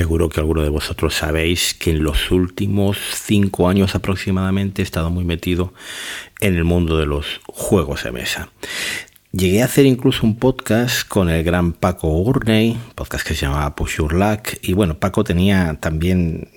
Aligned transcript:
seguro 0.00 0.30
que 0.30 0.40
alguno 0.40 0.62
de 0.62 0.70
vosotros 0.70 1.12
sabéis 1.12 1.74
que 1.74 1.90
en 1.90 2.02
los 2.02 2.30
últimos 2.30 2.96
cinco 3.12 3.68
años 3.68 3.94
aproximadamente 3.94 4.80
he 4.80 4.82
estado 4.82 5.10
muy 5.10 5.26
metido 5.26 5.74
en 6.40 6.56
el 6.56 6.64
mundo 6.64 6.96
de 6.96 7.04
los 7.04 7.42
juegos 7.46 8.04
de 8.04 8.10
mesa. 8.10 8.48
Llegué 9.32 9.62
a 9.62 9.66
hacer 9.66 9.86
incluso 9.86 10.26
un 10.26 10.34
podcast 10.34 11.06
con 11.06 11.30
el 11.30 11.44
gran 11.44 11.72
Paco 11.72 12.08
Gurney, 12.08 12.76
podcast 12.96 13.24
que 13.24 13.36
se 13.36 13.46
llamaba 13.46 13.76
Push 13.76 13.98
Your 13.98 14.12
Luck. 14.12 14.58
Y 14.60 14.72
bueno, 14.72 14.98
Paco 14.98 15.22
tenía 15.22 15.78
también, 15.78 16.48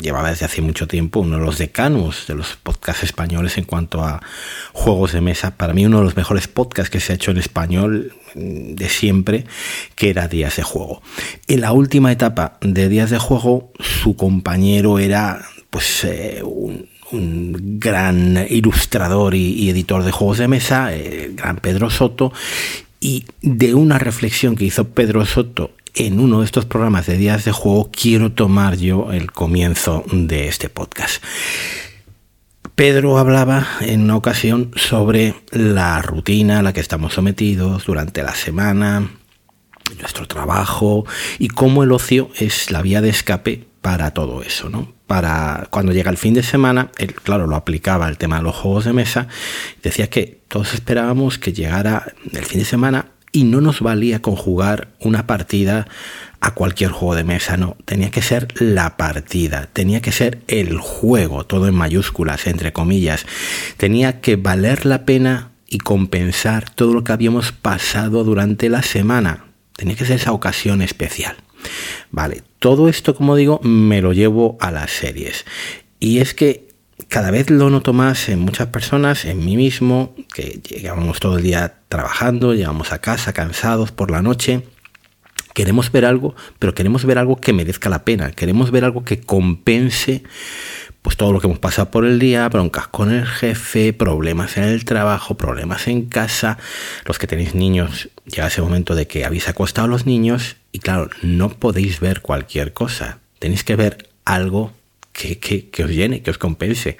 llevaba 0.00 0.30
desde 0.30 0.46
hace 0.46 0.62
mucho 0.62 0.88
tiempo 0.88 1.20
uno 1.20 1.36
de 1.36 1.44
los 1.44 1.58
decanos 1.58 2.24
de 2.26 2.34
los 2.34 2.56
podcasts 2.56 3.02
españoles 3.02 3.58
en 3.58 3.64
cuanto 3.64 4.02
a 4.02 4.22
juegos 4.72 5.12
de 5.12 5.20
mesa. 5.20 5.58
Para 5.58 5.74
mí 5.74 5.84
uno 5.84 5.98
de 5.98 6.04
los 6.04 6.16
mejores 6.16 6.48
podcasts 6.48 6.88
que 6.88 7.00
se 7.00 7.12
ha 7.12 7.16
hecho 7.16 7.32
en 7.32 7.36
español 7.36 8.14
mm, 8.34 8.76
de 8.76 8.88
siempre, 8.88 9.44
que 9.94 10.08
era 10.08 10.26
Días 10.26 10.56
de 10.56 10.62
Juego. 10.62 11.02
En 11.48 11.60
la 11.60 11.72
última 11.72 12.12
etapa 12.12 12.56
de 12.62 12.88
Días 12.88 13.10
de 13.10 13.18
Juego, 13.18 13.74
su 13.78 14.16
compañero 14.16 14.98
era 14.98 15.44
pues 15.68 16.02
eh, 16.04 16.40
un 16.42 16.88
un 17.12 17.78
gran 17.78 18.46
ilustrador 18.48 19.34
y, 19.34 19.68
editor 19.70 20.02
de 20.02 20.12
juegos 20.12 20.38
de 20.38 20.48
mesa, 20.48 20.92
el 20.92 21.36
gran 21.36 21.56
Pedro 21.56 21.90
Soto, 21.90 22.32
y 23.00 23.24
de 23.40 23.74
una 23.74 23.98
reflexión 23.98 24.56
que 24.56 24.64
hizo 24.64 24.88
Pedro 24.88 25.24
Soto 25.26 25.72
en 25.94 26.20
uno 26.20 26.40
de 26.40 26.46
estos 26.46 26.64
programas 26.64 27.06
de 27.06 27.16
días 27.16 27.44
de 27.44 27.52
juego, 27.52 27.90
quiero 27.90 28.32
tomar 28.32 28.76
yo 28.78 29.12
el 29.12 29.30
comienzo 29.30 30.04
de 30.10 30.48
este 30.48 30.68
podcast. 30.68 31.22
Pedro 32.74 33.18
hablaba 33.18 33.66
en 33.80 34.02
una 34.02 34.16
ocasión 34.16 34.70
sobre 34.76 35.34
la 35.50 36.00
rutina 36.00 36.60
a 36.60 36.62
la 36.62 36.72
que 36.72 36.80
estamos 36.80 37.12
sometidos 37.12 37.84
durante 37.84 38.22
la 38.22 38.34
semana, 38.34 39.10
nuestro 40.00 40.26
trabajo 40.26 41.04
y 41.38 41.48
cómo 41.48 41.82
el 41.82 41.92
ocio 41.92 42.30
es 42.38 42.70
la 42.70 42.80
vía 42.80 43.02
de 43.02 43.10
escape 43.10 43.71
para 43.82 44.12
todo 44.12 44.42
eso, 44.42 44.70
¿no? 44.70 44.92
Para 45.06 45.66
cuando 45.70 45.92
llega 45.92 46.10
el 46.10 46.16
fin 46.16 46.34
de 46.34 46.42
semana, 46.42 46.90
él, 46.96 47.14
claro, 47.14 47.46
lo 47.46 47.56
aplicaba 47.56 48.06
al 48.06 48.16
tema 48.16 48.38
de 48.38 48.44
los 48.44 48.54
juegos 48.56 48.84
de 48.84 48.92
mesa, 48.92 49.26
decía 49.82 50.08
que 50.08 50.40
todos 50.48 50.72
esperábamos 50.72 51.38
que 51.38 51.52
llegara 51.52 52.14
el 52.32 52.44
fin 52.46 52.60
de 52.60 52.64
semana 52.64 53.06
y 53.32 53.44
no 53.44 53.60
nos 53.60 53.80
valía 53.80 54.22
conjugar 54.22 54.88
una 55.00 55.26
partida 55.26 55.88
a 56.40 56.54
cualquier 56.54 56.90
juego 56.90 57.14
de 57.14 57.24
mesa, 57.24 57.56
no, 57.56 57.76
tenía 57.84 58.10
que 58.10 58.22
ser 58.22 58.48
la 58.60 58.96
partida, 58.96 59.68
tenía 59.72 60.00
que 60.00 60.12
ser 60.12 60.42
el 60.48 60.78
juego, 60.78 61.44
todo 61.44 61.66
en 61.66 61.74
mayúsculas, 61.74 62.46
entre 62.46 62.72
comillas, 62.72 63.26
tenía 63.76 64.20
que 64.20 64.36
valer 64.36 64.86
la 64.86 65.04
pena 65.04 65.50
y 65.68 65.78
compensar 65.78 66.68
todo 66.68 66.94
lo 66.94 67.04
que 67.04 67.12
habíamos 67.12 67.52
pasado 67.52 68.24
durante 68.24 68.68
la 68.68 68.82
semana, 68.82 69.46
tenía 69.76 69.96
que 69.96 70.04
ser 70.04 70.16
esa 70.16 70.32
ocasión 70.32 70.82
especial. 70.82 71.36
Vale, 72.10 72.42
todo 72.62 72.88
esto, 72.88 73.16
como 73.16 73.34
digo, 73.34 73.58
me 73.64 74.00
lo 74.00 74.12
llevo 74.12 74.56
a 74.60 74.70
las 74.70 74.92
series. 74.92 75.44
Y 75.98 76.20
es 76.20 76.32
que 76.32 76.68
cada 77.08 77.32
vez 77.32 77.50
lo 77.50 77.70
noto 77.70 77.92
más 77.92 78.28
en 78.28 78.38
muchas 78.38 78.68
personas, 78.68 79.24
en 79.24 79.44
mí 79.44 79.56
mismo, 79.56 80.14
que 80.32 80.60
llegamos 80.62 81.18
todo 81.18 81.38
el 81.38 81.42
día 81.42 81.80
trabajando, 81.88 82.54
llegamos 82.54 82.92
a 82.92 83.00
casa 83.00 83.32
cansados 83.32 83.90
por 83.90 84.12
la 84.12 84.22
noche. 84.22 84.62
Queremos 85.54 85.90
ver 85.90 86.04
algo, 86.04 86.36
pero 86.60 86.72
queremos 86.72 87.04
ver 87.04 87.18
algo 87.18 87.34
que 87.34 87.52
merezca 87.52 87.90
la 87.90 88.04
pena. 88.04 88.30
Queremos 88.30 88.70
ver 88.70 88.84
algo 88.84 89.04
que 89.04 89.20
compense 89.20 90.22
pues 91.02 91.16
todo 91.16 91.32
lo 91.32 91.40
que 91.40 91.48
hemos 91.48 91.58
pasado 91.58 91.90
por 91.90 92.04
el 92.04 92.18
día, 92.18 92.48
broncas 92.48 92.86
con 92.86 93.12
el 93.12 93.26
jefe, 93.26 93.92
problemas 93.92 94.56
en 94.56 94.64
el 94.64 94.84
trabajo, 94.84 95.36
problemas 95.36 95.88
en 95.88 96.06
casa. 96.06 96.58
Los 97.04 97.18
que 97.18 97.26
tenéis 97.26 97.54
niños, 97.54 98.08
llega 98.24 98.46
ese 98.46 98.62
momento 98.62 98.94
de 98.94 99.08
que 99.08 99.24
habéis 99.24 99.48
acostado 99.48 99.86
a 99.86 99.90
los 99.90 100.06
niños 100.06 100.56
y 100.70 100.78
claro, 100.78 101.10
no 101.22 101.50
podéis 101.50 101.98
ver 101.98 102.22
cualquier 102.22 102.72
cosa. 102.72 103.18
Tenéis 103.40 103.64
que 103.64 103.74
ver 103.74 104.08
algo 104.24 104.72
que, 105.12 105.38
que 105.38 105.84
os 105.84 105.90
llene, 105.90 106.22
que 106.22 106.30
os 106.30 106.38
compense. 106.38 106.96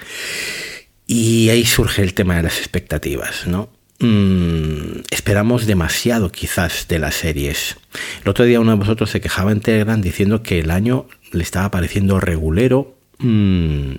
Y 1.07 1.49
ahí 1.51 1.65
surge 1.65 2.03
el 2.03 2.15
tema 2.15 2.37
de 2.37 2.43
las 2.43 2.59
expectativas, 2.59 3.47
¿no? 3.47 3.71
Mm, 4.03 5.03
esperamos 5.11 5.67
demasiado 5.67 6.33
quizás 6.33 6.89
de 6.89 6.99
las 6.99 7.15
series. 7.15 7.77
El 8.25 8.31
otro 8.31 8.45
día 8.45 8.59
uno 8.59 8.73
de 8.73 8.79
vosotros 8.79 9.11
se 9.11 9.21
quejaba 9.21 9.53
en 9.53 9.61
Telegram 9.61 10.01
diciendo 10.01 10.43
que 10.43 10.59
el 10.59 10.73
año 10.73 11.07
le 11.31 11.45
estaba 11.45 11.71
pareciendo 11.71 12.19
regulero 12.19 12.97
Mm, 13.23 13.95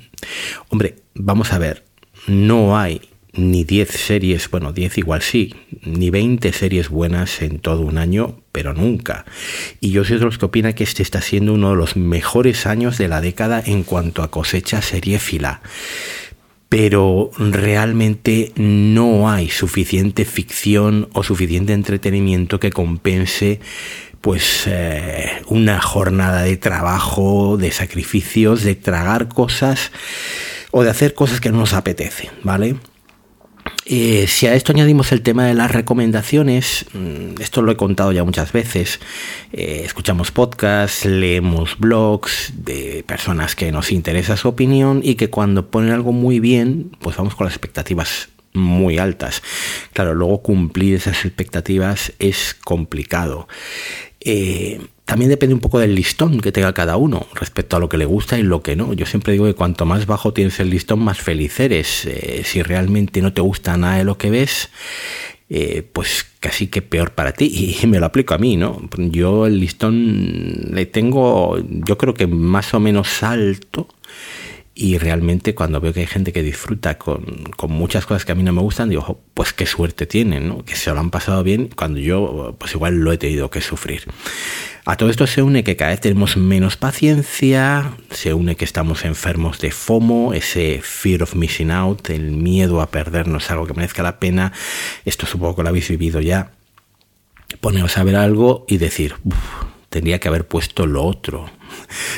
hombre, 0.70 0.96
vamos 1.16 1.54
a 1.54 1.58
ver, 1.58 1.84
no 2.28 2.78
hay 2.78 3.02
ni 3.36 3.64
10 3.64 3.90
series, 3.90 4.50
bueno, 4.50 4.74
10 4.74 5.00
igual 5.00 5.22
sí, 5.22 5.56
ni 5.84 6.10
20 6.10 6.54
series 6.54 6.90
buenas 6.90 7.42
en 7.42 7.60
todo 7.60 7.82
un 7.82 7.98
año, 7.98 8.40
pero 8.52 8.74
nunca. 8.74 9.26
Y 9.80 9.92
yo 9.92 10.04
soy 10.04 10.20
de 10.20 10.26
los 10.26 10.38
que 10.38 10.46
opina 10.46 10.74
que 10.74 10.84
este 10.84 11.02
está 11.02 11.22
siendo 11.22 11.54
uno 11.54 11.72
de 11.72 11.76
los 11.76 11.96
mejores 11.96 12.68
años 12.68 12.98
de 12.98 13.08
la 13.08 13.22
década 13.22 13.64
en 13.66 13.84
cuanto 13.84 14.22
a 14.22 14.30
cosecha 14.30 14.82
fila. 14.82 15.62
Pero 16.70 17.32
realmente 17.38 18.52
no 18.56 19.30
hay 19.30 19.50
suficiente 19.50 20.26
ficción 20.26 21.10
o 21.14 21.24
suficiente 21.24 21.74
entretenimiento 21.74 22.60
que 22.60 22.72
compense 22.72 23.60
pues 24.24 24.64
eh, 24.68 25.42
una 25.48 25.82
jornada 25.82 26.44
de 26.44 26.56
trabajo, 26.56 27.58
de 27.58 27.72
sacrificios, 27.72 28.64
de 28.64 28.74
tragar 28.74 29.28
cosas 29.28 29.92
o 30.72 30.82
de 30.82 30.90
hacer 30.90 31.14
cosas 31.14 31.42
que 31.42 31.52
no 31.52 31.58
nos 31.58 31.74
apetece, 31.74 32.32
¿vale? 32.42 32.78
Eh, 33.86 34.28
si 34.30 34.48
a 34.48 34.56
esto 34.56 34.72
añadimos 34.72 35.12
el 35.12 35.24
tema 35.24 35.46
de 35.46 35.54
las 35.56 35.72
recomendaciones, 35.72 36.86
mm, 36.94 37.42
esto 37.42 37.62
lo 37.62 37.74
he 37.74 37.76
contado 37.76 38.14
ya 38.14 38.24
muchas 38.24 38.54
veces, 38.54 39.02
eh, 39.52 39.82
escuchamos 39.84 40.32
podcasts, 40.32 41.04
leemos 41.04 41.78
blogs 41.78 42.54
de 42.56 43.04
personas 43.06 43.58
que 43.58 43.74
nos 43.74 43.92
interesa 43.92 44.38
su 44.38 44.48
opinión 44.48 45.02
y 45.04 45.16
que 45.16 45.30
cuando 45.30 45.70
ponen 45.70 45.92
algo 45.92 46.14
muy 46.14 46.40
bien, 46.40 46.96
pues 47.02 47.18
vamos 47.18 47.36
con 47.36 47.44
las 47.44 47.56
expectativas 47.56 48.30
muy 48.54 49.00
altas. 49.00 49.42
Claro, 49.94 50.14
luego 50.14 50.42
cumplir 50.42 50.96
esas 50.96 51.26
expectativas 51.26 52.14
es 52.20 52.54
complicado. 52.54 53.48
Eh, 54.26 54.80
también 55.06 55.30
depende 55.30 55.54
un 55.54 55.60
poco 55.60 55.80
del 55.80 55.96
listón 55.96 56.40
que 56.40 56.54
tenga 56.54 56.74
cada 56.74 56.96
uno 56.96 57.28
respecto 57.34 57.76
a 57.76 57.80
lo 57.80 57.90
que 57.90 57.98
le 57.98 58.06
gusta 58.06 58.40
y 58.40 58.44
lo 58.44 58.64
que 58.64 58.76
no. 58.76 58.94
Yo 58.94 59.06
siempre 59.06 59.34
digo 59.34 59.46
que 59.46 59.54
cuanto 59.54 59.86
más 59.86 60.06
bajo 60.06 60.34
tienes 60.34 60.60
el 60.60 60.70
listón, 60.70 61.00
más 61.00 61.20
feliz 61.20 61.60
eres. 61.60 62.06
Eh, 62.06 62.42
si 62.46 62.64
realmente 62.64 63.22
no 63.22 63.34
te 63.34 63.42
gusta 63.42 63.76
nada 63.76 63.98
de 63.98 64.06
lo 64.06 64.18
que 64.18 64.30
ves, 64.30 64.70
eh, 65.50 65.88
pues 65.92 66.26
casi 66.40 66.68
que 66.68 66.82
peor 66.82 67.12
para 67.12 67.34
ti. 67.34 67.78
Y 67.84 67.88
me 67.88 68.00
lo 68.00 68.06
aplico 68.06 68.34
a 68.34 68.38
mí, 68.38 68.56
¿no? 68.56 68.82
Yo 68.98 69.46
el 69.46 69.60
listón 69.60 70.72
le 70.72 70.86
tengo, 70.86 71.58
yo 71.68 71.98
creo 71.98 72.14
que 72.14 72.28
más 72.28 72.74
o 72.74 72.80
menos 72.80 73.24
alto 73.24 73.90
y 74.76 74.98
realmente 74.98 75.54
cuando 75.54 75.80
veo 75.80 75.94
que 75.94 76.00
hay 76.00 76.08
gente 76.08 76.34
que 76.34 76.42
disfruta 76.42 76.98
con, 76.98 77.44
muchas 77.68 78.06
cosas 78.06 78.26
que 78.26 78.32
a 78.32 78.36
mí 78.36 78.42
no 78.42 78.54
me 78.54 78.62
gustan, 78.62 78.90
digo, 78.90 79.22
pues 79.36 79.54
qué 79.54 79.68
suerte 79.68 80.08
tienen, 80.08 80.48
¿no? 80.48 80.66
Que 80.66 80.76
se 80.76 80.92
lo 80.92 81.00
han 81.00 81.12
pasado 81.12 81.44
bien 81.44 81.70
cuando 81.76 82.00
yo, 82.00 82.56
pues 82.58 82.74
igual 82.74 82.96
lo 82.96 83.12
he 83.12 83.18
tenido 83.18 83.52
que 83.52 83.62
sufrir. 83.62 84.04
A 84.86 84.98
todo 84.98 85.10
esto 85.10 85.28
se 85.28 85.44
une 85.44 85.64
que 85.64 85.76
cada 85.76 85.92
vez 85.92 86.02
tenemos 86.02 86.38
menos 86.38 86.76
paciencia, 86.76 87.94
se 88.10 88.34
une 88.34 88.56
que 88.56 88.66
estamos 88.66 89.06
enfermos 89.06 89.60
de 89.60 89.72
FOMO, 89.72 90.34
ese 90.34 90.82
fear 90.82 91.22
of 91.22 91.36
missing 91.36 91.72
out, 91.72 92.10
el 92.10 92.32
miedo 92.32 92.82
a 92.82 92.90
perdernos 92.90 93.52
algo 93.52 93.68
que 93.68 93.76
merezca 93.76 94.02
la 94.02 94.20
pena. 94.20 94.54
Esto 95.06 95.28
supongo 95.28 95.56
que 95.56 95.64
lo 95.64 95.70
habéis 95.70 95.88
vivido 95.88 96.20
ya. 96.20 96.52
Poneros 97.62 97.98
a 97.98 98.04
ver 98.04 98.16
algo 98.16 98.66
y 98.68 98.78
decir, 98.78 99.16
tendría 99.90 100.20
que 100.20 100.28
haber 100.28 100.48
puesto 100.48 100.88
lo 100.88 101.04
otro. 101.04 101.50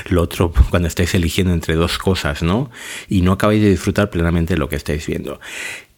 Lo 0.10 0.22
otro 0.22 0.52
cuando 0.70 0.88
estáis 0.88 1.14
eligiendo 1.16 1.54
entre 1.54 1.76
dos 1.76 1.98
cosas, 1.98 2.44
¿no? 2.44 2.72
Y 3.10 3.22
no 3.22 3.34
acabáis 3.34 3.62
de 3.62 3.70
disfrutar 3.70 4.10
plenamente 4.10 4.58
lo 4.58 4.70
que 4.70 4.76
estáis 4.76 5.06
viendo. 5.08 5.40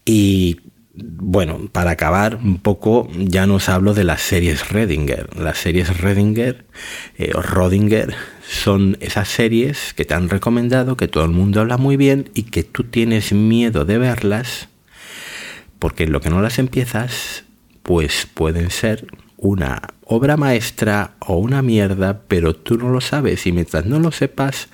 Y 0.05 0.61
bueno, 0.99 1.69
para 1.71 1.91
acabar 1.91 2.39
un 2.43 2.57
poco, 2.57 3.07
ya 3.15 3.45
nos 3.45 3.69
hablo 3.69 3.93
de 3.93 4.03
las 4.03 4.21
series 4.21 4.69
Redinger. 4.69 5.37
Las 5.37 5.59
series 5.59 5.99
Redinger 5.99 6.65
eh, 7.17 7.31
o 7.35 7.41
Rodinger 7.41 8.15
son 8.47 8.97
esas 8.99 9.27
series 9.27 9.93
que 9.93 10.05
te 10.05 10.15
han 10.15 10.29
recomendado, 10.29 10.97
que 10.97 11.07
todo 11.07 11.23
el 11.25 11.31
mundo 11.31 11.61
habla 11.61 11.77
muy 11.77 11.97
bien 11.97 12.31
y 12.33 12.43
que 12.43 12.63
tú 12.63 12.83
tienes 12.83 13.31
miedo 13.31 13.85
de 13.85 13.97
verlas, 13.99 14.69
porque 15.77 16.07
lo 16.07 16.21
que 16.21 16.29
no 16.29 16.41
las 16.41 16.57
empiezas, 16.57 17.43
pues 17.83 18.27
pueden 18.33 18.71
ser 18.71 19.05
una 19.37 19.81
obra 20.03 20.35
maestra 20.35 21.11
o 21.19 21.37
una 21.37 21.61
mierda, 21.61 22.21
pero 22.27 22.55
tú 22.55 22.77
no 22.77 22.89
lo 22.89 23.01
sabes 23.01 23.45
y 23.45 23.51
mientras 23.51 23.85
no 23.85 23.99
lo 23.99 24.11
sepas, 24.11 24.67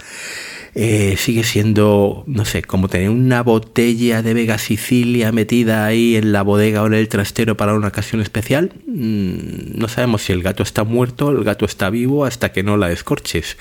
eh, 0.75 1.15
sigue 1.17 1.43
siendo, 1.43 2.23
no 2.25 2.45
sé, 2.45 2.63
como 2.63 2.87
tener 2.87 3.09
una 3.09 3.43
botella 3.43 4.23
de 4.23 4.33
Vega 4.33 4.57
Sicilia 4.57 5.31
metida 5.31 5.85
ahí 5.85 6.15
en 6.15 6.31
la 6.31 6.41
bodega 6.41 6.81
o 6.81 6.87
en 6.87 6.95
el 6.95 7.09
trastero 7.09 7.57
para 7.57 7.75
una 7.75 7.89
ocasión 7.89 8.21
especial. 8.21 8.71
Mm, 8.87 9.77
no 9.77 9.87
sabemos 9.87 10.23
si 10.23 10.33
el 10.33 10.41
gato 10.41 10.63
está 10.63 10.83
muerto 10.83 11.29
el 11.29 11.43
gato 11.43 11.65
está 11.65 11.89
vivo 11.89 12.25
hasta 12.25 12.51
que 12.51 12.63
no 12.63 12.77
la 12.77 12.87
descorches. 12.87 13.57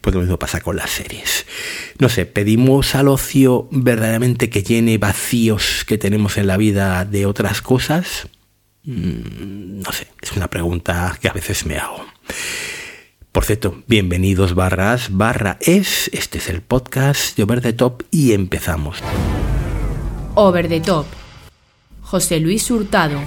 Pues 0.00 0.14
lo 0.14 0.22
mismo 0.22 0.38
pasa 0.38 0.60
con 0.60 0.76
las 0.76 0.90
series. 0.90 1.44
No 1.98 2.08
sé, 2.08 2.24
pedimos 2.24 2.94
al 2.94 3.08
ocio 3.08 3.68
verdaderamente 3.70 4.48
que 4.48 4.62
llene 4.62 4.96
vacíos 4.96 5.84
que 5.86 5.98
tenemos 5.98 6.38
en 6.38 6.46
la 6.46 6.56
vida 6.56 7.04
de 7.04 7.26
otras 7.26 7.60
cosas 7.60 8.28
no 8.84 9.92
sé, 9.92 10.08
es 10.22 10.32
una 10.32 10.48
pregunta 10.48 11.18
que 11.20 11.28
a 11.28 11.32
veces 11.32 11.66
me 11.66 11.78
hago. 11.78 12.04
Por 13.32 13.44
cierto, 13.44 13.82
bienvenidos 13.86 14.54
barras, 14.54 15.08
barra 15.10 15.58
es, 15.60 16.10
este 16.12 16.38
es 16.38 16.48
el 16.48 16.62
podcast 16.62 17.36
de 17.36 17.44
Over 17.44 17.60
the 17.60 17.72
Top 17.72 18.02
y 18.10 18.32
empezamos. 18.32 18.98
Over 20.34 20.68
the 20.68 20.80
Top. 20.80 21.06
José 22.02 22.40
Luis 22.40 22.70
Hurtado. 22.70 23.20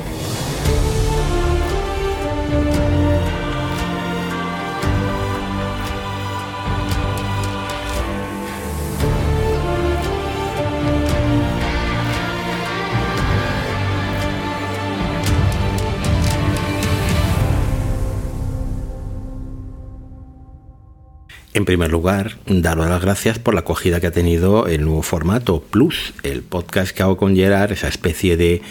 En 21.55 21.65
primer 21.65 21.91
lugar, 21.91 22.37
daros 22.47 22.87
las 22.89 23.01
gracias 23.01 23.37
por 23.37 23.53
la 23.53 23.59
acogida 23.59 23.99
que 23.99 24.07
ha 24.07 24.11
tenido 24.11 24.65
el 24.65 24.83
nuevo 24.83 25.03
formato 25.03 25.61
Plus, 25.61 26.13
el 26.23 26.41
podcast 26.41 26.95
que 26.95 27.03
hago 27.03 27.15
con 27.15 27.35
Gerard, 27.35 27.71
esa 27.71 27.87
especie 27.87 28.37
de 28.37 28.63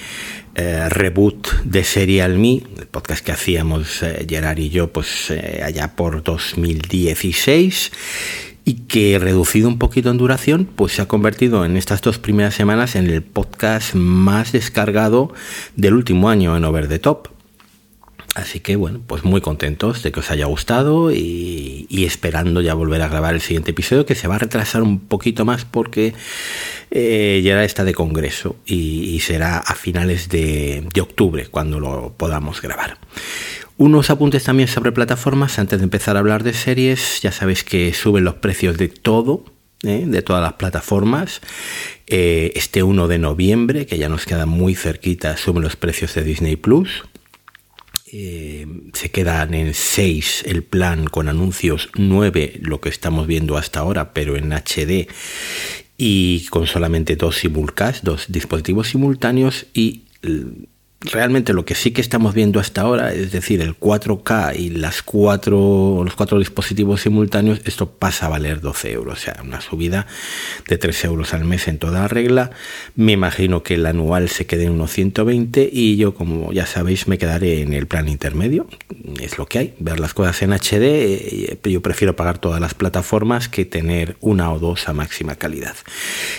eh, 0.56 0.88
reboot 0.88 1.49
de 1.62 1.84
Serial 1.84 2.38
Me, 2.38 2.62
el 2.79 2.87
podcast 2.90 3.25
que 3.25 3.31
hacíamos 3.31 4.02
eh, 4.02 4.26
Gerard 4.29 4.58
y 4.58 4.70
yo 4.70 4.93
pues 4.93 5.31
eh, 5.31 5.62
allá 5.64 5.94
por 5.94 6.25
2016 6.25 7.93
y 8.64 8.75
que 8.75 9.17
reducido 9.20 9.69
un 9.69 9.78
poquito 9.78 10.11
en 10.11 10.19
duración, 10.19 10.69
pues 10.75 10.94
se 10.94 11.02
ha 11.02 11.06
convertido 11.06 11.64
en 11.64 11.76
estas 11.76 12.02
dos 12.02 12.19
primeras 12.19 12.55
semanas 12.55 12.96
en 12.96 13.06
el 13.08 13.23
podcast 13.23 13.94
más 13.94 14.50
descargado 14.50 15.32
del 15.76 15.94
último 15.94 16.28
año 16.28 16.56
en 16.56 16.64
Over 16.64 16.88
the 16.88 16.99
Top. 16.99 17.28
Así 18.34 18.61
que 18.61 18.76
bueno, 18.76 19.02
pues 19.06 19.25
muy 19.25 19.43
contentos 19.43 20.02
de 20.02 20.11
que 20.11 20.20
os 20.20 20.31
haya 20.31 20.46
gustado 20.46 21.12
y, 21.12 21.87
esperando 21.90 22.62
ya 22.62 22.75
volver 22.75 23.02
a 23.02 23.08
grabar 23.08 23.34
el 23.34 23.43
siguiente 23.43 23.73
episodio 23.73 24.06
que 24.06 24.14
se 24.14 24.26
va 24.26 24.37
a 24.37 24.38
retrasar 24.38 24.82
un 24.82 25.00
poquito 25.00 25.44
más 25.44 25.64
porque 25.64 26.14
eh, 26.90 27.40
ya 27.44 27.62
está 27.62 27.84
de 27.84 27.93
congreso 27.94 28.56
y, 28.64 29.20
será 29.20 29.58
a 29.58 29.75
finales 29.75 30.31
de, 30.31 30.88
octubre 31.00 31.46
cuando 31.46 31.79
lo 31.79 32.14
podamos 32.17 32.62
grabar. 32.62 32.96
Unos 33.76 34.11
apuntes 34.11 34.44
también 34.44 34.69
sobre 34.69 34.93
plataformas 34.93 35.58
antes 35.58 35.78
de 35.78 35.85
empezar 35.85 36.17
a 36.17 36.20
hablar 36.20 36.43
de 36.43 36.55
series. 36.55 37.20
Ya 37.20 37.32
sabéis 37.32 37.64
que 37.64 37.93
suben 37.93 38.25
los 38.25 38.35
precios 38.35 38.78
de 38.78 38.88
todo, 38.88 39.44
¿eh? 39.82 40.05
de 40.06 40.23
todas 40.23 40.43
las 40.43 40.55
plataformas. 40.55 41.40
Eh, 42.06 42.52
este 42.55 42.82
1 42.82 43.08
de 43.08 43.19
noviembre, 43.19 43.87
que 43.87 43.99
ya 43.99 44.08
nos 44.08 44.25
queda 44.25 44.46
muy 44.46 44.75
cerquita, 44.75 45.37
suben 45.37 45.62
los 45.62 45.76
precios 45.76 46.14
de 46.14 46.25
Disney 46.25 46.56
Plus. 46.56 47.05
Eh, 48.14 48.67
se 48.93 49.11
quedan 49.11 49.55
en 49.55 49.73
6 49.73 50.44
el 50.47 50.62
plan 50.62 51.06
con 51.06 51.29
anuncios, 51.29 51.88
9 51.94 52.61
lo 52.61 52.79
que 52.79 52.91
estamos 52.91 53.26
viendo 53.26 53.56
hasta 53.56 53.81
ahora, 53.81 54.12
pero 54.12 54.37
en 54.37 54.53
HD 54.53 55.09
y 55.97 56.44
con 56.50 56.67
solamente 56.67 57.17
dos 57.17 57.38
simulcast, 57.38 58.05
dos 58.05 58.26
dispositivos 58.29 58.88
simultáneos 58.88 59.64
y 59.73 60.03
realmente 61.10 61.52
lo 61.52 61.64
que 61.64 61.75
sí 61.75 61.90
que 61.90 62.00
estamos 62.00 62.34
viendo 62.34 62.60
hasta 62.60 62.82
ahora, 62.82 63.12
es 63.12 63.32
decir, 63.32 63.60
el 63.60 63.78
4K 63.78 64.56
y 64.56 64.70
las 64.70 65.02
cuatro, 65.02 66.02
los 66.04 66.14
cuatro 66.14 66.38
dispositivos 66.38 67.02
simultáneos, 67.02 67.60
esto 67.64 67.90
pasa 67.90 68.26
a 68.26 68.28
valer 68.28 68.60
12 68.60 68.93
euros, 68.93 69.19
o 69.19 69.20
sea, 69.20 69.40
una 69.43 69.60
subida 69.60 70.06
de 70.69 70.78
3 70.78 71.04
euros 71.06 71.34
al 71.34 71.44
mes 71.44 71.69
en 71.69 71.78
toda 71.78 72.06
regla. 72.08 72.50
Me 72.94 73.12
imagino 73.12 73.62
que 73.62 73.75
el 73.75 73.87
anual 73.87 74.28
se 74.28 74.46
quede 74.46 74.64
en 74.64 74.72
unos 74.72 74.93
120 74.93 75.69
y 75.72 75.96
yo, 75.96 76.14
como 76.14 76.52
ya 76.52 76.66
sabéis, 76.66 77.08
me 77.08 77.19
quedaré 77.19 77.62
en 77.62 77.72
el 77.72 77.87
plan 77.87 78.08
intermedio. 78.08 78.66
Es 79.20 79.38
lo 79.38 79.46
que 79.46 79.58
hay, 79.58 79.75
ver 79.78 79.99
las 79.99 80.14
cosas 80.14 80.40
en 80.43 80.52
HD. 80.52 81.58
Yo 81.64 81.82
prefiero 81.82 82.14
pagar 82.16 82.38
todas 82.38 82.60
las 82.60 82.75
plataformas 82.75 83.49
que 83.49 83.64
tener 83.64 84.16
una 84.20 84.52
o 84.52 84.58
dos 84.58 84.88
a 84.88 84.93
máxima 84.93 85.34
calidad. 85.34 85.75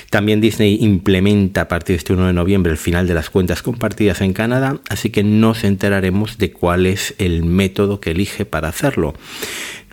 También 0.09 0.41
Disney 0.41 0.77
implementa 0.81 1.61
a 1.61 1.67
partir 1.67 1.95
de 1.95 1.97
este 1.97 2.13
1 2.13 2.27
de 2.27 2.33
noviembre 2.33 2.71
el 2.71 2.77
final 2.77 3.07
de 3.07 3.13
las 3.13 3.29
cuentas 3.29 3.61
compartidas 3.61 4.21
en 4.21 4.33
Canadá 4.33 4.52
así 4.89 5.09
que 5.09 5.23
nos 5.23 5.63
enteraremos 5.63 6.37
de 6.37 6.51
cuál 6.51 6.85
es 6.85 7.15
el 7.17 7.43
método 7.43 7.99
que 7.99 8.11
elige 8.11 8.45
para 8.45 8.69
hacerlo. 8.69 9.13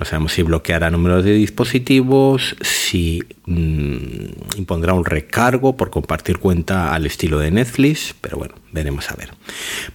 No 0.01 0.07
sabemos 0.07 0.33
si 0.33 0.43
bloqueará 0.43 0.91
números 0.91 1.25
de 1.25 1.35
dispositivos, 1.35 2.57
si 2.63 3.23
mm, 3.45 4.57
impondrá 4.57 4.95
un 4.95 5.05
recargo 5.05 5.77
por 5.77 5.91
compartir 5.91 6.39
cuenta 6.39 6.95
al 6.95 7.05
estilo 7.05 7.39
de 7.39 7.51
Netflix, 7.51 8.15
pero 8.19 8.39
bueno, 8.39 8.55
veremos 8.73 9.11
a 9.11 9.17
ver. 9.17 9.35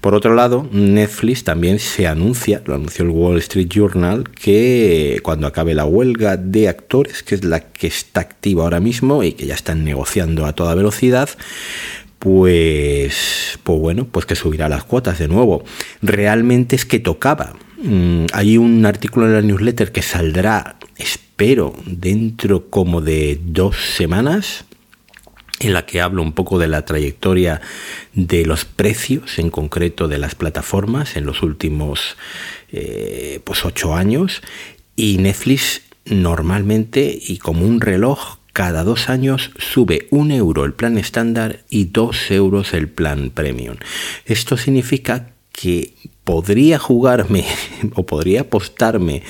Por 0.01 0.13
otro 0.13 0.35
lado, 0.35 0.69
Netflix 0.71 1.43
también 1.43 1.79
se 1.79 2.05
anuncia, 2.05 2.61
lo 2.65 2.75
anunció 2.75 3.03
el 3.03 3.09
Wall 3.09 3.39
Street 3.39 3.67
Journal, 3.67 4.29
que 4.29 5.19
cuando 5.23 5.47
acabe 5.47 5.73
la 5.73 5.85
huelga 5.85 6.37
de 6.37 6.69
actores, 6.69 7.23
que 7.23 7.33
es 7.33 7.43
la 7.43 7.61
que 7.61 7.87
está 7.87 8.21
activa 8.21 8.61
ahora 8.61 8.79
mismo 8.79 9.23
y 9.23 9.33
que 9.33 9.47
ya 9.47 9.55
están 9.55 9.83
negociando 9.83 10.45
a 10.45 10.53
toda 10.53 10.75
velocidad, 10.75 11.29
pues, 12.19 13.59
pues 13.63 13.79
bueno, 13.79 14.05
pues 14.05 14.25
que 14.25 14.35
subirá 14.35 14.69
las 14.69 14.83
cuotas 14.83 15.19
de 15.19 15.27
nuevo. 15.27 15.63
Realmente 16.01 16.75
es 16.75 16.85
que 16.85 16.99
tocaba. 16.99 17.53
Mm, 17.83 18.25
hay 18.33 18.57
un 18.57 18.85
artículo 18.85 19.27
en 19.27 19.33
la 19.33 19.41
newsletter 19.41 19.91
que 19.91 20.01
saldrá, 20.01 20.77
espero, 20.97 21.75
dentro 21.85 22.69
como 22.69 23.01
de 23.01 23.39
dos 23.43 23.75
semanas, 23.95 24.65
en 25.59 25.73
la 25.73 25.85
que 25.85 26.01
hablo 26.01 26.21
un 26.21 26.33
poco 26.33 26.59
de 26.59 26.67
la 26.67 26.85
trayectoria 26.85 27.61
de 28.13 28.45
los 28.45 28.65
precios, 28.65 29.39
en 29.39 29.49
concreto 29.49 30.07
de 30.07 30.17
las 30.17 30.35
plataformas, 30.35 31.15
en 31.15 31.25
los 31.25 31.43
últimos 31.43 32.17
eh, 32.71 33.39
pues 33.43 33.65
ocho 33.65 33.95
años. 33.95 34.41
Y 34.95 35.17
Netflix 35.17 35.81
normalmente, 36.05 37.17
y 37.19 37.37
como 37.37 37.65
un 37.65 37.81
reloj, 37.81 38.37
cada 38.55 38.85
dos 38.85 39.09
años 39.09 39.51
sube 39.57 40.07
un 40.11 40.31
euro 40.31 40.63
el 40.63 40.71
plan 40.71 40.97
estándar 40.97 41.65
y 41.69 41.85
dos 41.91 42.31
euros 42.31 42.73
el 42.73 42.87
plan 42.87 43.29
premium. 43.29 43.75
Esto 44.25 44.55
significa 44.55 45.33
que 45.51 45.91
podría 46.23 46.79
jugarme 46.79 47.43
o 47.95 48.05
podría 48.05 48.41
apostarme 48.41 49.23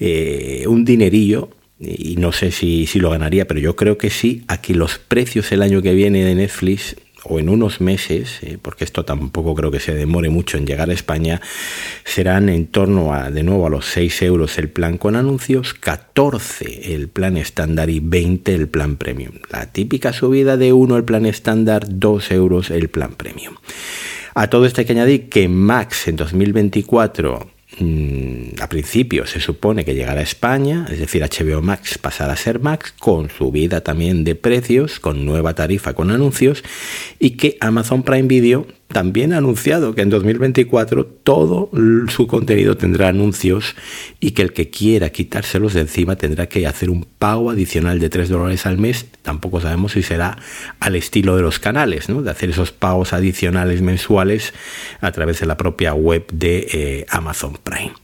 eh, 0.00 0.64
un 0.66 0.86
dinerillo 0.86 1.50
y 1.78 2.16
no 2.16 2.32
sé 2.32 2.50
si, 2.50 2.86
si, 2.86 2.98
lo 2.98 3.10
ganaría, 3.10 3.46
pero 3.46 3.60
yo 3.60 3.76
creo 3.76 3.98
que 3.98 4.08
sí, 4.08 4.42
a 4.48 4.62
que 4.62 4.74
los 4.74 4.98
precios 4.98 5.52
el 5.52 5.60
año 5.60 5.82
que 5.82 5.92
viene 5.92 6.24
de 6.24 6.34
Netflix 6.34 6.96
o 7.24 7.38
en 7.38 7.48
unos 7.48 7.80
meses, 7.80 8.38
eh, 8.42 8.58
porque 8.60 8.84
esto 8.84 9.04
tampoco 9.04 9.54
creo 9.54 9.70
que 9.70 9.80
se 9.80 9.94
demore 9.94 10.30
mucho 10.30 10.56
en 10.56 10.66
llegar 10.66 10.90
a 10.90 10.92
España, 10.92 11.40
serán 12.04 12.48
en 12.48 12.66
torno 12.66 13.14
a, 13.14 13.30
de 13.30 13.42
nuevo, 13.42 13.66
a 13.66 13.70
los 13.70 13.86
6 13.86 14.22
euros 14.22 14.58
el 14.58 14.68
plan 14.68 14.98
con 14.98 15.16
anuncios, 15.16 15.74
14 15.74 16.94
el 16.94 17.08
plan 17.08 17.36
estándar 17.36 17.90
y 17.90 18.00
20 18.00 18.54
el 18.54 18.68
plan 18.68 18.96
premium. 18.96 19.34
La 19.50 19.72
típica 19.72 20.12
subida 20.12 20.56
de 20.56 20.72
1 20.72 20.96
el 20.96 21.04
plan 21.04 21.26
estándar, 21.26 21.84
2 21.88 22.30
euros 22.32 22.70
el 22.70 22.88
plan 22.88 23.14
premium. 23.14 23.56
A 24.34 24.48
todo 24.48 24.64
esto 24.66 24.80
hay 24.80 24.86
que 24.86 24.92
añadir 24.92 25.28
que 25.28 25.48
Max 25.48 26.08
en 26.08 26.16
2024 26.16 27.50
Mm, 27.61 27.61
a 28.60 28.68
principio 28.68 29.26
se 29.26 29.40
supone 29.40 29.84
que 29.84 29.94
llegará 29.94 30.20
a 30.20 30.24
España, 30.24 30.86
es 30.90 30.98
decir, 30.98 31.22
HBO 31.22 31.62
Max 31.62 31.98
pasará 31.98 32.34
a 32.34 32.36
ser 32.36 32.60
Max, 32.60 32.92
con 32.98 33.30
subida 33.30 33.80
también 33.82 34.24
de 34.24 34.34
precios, 34.34 35.00
con 35.00 35.24
nueva 35.24 35.54
tarifa 35.54 35.94
con 35.94 36.10
anuncios, 36.10 36.62
y 37.18 37.30
que 37.30 37.56
Amazon 37.60 38.02
Prime 38.02 38.28
Video 38.28 38.66
también 38.92 39.32
ha 39.32 39.38
anunciado 39.38 39.94
que 39.94 40.02
en 40.02 40.10
2024 40.10 41.04
todo 41.06 41.70
su 42.08 42.26
contenido 42.26 42.76
tendrá 42.76 43.08
anuncios 43.08 43.74
y 44.20 44.32
que 44.32 44.42
el 44.42 44.52
que 44.52 44.70
quiera 44.70 45.10
quitárselos 45.10 45.74
de 45.74 45.80
encima 45.80 46.16
tendrá 46.16 46.48
que 46.48 46.66
hacer 46.66 46.90
un 46.90 47.04
pago 47.18 47.50
adicional 47.50 47.98
de 47.98 48.08
3 48.08 48.28
dólares 48.28 48.66
al 48.66 48.78
mes. 48.78 49.06
Tampoco 49.22 49.60
sabemos 49.60 49.92
si 49.92 50.02
será 50.02 50.38
al 50.80 50.94
estilo 50.94 51.36
de 51.36 51.42
los 51.42 51.58
canales, 51.58 52.08
¿no? 52.08 52.22
de 52.22 52.30
hacer 52.30 52.50
esos 52.50 52.72
pagos 52.72 53.12
adicionales 53.12 53.82
mensuales 53.82 54.52
a 55.00 55.10
través 55.12 55.40
de 55.40 55.46
la 55.46 55.56
propia 55.56 55.94
web 55.94 56.26
de 56.32 56.68
eh, 56.72 57.06
Amazon 57.08 57.58
Prime. 57.62 57.94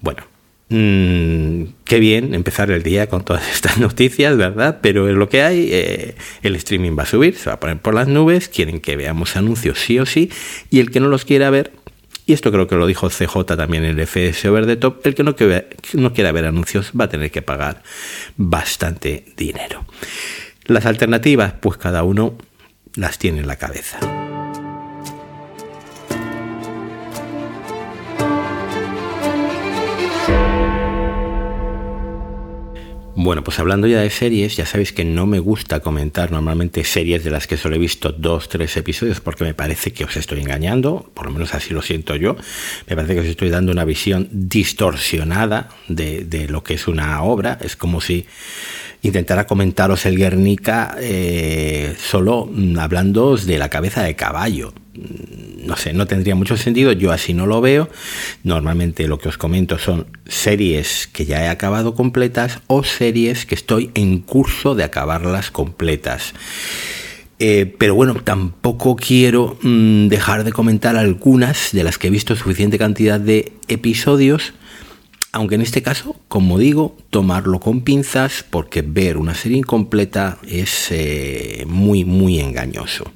Bueno, 0.00 0.33
Mm, 0.70 1.64
qué 1.84 1.98
bien 1.98 2.34
empezar 2.34 2.70
el 2.70 2.82
día 2.82 3.08
con 3.08 3.24
todas 3.24 3.48
estas 3.52 3.78
noticias, 3.78 4.36
¿verdad? 4.36 4.78
Pero 4.82 5.08
es 5.08 5.14
lo 5.14 5.28
que 5.28 5.42
hay. 5.42 5.68
Eh, 5.72 6.14
el 6.42 6.56
streaming 6.56 6.96
va 6.98 7.04
a 7.04 7.06
subir, 7.06 7.36
se 7.36 7.50
va 7.50 7.54
a 7.54 7.60
poner 7.60 7.78
por 7.78 7.94
las 7.94 8.08
nubes. 8.08 8.48
Quieren 8.48 8.80
que 8.80 8.96
veamos 8.96 9.36
anuncios 9.36 9.78
sí 9.78 9.98
o 9.98 10.06
sí. 10.06 10.30
Y 10.70 10.80
el 10.80 10.90
que 10.90 11.00
no 11.00 11.08
los 11.08 11.24
quiera 11.24 11.50
ver, 11.50 11.72
y 12.26 12.32
esto 12.32 12.50
creo 12.50 12.66
que 12.66 12.76
lo 12.76 12.86
dijo 12.86 13.10
CJ 13.10 13.44
también 13.56 13.84
en 13.84 13.98
el 13.98 14.06
FS 14.06 14.48
Over 14.48 14.66
the 14.66 14.76
Top, 14.76 15.06
el 15.06 15.14
que 15.14 15.22
no, 15.22 15.36
que 15.36 15.66
no 15.92 16.12
quiera 16.14 16.32
ver 16.32 16.46
anuncios 16.46 16.92
va 16.98 17.04
a 17.04 17.08
tener 17.08 17.30
que 17.30 17.42
pagar 17.42 17.82
bastante 18.36 19.26
dinero. 19.36 19.84
Las 20.64 20.86
alternativas, 20.86 21.52
pues 21.60 21.76
cada 21.76 22.02
uno 22.02 22.38
las 22.94 23.18
tiene 23.18 23.40
en 23.40 23.46
la 23.46 23.56
cabeza. 23.56 24.23
Bueno, 33.24 33.42
pues 33.42 33.58
hablando 33.58 33.86
ya 33.86 34.02
de 34.02 34.10
series, 34.10 34.54
ya 34.54 34.66
sabéis 34.66 34.92
que 34.92 35.02
no 35.02 35.24
me 35.24 35.38
gusta 35.38 35.80
comentar 35.80 36.30
normalmente 36.30 36.84
series 36.84 37.24
de 37.24 37.30
las 37.30 37.46
que 37.46 37.56
solo 37.56 37.76
he 37.76 37.78
visto 37.78 38.12
dos, 38.12 38.50
tres 38.50 38.76
episodios 38.76 39.22
porque 39.22 39.44
me 39.44 39.54
parece 39.54 39.94
que 39.94 40.04
os 40.04 40.14
estoy 40.18 40.40
engañando, 40.40 41.10
por 41.14 41.24
lo 41.24 41.32
menos 41.32 41.54
así 41.54 41.72
lo 41.72 41.80
siento 41.80 42.16
yo. 42.16 42.36
Me 42.86 42.94
parece 42.94 43.14
que 43.14 43.20
os 43.20 43.26
estoy 43.26 43.48
dando 43.48 43.72
una 43.72 43.86
visión 43.86 44.28
distorsionada 44.30 45.70
de, 45.88 46.26
de 46.26 46.48
lo 46.48 46.62
que 46.62 46.74
es 46.74 46.86
una 46.86 47.22
obra. 47.22 47.56
Es 47.62 47.76
como 47.76 48.02
si 48.02 48.26
intentara 49.00 49.46
comentaros 49.46 50.04
el 50.04 50.18
Guernica 50.18 50.94
eh, 51.00 51.96
solo 51.98 52.46
mm, 52.52 52.78
hablando 52.78 53.38
de 53.38 53.56
la 53.56 53.70
cabeza 53.70 54.02
de 54.02 54.16
caballo. 54.16 54.74
Mm, 54.94 55.66
no 55.66 55.76
sé, 55.76 55.92
no 55.92 56.06
tendría 56.06 56.34
mucho 56.34 56.56
sentido, 56.56 56.92
yo 56.92 57.12
así 57.12 57.34
no 57.34 57.46
lo 57.46 57.60
veo. 57.60 57.88
Normalmente 58.42 59.08
lo 59.08 59.18
que 59.18 59.28
os 59.28 59.38
comento 59.38 59.78
son 59.78 60.06
series 60.26 61.08
que 61.12 61.24
ya 61.24 61.44
he 61.44 61.48
acabado 61.48 61.94
completas 61.94 62.60
o 62.66 62.84
series 62.84 63.46
que 63.46 63.54
estoy 63.54 63.90
en 63.94 64.20
curso 64.20 64.74
de 64.74 64.84
acabarlas 64.84 65.50
completas. 65.50 66.34
Eh, 67.38 67.74
pero 67.78 67.94
bueno, 67.94 68.14
tampoco 68.22 68.94
quiero 68.96 69.58
mm, 69.62 70.08
dejar 70.08 70.44
de 70.44 70.52
comentar 70.52 70.96
algunas 70.96 71.72
de 71.72 71.82
las 71.82 71.98
que 71.98 72.06
he 72.06 72.10
visto 72.10 72.36
suficiente 72.36 72.78
cantidad 72.78 73.18
de 73.18 73.52
episodios 73.68 74.54
aunque 75.34 75.56
en 75.56 75.62
este 75.62 75.82
caso, 75.82 76.14
como 76.28 76.58
digo, 76.58 76.96
tomarlo 77.10 77.58
con 77.58 77.80
pinzas 77.80 78.44
porque 78.48 78.82
ver 78.82 79.16
una 79.16 79.34
serie 79.34 79.58
incompleta 79.58 80.38
es 80.46 80.92
eh, 80.92 81.64
muy, 81.66 82.04
muy 82.04 82.38
engañoso. 82.38 83.10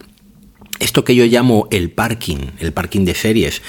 Esto 0.81 1.05
que 1.05 1.15
yo 1.15 1.25
llamo 1.25 1.69
el 1.71 1.91
parking, 1.91 2.53
el 2.61 2.73
parking 2.73 3.05
de 3.05 3.15
series, 3.15 3.63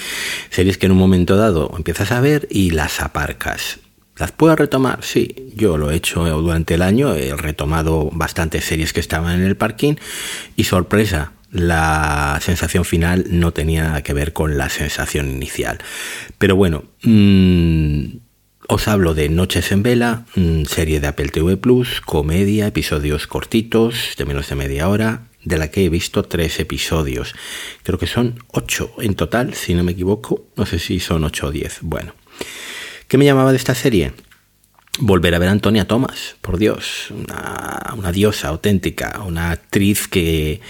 series 0.50 0.78
que 0.78 0.86
en 0.86 0.92
un 0.94 0.98
momento 0.98 1.36
dado 1.36 1.72
empiezas 1.76 2.12
a 2.12 2.22
ver 2.22 2.48
y 2.52 2.72
las 2.72 3.02
aparcas. 3.02 3.80
¿Las 4.18 4.32
puedo 4.34 4.56
retomar? 4.56 5.00
Sí, 5.02 5.34
yo 5.56 5.78
lo 5.78 5.92
he 5.92 5.96
hecho 5.96 6.26
durante 6.42 6.74
el 6.74 6.82
año, 6.82 7.16
he 7.16 7.34
retomado 7.36 8.10
bastantes 8.12 8.66
series 8.66 8.92
que 8.92 9.00
estaban 9.00 9.40
en 9.40 9.48
el 9.48 9.56
parking 9.56 9.96
y 10.58 10.66
sorpresa, 10.66 11.32
la 11.52 12.38
sensación 12.42 12.86
final 12.86 13.26
no 13.30 13.54
tenía 13.54 13.84
nada 13.84 14.04
que 14.04 14.14
ver 14.14 14.34
con 14.34 14.58
la 14.58 14.70
sensación 14.70 15.32
inicial. 15.32 15.80
Pero 16.38 16.56
bueno, 16.56 16.84
mmm, 17.04 18.06
os 18.68 18.88
hablo 18.88 19.14
de 19.14 19.30
Noches 19.30 19.72
en 19.72 19.84
Vela, 19.84 20.26
mm, 20.36 20.66
serie 20.66 21.00
de 21.00 21.08
Apple 21.08 21.30
TV 21.30 21.58
Plus, 21.58 22.02
comedia, 22.02 22.68
episodios 22.68 23.26
cortitos, 23.26 24.16
de 24.18 24.26
menos 24.26 24.50
de 24.50 24.56
media 24.56 24.90
hora, 24.90 25.29
de 25.50 25.58
la 25.58 25.72
que 25.72 25.84
he 25.84 25.90
visto 25.90 26.24
tres 26.24 26.60
episodios. 26.60 27.34
Creo 27.84 27.98
que 27.98 28.08
son 28.08 28.44
ocho 28.48 28.94
en 29.00 29.16
total, 29.16 29.56
si 29.56 29.74
no 29.74 29.84
me 29.84 29.94
equivoco. 29.94 30.46
No 30.56 30.66
sé 30.66 30.78
si 30.78 31.00
son 31.00 31.24
ocho 31.24 31.48
o 31.48 31.52
diez. 31.52 31.80
Bueno, 31.82 32.14
¿qué 33.08 33.18
me 33.18 33.26
llamaba 33.26 33.52
de 33.52 33.58
esta 33.58 33.74
serie? 33.74 34.14
Volver 35.00 35.34
a 35.34 35.40
ver 35.40 35.50
a 35.50 35.54
Antonia 35.54 35.88
Thomas, 35.88 36.36
por 36.42 36.58
Dios, 36.58 37.10
una, 37.10 37.94
una 37.98 38.12
diosa 38.12 38.50
auténtica, 38.50 39.22
una 39.26 39.52
actriz 39.52 40.08
que 40.08 40.62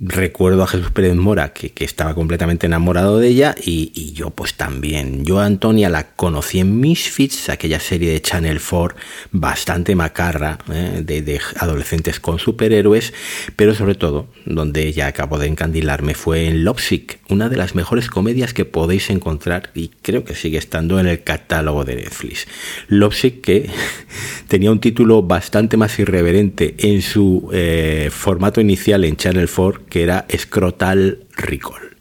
recuerdo 0.00 0.62
a 0.62 0.66
Jesús 0.66 0.90
Pérez 0.90 1.16
Mora 1.16 1.52
que, 1.52 1.72
estaba 1.84 2.14
completamente 2.14 2.66
enamorado 2.66 3.18
de 3.18 3.28
ella 3.28 3.54
y, 3.60 4.12
yo 4.12 4.30
pues 4.30 4.54
también. 4.54 5.24
Yo 5.24 5.40
a 5.40 5.46
Antonia 5.46 5.88
la 5.88 6.10
conocí 6.10 6.60
en 6.60 6.80
Misfits, 6.80 7.48
aquella 7.48 7.80
serie 7.80 8.12
de 8.12 8.20
Channel 8.20 8.60
4 8.60 8.96
bastante 9.32 9.94
macarra 9.94 10.58
¿eh? 10.70 11.02
de, 11.04 11.40
adolescentes 11.56 12.20
con 12.20 12.38
superhéroes, 12.38 13.12
pero 13.56 13.74
sobre 13.74 13.94
todo 13.94 14.28
donde 14.44 14.86
ella 14.86 15.06
acabó 15.06 15.38
de 15.38 15.46
encandilarme 15.46 16.14
fue 16.14 16.46
en 16.46 16.64
Lovesick, 16.64 17.18
una 17.28 17.48
de 17.48 17.56
las 17.56 17.74
mejores 17.74 18.08
comedias 18.08 18.54
que 18.54 18.64
podéis 18.64 19.10
encontrar 19.10 19.70
y 19.74 19.88
creo 20.02 20.24
que 20.24 20.34
sigue 20.34 20.58
estando 20.58 21.00
en 21.00 21.06
el 21.06 21.22
catálogo 21.22 21.84
de 21.84 21.96
Netflix. 21.96 22.46
Lovesick 22.88 23.40
que 23.40 23.70
tenía 24.48 24.70
un 24.70 24.80
título 24.80 25.22
bastante 25.22 25.76
más 25.76 25.98
irreverente 25.98 26.74
en 26.78 27.02
su 27.02 27.48
eh, 27.52 28.10
formato 28.12 28.60
inicial 28.60 29.04
en 29.04 29.16
Channel 29.16 29.48
4 29.48 29.87
que 29.88 30.02
era 30.02 30.26
Scrotal 30.36 31.24
Recall. 31.36 31.96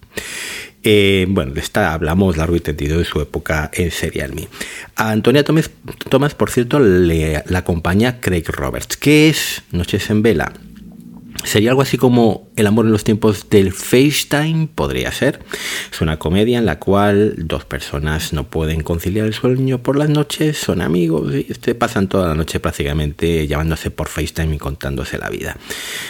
Eh, 0.83 1.25
bueno, 1.27 1.53
de 1.53 1.59
esta 1.59 1.93
hablamos 1.93 2.37
largo 2.37 2.55
y 2.55 2.61
tendido 2.61 2.99
de 2.99 3.05
su 3.05 3.19
época 3.19 3.69
en 3.73 3.91
Serial 3.91 4.33
Me. 4.33 4.47
A 4.95 5.11
Antonia 5.11 5.43
Thomas, 5.43 6.33
por 6.33 6.49
cierto, 6.49 6.79
le, 6.79 7.43
la 7.45 7.59
acompaña 7.59 8.21
Craig 8.21 8.45
Roberts. 8.47 8.95
¿Qué 8.95 9.27
es 9.29 9.63
Noches 9.71 10.09
en 10.09 10.21
Vela? 10.21 10.53
Sería 11.43 11.69
algo 11.69 11.81
así 11.81 11.97
como 11.97 12.49
El 12.55 12.67
amor 12.67 12.85
en 12.85 12.91
los 12.91 13.03
tiempos 13.03 13.49
del 13.49 13.71
FaceTime, 13.71 14.67
podría 14.73 15.11
ser. 15.11 15.39
Es 15.91 16.01
una 16.01 16.17
comedia 16.17 16.57
en 16.57 16.65
la 16.65 16.79
cual 16.79 17.35
dos 17.37 17.65
personas 17.65 18.33
no 18.33 18.45
pueden 18.45 18.81
conciliar 18.81 19.27
el 19.27 19.33
sueño 19.33 19.77
por 19.77 19.95
las 19.95 20.09
noches, 20.09 20.57
son 20.57 20.81
amigos 20.81 21.33
y 21.35 21.45
este, 21.49 21.75
pasan 21.75 22.09
toda 22.09 22.27
la 22.27 22.35
noche 22.35 22.59
prácticamente 22.59 23.47
llamándose 23.47 23.91
por 23.91 24.07
FaceTime 24.07 24.55
y 24.55 24.57
contándose 24.57 25.19
la 25.19 25.29
vida. 25.29 25.55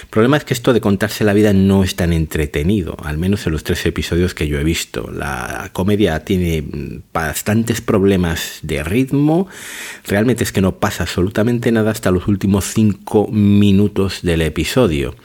El 0.04 0.08
problema 0.08 0.38
es 0.38 0.46
que 0.46 0.54
esto 0.54 0.72
de 0.72 0.82
contarse 0.82 1.26
la 1.26 1.34
vida 1.34 1.52
no 1.52 1.84
es 1.84 1.96
tan 1.96 2.14
entretenido, 2.14 2.96
al 3.04 3.18
menos 3.18 3.46
en 3.46 3.52
los 3.52 3.64
tres 3.64 3.86
episodios 3.86 4.34
que 4.34 4.48
yo 4.48 4.58
he 4.60 4.64
visto. 4.64 5.12
La 5.12 5.70
comedia 5.74 6.24
tiene 6.24 6.64
bastantes 7.14 7.82
problemas 7.82 8.60
de 8.62 8.84
ritmo, 8.84 9.48
realmente 10.06 10.46
es 10.46 10.52
que 10.52 10.62
no 10.62 10.80
pasa 10.80 11.04
absolutamente 11.04 11.72
nada 11.72 11.92
hasta 11.92 12.10
los 12.12 12.28
últimos 12.28 12.66
cinco 12.66 13.28
minutos 13.28 14.22
del 14.22 14.42
episodio. 14.42 15.16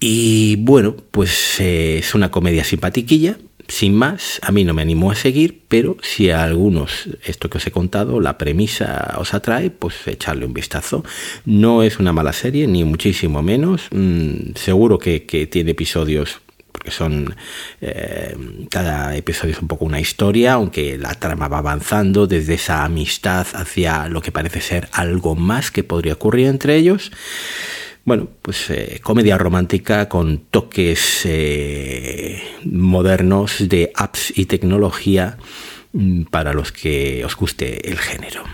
Y 0.00 0.56
bueno, 0.56 0.96
pues 1.10 1.60
eh, 1.60 1.98
es 1.98 2.14
una 2.14 2.30
comedia 2.30 2.64
simpatiquilla, 2.64 3.38
sin 3.68 3.94
más, 3.94 4.40
a 4.42 4.52
mí 4.52 4.64
no 4.64 4.74
me 4.74 4.82
animó 4.82 5.10
a 5.10 5.14
seguir, 5.14 5.62
pero 5.68 5.96
si 6.02 6.30
a 6.30 6.44
algunos 6.44 7.08
esto 7.24 7.48
que 7.48 7.58
os 7.58 7.66
he 7.66 7.70
contado, 7.70 8.20
la 8.20 8.36
premisa 8.36 9.14
os 9.18 9.32
atrae, 9.32 9.70
pues 9.70 10.06
echarle 10.06 10.44
un 10.44 10.52
vistazo. 10.52 11.04
No 11.46 11.82
es 11.82 11.98
una 11.98 12.12
mala 12.12 12.32
serie, 12.32 12.66
ni 12.66 12.84
muchísimo 12.84 13.42
menos. 13.42 13.88
Mm, 13.90 14.54
seguro 14.54 14.98
que, 14.98 15.20
tiene 15.50 15.72
episodios 15.72 16.40
porque 16.70 16.90
son 16.90 17.36
eh, 17.80 18.36
cada 18.68 19.16
episodio 19.16 19.52
es 19.52 19.62
un 19.62 19.68
poco 19.68 19.84
una 19.84 20.00
historia, 20.00 20.54
aunque 20.54 20.98
la 20.98 21.14
trama 21.14 21.46
va 21.46 21.58
avanzando 21.58 22.26
desde 22.26 22.54
esa 22.54 22.84
amistad 22.84 23.46
hacia 23.54 24.08
lo 24.08 24.20
que 24.20 24.32
parece 24.32 24.60
ser 24.60 24.88
algo 24.92 25.36
más 25.36 25.70
que 25.70 25.84
podría 25.84 26.14
ocurrir 26.14 26.48
entre 26.48 26.76
ellos. 26.76 27.12
Bueno, 28.04 28.28
pues 28.42 28.68
eh, 28.68 29.00
comedia 29.02 29.38
romántica 29.38 30.10
con 30.10 30.38
toques 30.50 31.22
eh, 31.24 32.42
modernos 32.64 33.66
de 33.66 33.92
apps 33.94 34.36
y 34.36 34.44
tecnología 34.44 35.38
mm, 35.94 36.24
para 36.24 36.52
los 36.52 36.70
que 36.70 37.24
os 37.24 37.34
guste 37.34 37.88
el 37.88 37.96
género. 37.96 38.44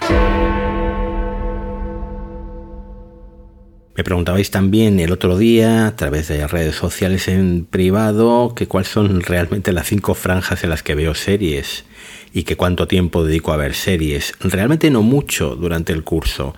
Me 3.97 4.05
preguntabais 4.05 4.53
también 4.53 5.01
el 5.01 5.11
otro 5.11 5.37
día 5.37 5.89
a 5.89 5.97
través 5.97 6.29
de 6.29 6.47
redes 6.47 6.77
sociales 6.77 7.27
en 7.27 7.67
privado 7.67 8.55
que 8.55 8.69
cuáles 8.69 8.89
son 8.89 9.21
realmente 9.21 9.73
las 9.73 9.89
cinco 9.89 10.15
franjas 10.15 10.63
en 10.63 10.71
las 10.71 10.85
que 10.85 10.95
veo 10.95 11.17
series 11.17 11.85
y 12.33 12.45
que 12.45 12.57
cuánto 12.57 12.87
tiempo 12.87 13.25
dedico 13.25 13.53
a 13.53 13.57
ver 13.57 13.75
series. 13.75 14.33
Realmente 14.39 14.91
no 14.91 15.03
mucho 15.03 15.57
durante 15.57 15.93
el 15.93 16.05
curso. 16.05 16.55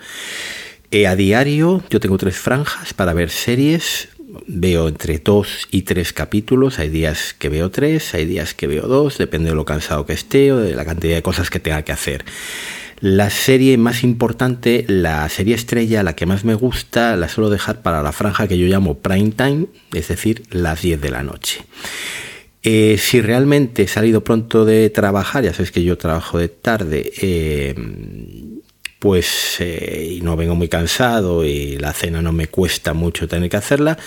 A 0.92 1.16
diario 1.16 1.82
yo 1.88 2.00
tengo 2.00 2.18
tres 2.18 2.36
franjas 2.36 2.92
para 2.92 3.14
ver 3.14 3.30
series. 3.30 4.10
Veo 4.46 4.88
entre 4.88 5.18
dos 5.18 5.66
y 5.70 5.82
tres 5.82 6.12
capítulos. 6.12 6.78
Hay 6.78 6.90
días 6.90 7.32
que 7.32 7.48
veo 7.48 7.70
tres, 7.70 8.12
hay 8.12 8.26
días 8.26 8.52
que 8.52 8.66
veo 8.66 8.86
dos, 8.86 9.16
depende 9.16 9.48
de 9.48 9.56
lo 9.56 9.64
cansado 9.64 10.04
que 10.04 10.12
esté 10.12 10.52
o 10.52 10.58
de 10.58 10.74
la 10.74 10.84
cantidad 10.84 11.14
de 11.14 11.22
cosas 11.22 11.48
que 11.48 11.60
tenga 11.60 11.80
que 11.80 11.92
hacer. 11.92 12.26
La 13.00 13.30
serie 13.30 13.78
más 13.78 14.04
importante, 14.04 14.84
la 14.86 15.26
serie 15.30 15.54
estrella, 15.54 16.02
la 16.02 16.14
que 16.14 16.26
más 16.26 16.44
me 16.44 16.54
gusta, 16.54 17.16
la 17.16 17.30
suelo 17.30 17.48
dejar 17.48 17.80
para 17.80 18.02
la 18.02 18.12
franja 18.12 18.46
que 18.46 18.58
yo 18.58 18.66
llamo 18.66 18.98
prime 18.98 19.30
time, 19.30 19.66
es 19.94 20.08
decir, 20.08 20.42
las 20.50 20.82
10 20.82 21.00
de 21.00 21.10
la 21.10 21.22
noche. 21.22 21.62
Eh, 22.62 22.96
si 22.98 23.22
realmente 23.22 23.84
he 23.84 23.88
salido 23.88 24.22
pronto 24.22 24.66
de 24.66 24.90
trabajar, 24.90 25.42
ya 25.42 25.52
sabéis 25.52 25.72
que 25.72 25.82
yo 25.82 25.96
trabajo 25.96 26.38
de 26.38 26.48
tarde, 26.48 27.10
eh, 27.20 27.74
pues 29.02 29.56
eh, 29.58 30.20
no 30.22 30.36
vengo 30.36 30.54
muy 30.54 30.68
cansado 30.68 31.44
y 31.44 31.76
la 31.76 31.92
cena 31.92 32.22
no 32.22 32.30
me 32.30 32.46
cuesta 32.46 32.94
mucho 32.94 33.26
tener 33.26 33.50
que 33.50 33.56
hacerla, 33.56 33.98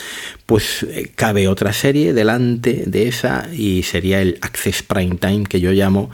pues 0.46 0.84
eh, 0.84 1.12
cabe 1.14 1.50
otra 1.50 1.74
serie 1.74 2.14
delante 2.14 2.84
de 2.86 3.10
esa 3.10 3.50
y 3.54 3.84
sería 3.84 4.22
el 4.22 4.38
Access 4.40 4.84
Prime 4.84 5.18
Time 5.18 5.44
que 5.48 5.60
yo 5.60 5.74
llamo, 5.74 6.12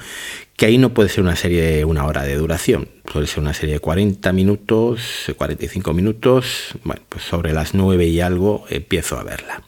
que 0.61 0.67
ahí 0.67 0.77
no 0.77 0.93
puede 0.93 1.09
ser 1.09 1.23
una 1.23 1.35
serie 1.35 1.63
de 1.63 1.85
una 1.85 2.05
hora 2.05 2.21
de 2.21 2.35
duración, 2.35 2.87
puede 3.11 3.25
ser 3.25 3.39
una 3.39 3.51
serie 3.51 3.73
de 3.73 3.79
40 3.79 4.31
minutos, 4.31 5.33
45 5.35 5.91
minutos, 5.91 6.75
bueno, 6.83 7.01
pues 7.09 7.23
sobre 7.23 7.51
las 7.51 7.73
9 7.73 8.05
y 8.05 8.21
algo 8.21 8.63
empiezo 8.69 9.17
a 9.17 9.23
verla. 9.23 9.63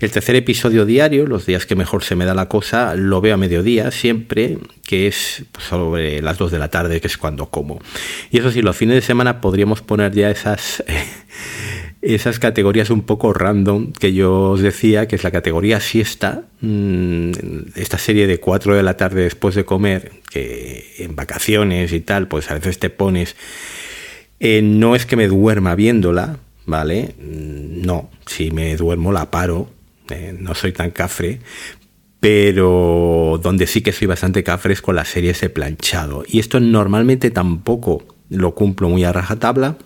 El 0.00 0.10
tercer 0.10 0.34
episodio 0.34 0.86
diario, 0.86 1.28
los 1.28 1.46
días 1.46 1.66
que 1.66 1.76
mejor 1.76 2.02
se 2.02 2.16
me 2.16 2.24
da 2.24 2.34
la 2.34 2.48
cosa, 2.48 2.96
lo 2.96 3.20
veo 3.20 3.34
a 3.34 3.36
mediodía 3.36 3.92
siempre, 3.92 4.58
que 4.84 5.06
es 5.06 5.44
sobre 5.56 6.20
las 6.20 6.36
2 6.36 6.50
de 6.50 6.58
la 6.58 6.68
tarde, 6.68 7.00
que 7.00 7.06
es 7.06 7.16
cuando 7.16 7.46
como. 7.46 7.78
Y 8.32 8.40
eso 8.40 8.50
sí, 8.50 8.60
los 8.60 8.76
fines 8.76 8.96
de 8.96 9.02
semana 9.02 9.40
podríamos 9.40 9.82
poner 9.82 10.10
ya 10.10 10.30
esas... 10.30 10.82
esas 12.04 12.38
categorías 12.38 12.90
un 12.90 13.02
poco 13.02 13.32
random 13.32 13.92
que 13.92 14.12
yo 14.12 14.50
os 14.50 14.60
decía, 14.60 15.08
que 15.08 15.16
es 15.16 15.24
la 15.24 15.30
categoría 15.30 15.80
siesta, 15.80 16.44
mm, 16.60 17.30
esta 17.76 17.98
serie 17.98 18.26
de 18.26 18.38
4 18.38 18.74
de 18.74 18.82
la 18.82 18.96
tarde 18.96 19.22
después 19.22 19.54
de 19.54 19.64
comer, 19.64 20.12
que 20.30 20.84
en 20.98 21.16
vacaciones 21.16 21.92
y 21.92 22.00
tal, 22.00 22.28
pues 22.28 22.50
a 22.50 22.54
veces 22.54 22.78
te 22.78 22.90
pones 22.90 23.36
Eh, 24.40 24.60
no 24.62 24.94
es 24.94 25.06
que 25.06 25.16
me 25.16 25.28
duerma 25.28 25.74
viéndola, 25.74 26.38
¿vale? 26.66 27.14
No, 27.18 28.10
si 28.26 28.50
me 28.50 28.76
duermo 28.76 29.12
la 29.12 29.30
paro, 29.30 29.70
eh, 30.10 30.36
no 30.38 30.54
soy 30.54 30.72
tan 30.72 30.90
cafre, 30.90 31.38
pero 32.20 33.40
donde 33.42 33.66
sí 33.66 33.80
que 33.80 33.92
soy 33.92 34.06
bastante 34.06 34.42
cafre 34.42 34.72
es 34.74 34.82
con 34.82 34.96
las 34.96 35.08
series 35.08 35.40
de 35.40 35.50
planchado. 35.50 36.24
Y 36.26 36.40
esto 36.40 36.60
normalmente 36.60 37.30
tampoco 37.30 38.04
lo 38.28 38.54
cumplo 38.54 38.88
muy 38.88 39.04
a 39.04 39.12
rajatabla. 39.12 39.76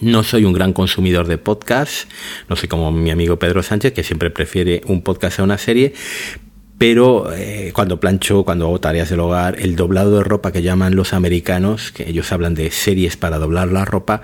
No 0.00 0.22
soy 0.22 0.44
un 0.44 0.52
gran 0.52 0.72
consumidor 0.72 1.26
de 1.26 1.38
podcasts, 1.38 2.06
no 2.48 2.56
soy 2.56 2.68
como 2.68 2.92
mi 2.92 3.10
amigo 3.10 3.38
Pedro 3.38 3.62
Sánchez, 3.62 3.92
que 3.92 4.04
siempre 4.04 4.30
prefiere 4.30 4.82
un 4.86 5.02
podcast 5.02 5.40
a 5.40 5.42
una 5.42 5.58
serie, 5.58 5.94
pero 6.80 7.30
eh, 7.34 7.72
cuando 7.74 8.00
plancho, 8.00 8.42
cuando 8.42 8.64
hago 8.64 8.80
tareas 8.80 9.10
del 9.10 9.20
hogar, 9.20 9.60
el 9.60 9.76
doblado 9.76 10.16
de 10.16 10.24
ropa 10.24 10.50
que 10.50 10.62
llaman 10.62 10.96
los 10.96 11.12
americanos, 11.12 11.92
que 11.92 12.08
ellos 12.08 12.32
hablan 12.32 12.54
de 12.54 12.70
series 12.70 13.18
para 13.18 13.36
doblar 13.36 13.68
la 13.68 13.84
ropa, 13.84 14.22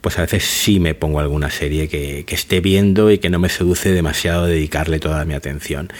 pues 0.00 0.18
a 0.18 0.22
veces 0.22 0.44
sí 0.44 0.80
me 0.80 0.94
pongo 0.94 1.20
alguna 1.20 1.50
serie 1.50 1.86
que, 1.86 2.24
esté 2.26 2.62
viendo 2.62 3.10
y 3.10 3.18
que 3.18 3.28
no 3.28 3.38
me 3.38 3.50
seduce 3.50 3.92
demasiado 3.92 4.46
dedicarle 4.46 5.00
toda 5.00 5.26
mi 5.26 5.34
atención. 5.34 5.92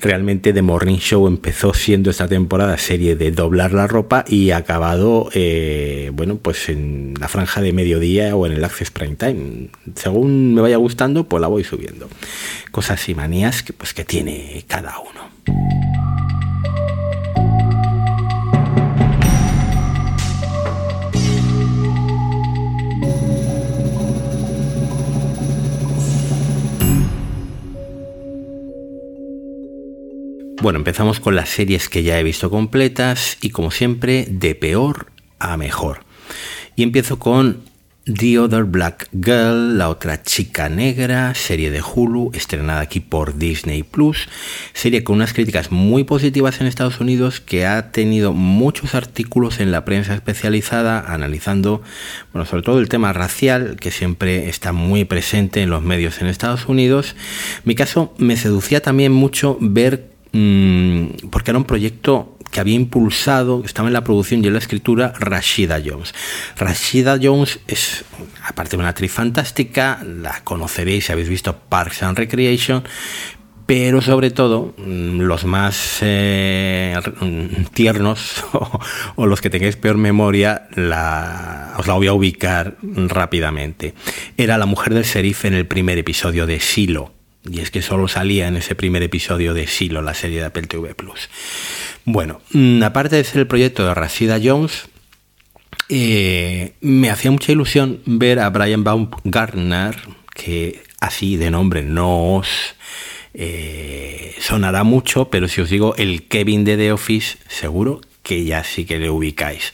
Realmente 0.00 0.52
The 0.52 0.62
Morning 0.62 0.98
Show 0.98 1.26
empezó 1.26 1.74
siendo 1.74 2.10
esta 2.10 2.28
temporada 2.28 2.78
serie 2.78 3.16
de 3.16 3.32
doblar 3.32 3.72
la 3.72 3.88
ropa 3.88 4.24
y 4.28 4.52
ha 4.52 4.58
acabado, 4.58 5.28
eh, 5.34 6.12
bueno, 6.14 6.36
pues 6.36 6.68
en 6.68 7.14
la 7.18 7.26
franja 7.26 7.62
de 7.62 7.72
mediodía 7.72 8.36
o 8.36 8.46
en 8.46 8.52
el 8.52 8.62
Access 8.62 8.92
Prime 8.92 9.16
Time. 9.16 9.70
Según 9.96 10.54
me 10.54 10.60
vaya 10.60 10.76
gustando, 10.76 11.24
pues 11.24 11.40
la 11.40 11.48
voy 11.48 11.64
subiendo. 11.64 12.08
Cosas 12.70 13.08
y 13.08 13.16
manías 13.16 13.64
que, 13.64 13.72
pues, 13.72 13.92
que 13.92 14.04
tiene 14.04 14.64
cada 14.68 15.00
uno. 15.00 15.18
Bueno, 30.60 30.80
empezamos 30.80 31.18
con 31.18 31.34
las 31.34 31.48
series 31.48 31.88
que 31.88 32.02
ya 32.02 32.18
he 32.18 32.22
visto 32.22 32.50
completas 32.50 33.38
y 33.40 33.48
como 33.48 33.70
siempre 33.70 34.26
de 34.28 34.54
peor 34.54 35.06
a 35.38 35.56
mejor. 35.56 36.00
Y 36.76 36.82
empiezo 36.82 37.18
con 37.18 37.62
The 38.12 38.38
Other 38.38 38.64
Black 38.64 39.08
Girl, 39.12 39.76
la 39.76 39.90
otra 39.90 40.22
chica 40.22 40.70
negra, 40.70 41.34
serie 41.34 41.70
de 41.70 41.82
Hulu, 41.82 42.30
estrenada 42.32 42.80
aquí 42.80 43.00
por 43.00 43.36
Disney 43.36 43.82
Plus, 43.82 44.28
serie 44.72 45.04
con 45.04 45.16
unas 45.16 45.34
críticas 45.34 45.70
muy 45.70 46.04
positivas 46.04 46.58
en 46.60 46.68
Estados 46.68 47.00
Unidos 47.00 47.42
que 47.42 47.66
ha 47.66 47.92
tenido 47.92 48.32
muchos 48.32 48.94
artículos 48.94 49.60
en 49.60 49.72
la 49.72 49.84
prensa 49.84 50.14
especializada 50.14 51.00
analizando, 51.00 51.82
bueno, 52.32 52.46
sobre 52.46 52.62
todo 52.62 52.78
el 52.78 52.88
tema 52.88 53.12
racial 53.12 53.76
que 53.78 53.90
siempre 53.90 54.48
está 54.48 54.72
muy 54.72 55.04
presente 55.04 55.60
en 55.60 55.68
los 55.68 55.82
medios 55.82 56.22
en 56.22 56.28
Estados 56.28 56.66
Unidos. 56.66 57.14
mi 57.64 57.74
caso 57.74 58.14
me 58.16 58.38
seducía 58.38 58.80
también 58.80 59.12
mucho 59.12 59.58
ver 59.60 60.08
mm, 60.32 61.28
porque 61.30 61.50
era 61.50 61.58
un 61.58 61.66
proyecto 61.66 62.37
que 62.50 62.60
había 62.60 62.74
impulsado, 62.74 63.62
estaba 63.64 63.88
en 63.88 63.94
la 63.94 64.04
producción 64.04 64.42
y 64.42 64.46
en 64.46 64.54
la 64.54 64.58
escritura, 64.58 65.12
Rashida 65.18 65.80
Jones. 65.84 66.14
Rashida 66.56 67.18
Jones 67.20 67.60
es, 67.66 68.04
aparte 68.44 68.72
de 68.72 68.80
una 68.80 68.88
actriz 68.90 69.12
fantástica, 69.12 70.02
la 70.04 70.40
conoceréis 70.44 71.06
si 71.06 71.12
habéis 71.12 71.28
visto 71.28 71.58
Parks 71.58 72.02
and 72.02 72.18
Recreation, 72.18 72.84
pero 73.68 74.00
sobre 74.00 74.30
todo 74.30 74.74
mm, 74.78 75.20
los 75.20 75.44
más 75.44 75.98
eh, 76.00 76.96
tiernos 77.74 78.42
o, 79.16 79.26
los 79.26 79.42
que 79.42 79.50
tengáis 79.50 79.76
peor 79.76 79.98
memoria, 79.98 80.68
la, 80.74 81.74
os 81.76 81.86
la 81.86 81.92
voy 81.92 82.06
a 82.06 82.14
ubicar 82.14 82.78
rápidamente. 82.82 83.92
Era 84.38 84.56
la 84.56 84.64
mujer 84.64 84.94
del 84.94 85.04
sheriff 85.04 85.44
en 85.44 85.52
el 85.52 85.66
primer 85.66 85.98
episodio 85.98 86.46
de 86.46 86.60
Silo. 86.60 87.12
Y 87.44 87.60
es 87.60 87.70
que 87.70 87.82
solo 87.82 88.08
salía 88.08 88.48
en 88.48 88.56
ese 88.56 88.74
primer 88.74 89.02
episodio 89.02 89.52
de 89.52 89.66
Silo, 89.66 90.00
la 90.00 90.14
serie 90.14 90.40
de 90.40 90.46
Apple 90.46 90.62
TV 90.62 90.94
Plus. 90.94 91.28
Bueno, 92.04 92.40
mm, 92.52 92.82
aparte 92.82 93.16
de 93.16 93.24
ser 93.24 93.40
el 93.40 93.46
proyecto 93.46 93.86
de 93.86 93.94
Rashida 93.94 94.38
Jones, 94.42 94.88
eh, 95.88 96.74
me 96.80 97.10
hacía 97.10 97.30
mucha 97.30 97.52
ilusión 97.52 98.00
ver 98.04 98.40
a 98.40 98.50
Brian 98.50 98.84
Baumgartner, 98.84 99.96
que 100.34 100.82
así 101.00 101.36
de 101.36 101.50
nombre 101.50 101.82
no 101.82 102.34
os 102.36 102.48
eh, 103.34 104.34
sonará 104.40 104.84
mucho, 104.84 105.30
pero 105.30 105.48
si 105.48 105.60
os 105.60 105.70
digo 105.70 105.94
el 105.96 106.24
Kevin 106.28 106.64
de 106.64 106.76
The 106.76 106.92
Office, 106.92 107.38
seguro 107.48 108.00
que 108.22 108.44
ya 108.44 108.62
sí 108.64 108.84
que 108.84 108.98
le 108.98 109.08
ubicáis. 109.08 109.72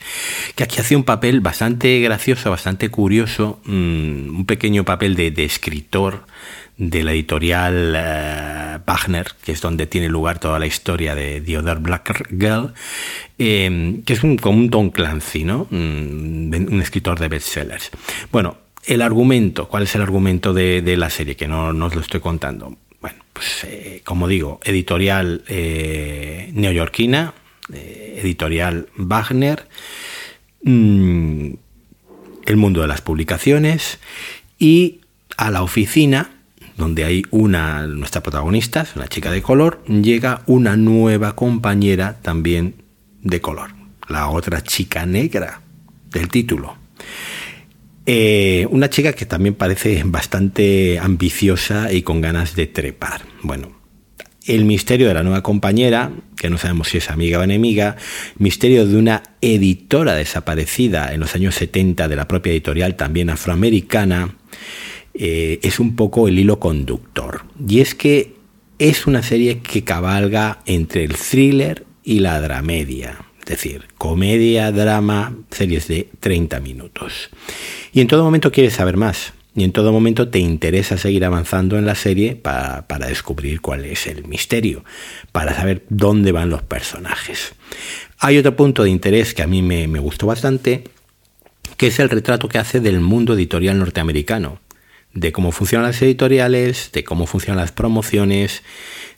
Que 0.55 0.63
aquí 0.63 0.79
hace 0.79 0.95
un 0.95 1.03
papel 1.03 1.41
bastante 1.41 1.99
gracioso, 1.99 2.51
bastante 2.51 2.89
curioso, 2.89 3.59
mm, 3.65 4.37
un 4.37 4.45
pequeño 4.45 4.85
papel 4.85 5.15
de, 5.15 5.31
de 5.31 5.43
escritor 5.43 6.25
de 6.77 7.03
la 7.03 7.13
editorial 7.13 7.93
eh, 7.95 8.79
Wagner, 8.85 9.27
que 9.43 9.53
es 9.53 9.61
donde 9.61 9.87
tiene 9.87 10.09
lugar 10.09 10.39
toda 10.39 10.59
la 10.59 10.65
historia 10.65 11.15
de 11.15 11.41
The 11.41 11.57
Other 11.59 11.77
Black 11.77 12.27
Girl, 12.29 12.73
eh, 13.37 14.01
que 14.05 14.13
es 14.13 14.23
un, 14.23 14.37
como 14.37 14.59
un 14.59 14.69
Tom 14.69 14.89
Clancy, 14.89 15.43
¿no? 15.43 15.67
Mm, 15.69 16.53
un, 16.53 16.81
escritor 16.81 17.19
de 17.19 17.29
bestsellers. 17.29 17.91
Bueno, 18.31 18.57
el 18.85 19.01
argumento, 19.01 19.67
¿cuál 19.67 19.83
es 19.83 19.95
el 19.95 20.01
argumento 20.01 20.53
de, 20.53 20.95
la 20.97 21.09
serie? 21.09 21.35
Que 21.35 21.47
no, 21.47 21.69
os 21.69 21.95
lo 21.95 22.01
estoy 22.01 22.19
contando. 22.19 22.75
Bueno, 22.99 23.23
pues 23.31 23.63
eh, 23.63 24.01
como 24.03 24.27
digo, 24.27 24.59
editorial 24.63 25.43
neoyorquina, 25.47 27.33
editorial 27.71 28.89
Wagner, 28.95 29.67
mm, 30.63 31.49
el 32.45 32.57
mundo 32.57 32.81
de 32.81 32.87
las 32.87 33.01
publicaciones 33.01 33.99
y 34.59 35.01
a 35.37 35.51
la 35.51 35.63
oficina 35.63 36.34
donde 36.77 37.05
hay 37.05 37.23
una, 37.31 37.87
nuestra 37.87 38.21
protagonista, 38.21 38.85
una 38.95 39.07
chica 39.07 39.31
de 39.31 39.41
color, 39.41 39.83
llega 39.85 40.41
una 40.45 40.75
nueva 40.75 41.35
compañera 41.35 42.19
también 42.21 42.75
de 43.21 43.41
color, 43.41 43.71
la 44.09 44.29
otra 44.29 44.61
chica 44.61 45.05
negra 45.05 45.61
del 46.11 46.29
título. 46.29 46.77
Eh, 48.05 48.67
una 48.69 48.89
chica 48.89 49.13
que 49.13 49.25
también 49.25 49.55
parece 49.55 50.03
bastante 50.05 50.99
ambiciosa 50.99 51.91
y 51.91 52.03
con 52.03 52.21
ganas 52.21 52.55
de 52.55 52.67
trepar. 52.67 53.21
Bueno, 53.41 53.71
el 54.45 54.65
misterio 54.65 55.07
de 55.07 55.15
la 55.15 55.23
nueva 55.23 55.41
compañera, 55.41 56.11
que 56.37 56.49
no 56.49 56.57
sabemos 56.59 56.89
si 56.89 56.99
es 56.99 57.09
amiga 57.09 57.39
o 57.39 57.43
enemiga, 57.43 57.95
misterio 58.37 58.85
de 58.85 58.95
una 58.97 59.23
editora 59.41 60.13
desaparecida 60.13 61.13
en 61.13 61.19
los 61.21 61.33
años 61.33 61.55
70 61.55 62.07
de 62.07 62.15
la 62.15 62.27
propia 62.27 62.51
editorial 62.51 62.95
también 62.95 63.31
afroamericana, 63.31 64.35
eh, 65.17 65.59
es 65.63 65.79
un 65.79 65.95
poco 65.95 66.27
el 66.27 66.37
hilo 66.37 66.59
conductor. 66.59 67.43
Y 67.67 67.79
es 67.79 67.95
que 67.95 68.35
es 68.79 69.07
una 69.07 69.23
serie 69.23 69.59
que 69.59 69.83
cabalga 69.83 70.59
entre 70.65 71.05
el 71.05 71.15
thriller 71.15 71.85
y 72.03 72.19
la 72.19 72.41
dramedia. 72.41 73.25
Es 73.39 73.45
decir, 73.45 73.85
comedia, 73.97 74.71
drama, 74.71 75.35
series 75.51 75.87
de 75.87 76.09
30 76.19 76.59
minutos. 76.59 77.29
Y 77.93 78.01
en 78.01 78.07
todo 78.07 78.23
momento 78.23 78.51
quieres 78.51 78.73
saber 78.73 78.97
más. 78.97 79.33
Y 79.55 79.63
en 79.63 79.71
todo 79.71 79.93
momento 79.93 80.27
te 80.27 80.39
interesa 80.39 80.97
seguir 80.97 81.23
avanzando 81.23 81.77
en 81.77 81.85
la 81.85 81.95
serie 81.95 82.35
para, 82.35 82.83
descubrir 83.07 83.61
cuál 83.61 83.85
es 83.85 84.05
el 84.07 84.27
misterio, 84.27 84.83
para 85.31 85.55
saber 85.55 85.85
dónde 85.87 86.33
van 86.33 86.49
los 86.49 86.61
personajes. 86.61 87.53
Hay 88.19 88.37
otro 88.37 88.57
punto 88.57 88.83
de 88.83 88.89
interés 88.89 89.33
que 89.33 89.43
a 89.43 89.47
mí 89.47 89.61
me 89.61 89.99
gustó 89.99 90.27
bastante, 90.27 90.83
que 91.77 91.87
es 91.87 91.99
el 91.99 92.09
retrato 92.09 92.49
que 92.49 92.57
hace 92.57 92.81
del 92.81 92.99
mundo 92.99 93.33
editorial 93.33 93.79
norteamericano 93.79 94.59
de 95.15 95.31
cómo 95.31 95.51
funcionan 95.51 95.87
las 95.87 96.01
editoriales, 96.01 96.91
de 96.93 97.03
cómo 97.03 97.25
funcionan 97.25 97.61
las 97.61 97.71
promociones, 97.71 98.61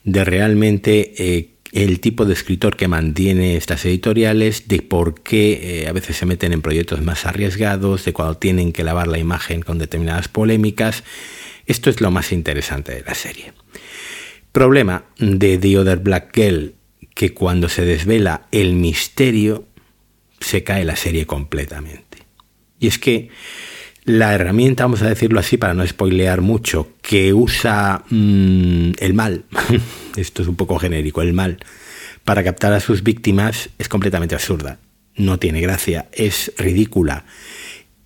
de 0.03 0.23
realmente 0.23 1.13
eh, 1.17 1.49
el 1.73 1.99
tipo 1.99 2.23
de 2.25 2.33
escritor 2.33 2.77
que 2.77 2.87
mantiene 2.87 3.57
estas 3.57 3.83
editoriales, 3.83 4.67
de 4.67 4.81
por 4.83 5.21
qué 5.21 5.81
eh, 5.81 5.87
a 5.87 5.91
veces 5.91 6.15
se 6.15 6.25
meten 6.25 6.53
en 6.53 6.61
proyectos 6.61 7.01
más 7.01 7.25
arriesgados, 7.25 8.05
de 8.05 8.13
cuando 8.13 8.37
tienen 8.37 8.71
que 8.71 8.83
lavar 8.83 9.07
la 9.07 9.17
imagen 9.17 9.63
con 9.63 9.79
determinadas 9.79 10.27
polémicas. 10.27 11.03
Esto 11.65 11.89
es 11.89 11.99
lo 11.99 12.11
más 12.11 12.31
interesante 12.31 12.93
de 12.93 13.01
la 13.01 13.15
serie. 13.15 13.53
Problema 14.51 15.05
de 15.17 15.57
The 15.57 15.79
Other 15.79 15.97
Black 15.97 16.33
Girl, 16.33 16.75
que 17.15 17.33
cuando 17.33 17.69
se 17.69 17.83
desvela 17.83 18.47
el 18.51 18.73
misterio, 18.73 19.65
se 20.39 20.63
cae 20.63 20.85
la 20.85 20.95
serie 20.95 21.25
completamente. 21.25 22.19
Y 22.79 22.87
es 22.87 22.99
que 22.99 23.29
la 24.07 24.33
herramienta, 24.33 24.85
vamos 24.85 25.01
a 25.01 25.09
decirlo 25.09 25.37
así 25.39 25.57
para 25.57 25.73
no 25.73 25.85
spoilear 25.85 26.39
mucho, 26.39 26.93
que 27.01 27.33
usa 27.33 28.05
mm, 28.09 28.91
el 28.99 29.13
mal, 29.13 29.43
esto 30.15 30.41
es 30.41 30.47
un 30.47 30.55
poco 30.55 30.79
genérico, 30.79 31.21
el 31.21 31.33
mal, 31.33 31.57
para 32.23 32.41
captar 32.41 32.71
a 32.71 32.79
sus 32.79 33.03
víctimas 33.03 33.69
es 33.77 33.89
completamente 33.89 34.33
absurda. 34.33 34.79
No 35.17 35.39
tiene 35.39 35.59
gracia, 35.59 36.07
es 36.13 36.53
ridícula. 36.57 37.25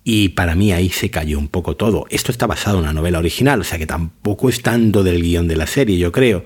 Y 0.02 0.30
para 0.30 0.56
mí 0.56 0.72
ahí 0.72 0.88
se 0.88 1.10
cayó 1.10 1.38
un 1.38 1.48
poco 1.48 1.76
todo. 1.76 2.06
Esto 2.10 2.32
está 2.32 2.48
basado 2.48 2.78
en 2.78 2.84
una 2.84 2.92
novela 2.92 3.20
original, 3.20 3.60
o 3.60 3.64
sea 3.64 3.78
que 3.78 3.86
tampoco 3.86 4.48
es 4.48 4.60
tanto 4.60 5.04
del 5.04 5.22
guion 5.22 5.46
de 5.46 5.56
la 5.56 5.68
serie, 5.68 5.98
yo 5.98 6.10
creo. 6.10 6.42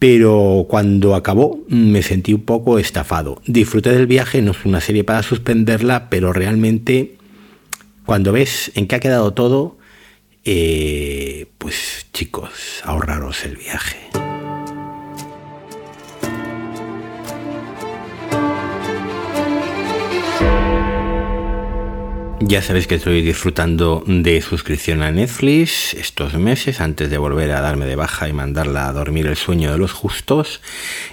Pero 0.00 0.66
cuando 0.68 1.14
acabó 1.14 1.64
me 1.68 2.02
sentí 2.02 2.34
un 2.34 2.42
poco 2.42 2.80
estafado. 2.80 3.40
Disfruté 3.46 3.92
del 3.92 4.08
viaje, 4.08 4.42
no 4.42 4.50
es 4.50 4.64
una 4.64 4.80
serie 4.80 5.04
para 5.04 5.22
suspenderla, 5.22 6.10
pero 6.10 6.32
realmente 6.32 7.15
Cuando 8.06 8.30
ves 8.30 8.70
en 8.76 8.86
qué 8.86 8.94
ha 8.94 9.00
quedado 9.00 9.34
todo, 9.34 9.78
eh, 10.44 11.46
pues 11.58 12.06
chicos, 12.12 12.80
ahorraros 12.84 13.44
el 13.44 13.56
viaje. 13.56 13.98
Ya 22.38 22.62
sabéis 22.62 22.86
que 22.86 22.94
estoy 22.94 23.22
disfrutando 23.22 24.04
de 24.06 24.40
suscripción 24.40 25.02
a 25.02 25.10
Netflix 25.10 25.94
estos 25.94 26.34
meses 26.34 26.80
antes 26.80 27.10
de 27.10 27.18
volver 27.18 27.50
a 27.50 27.60
darme 27.60 27.86
de 27.86 27.96
baja 27.96 28.28
y 28.28 28.32
mandarla 28.32 28.86
a 28.86 28.92
dormir 28.92 29.26
el 29.26 29.34
sueño 29.34 29.72
de 29.72 29.78
los 29.78 29.90
justos. 29.90 30.60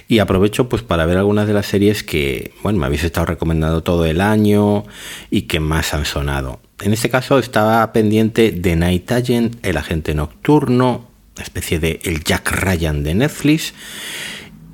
Y 0.06 0.20
aprovecho 0.20 0.68
pues 0.68 0.82
para 0.82 1.06
ver 1.06 1.16
algunas 1.16 1.48
de 1.48 1.54
las 1.54 1.66
series 1.66 2.04
que, 2.04 2.52
bueno, 2.62 2.78
me 2.78 2.86
habéis 2.86 3.02
estado 3.02 3.26
recomendando 3.26 3.82
todo 3.82 4.04
el 4.04 4.20
año 4.20 4.84
y 5.28 5.42
que 5.42 5.58
más 5.58 5.92
han 5.92 6.04
sonado. 6.04 6.60
En 6.82 6.92
este 6.92 7.08
caso 7.08 7.38
estaba 7.38 7.92
pendiente 7.92 8.50
de 8.50 8.76
Night 8.76 9.10
Agent, 9.12 9.64
el 9.64 9.76
agente 9.76 10.14
nocturno, 10.14 11.08
especie 11.42 11.78
de 11.78 12.00
el 12.04 12.22
Jack 12.24 12.50
Ryan 12.50 13.02
de 13.02 13.14
Netflix. 13.14 13.74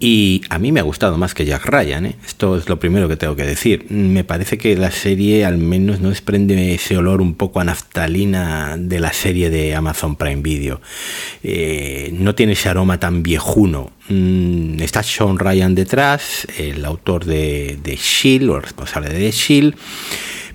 Y 0.02 0.40
a 0.48 0.58
mí 0.58 0.72
me 0.72 0.80
ha 0.80 0.82
gustado 0.82 1.18
más 1.18 1.34
que 1.34 1.44
Jack 1.44 1.66
Ryan, 1.66 2.06
¿eh? 2.06 2.16
esto 2.24 2.56
es 2.56 2.70
lo 2.70 2.80
primero 2.80 3.06
que 3.06 3.18
tengo 3.18 3.36
que 3.36 3.44
decir. 3.44 3.84
Me 3.90 4.24
parece 4.24 4.56
que 4.56 4.74
la 4.74 4.90
serie 4.90 5.44
al 5.44 5.58
menos 5.58 6.00
no 6.00 6.08
desprende 6.08 6.72
ese 6.72 6.96
olor 6.96 7.20
un 7.20 7.34
poco 7.34 7.60
a 7.60 7.64
naftalina 7.64 8.78
de 8.78 8.98
la 8.98 9.12
serie 9.12 9.50
de 9.50 9.74
Amazon 9.74 10.16
Prime 10.16 10.40
Video. 10.40 10.80
Eh, 11.42 12.14
no 12.14 12.34
tiene 12.34 12.52
ese 12.52 12.70
aroma 12.70 12.98
tan 12.98 13.22
viejuno. 13.22 13.90
Mm, 14.08 14.80
está 14.80 15.02
Sean 15.02 15.38
Ryan 15.38 15.74
detrás, 15.74 16.46
el 16.56 16.82
autor 16.86 17.26
de, 17.26 17.78
de 17.82 17.96
Shield 17.96 18.48
o 18.48 18.56
el 18.56 18.62
responsable 18.62 19.10
de 19.10 19.30
Shield 19.30 19.76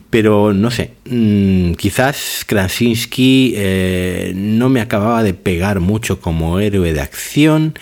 pero 0.09 0.53
no 0.53 0.71
sé, 0.71 0.91
mm, 1.09 1.73
quizás 1.73 2.43
Krasinski 2.45 3.53
eh, 3.55 4.33
no 4.35 4.69
me 4.69 4.81
acababa 4.81 5.23
de 5.23 5.33
pegar 5.33 5.79
mucho 5.79 6.19
como 6.19 6.59
héroe 6.59 6.93
de 6.93 7.01
acción 7.01 7.77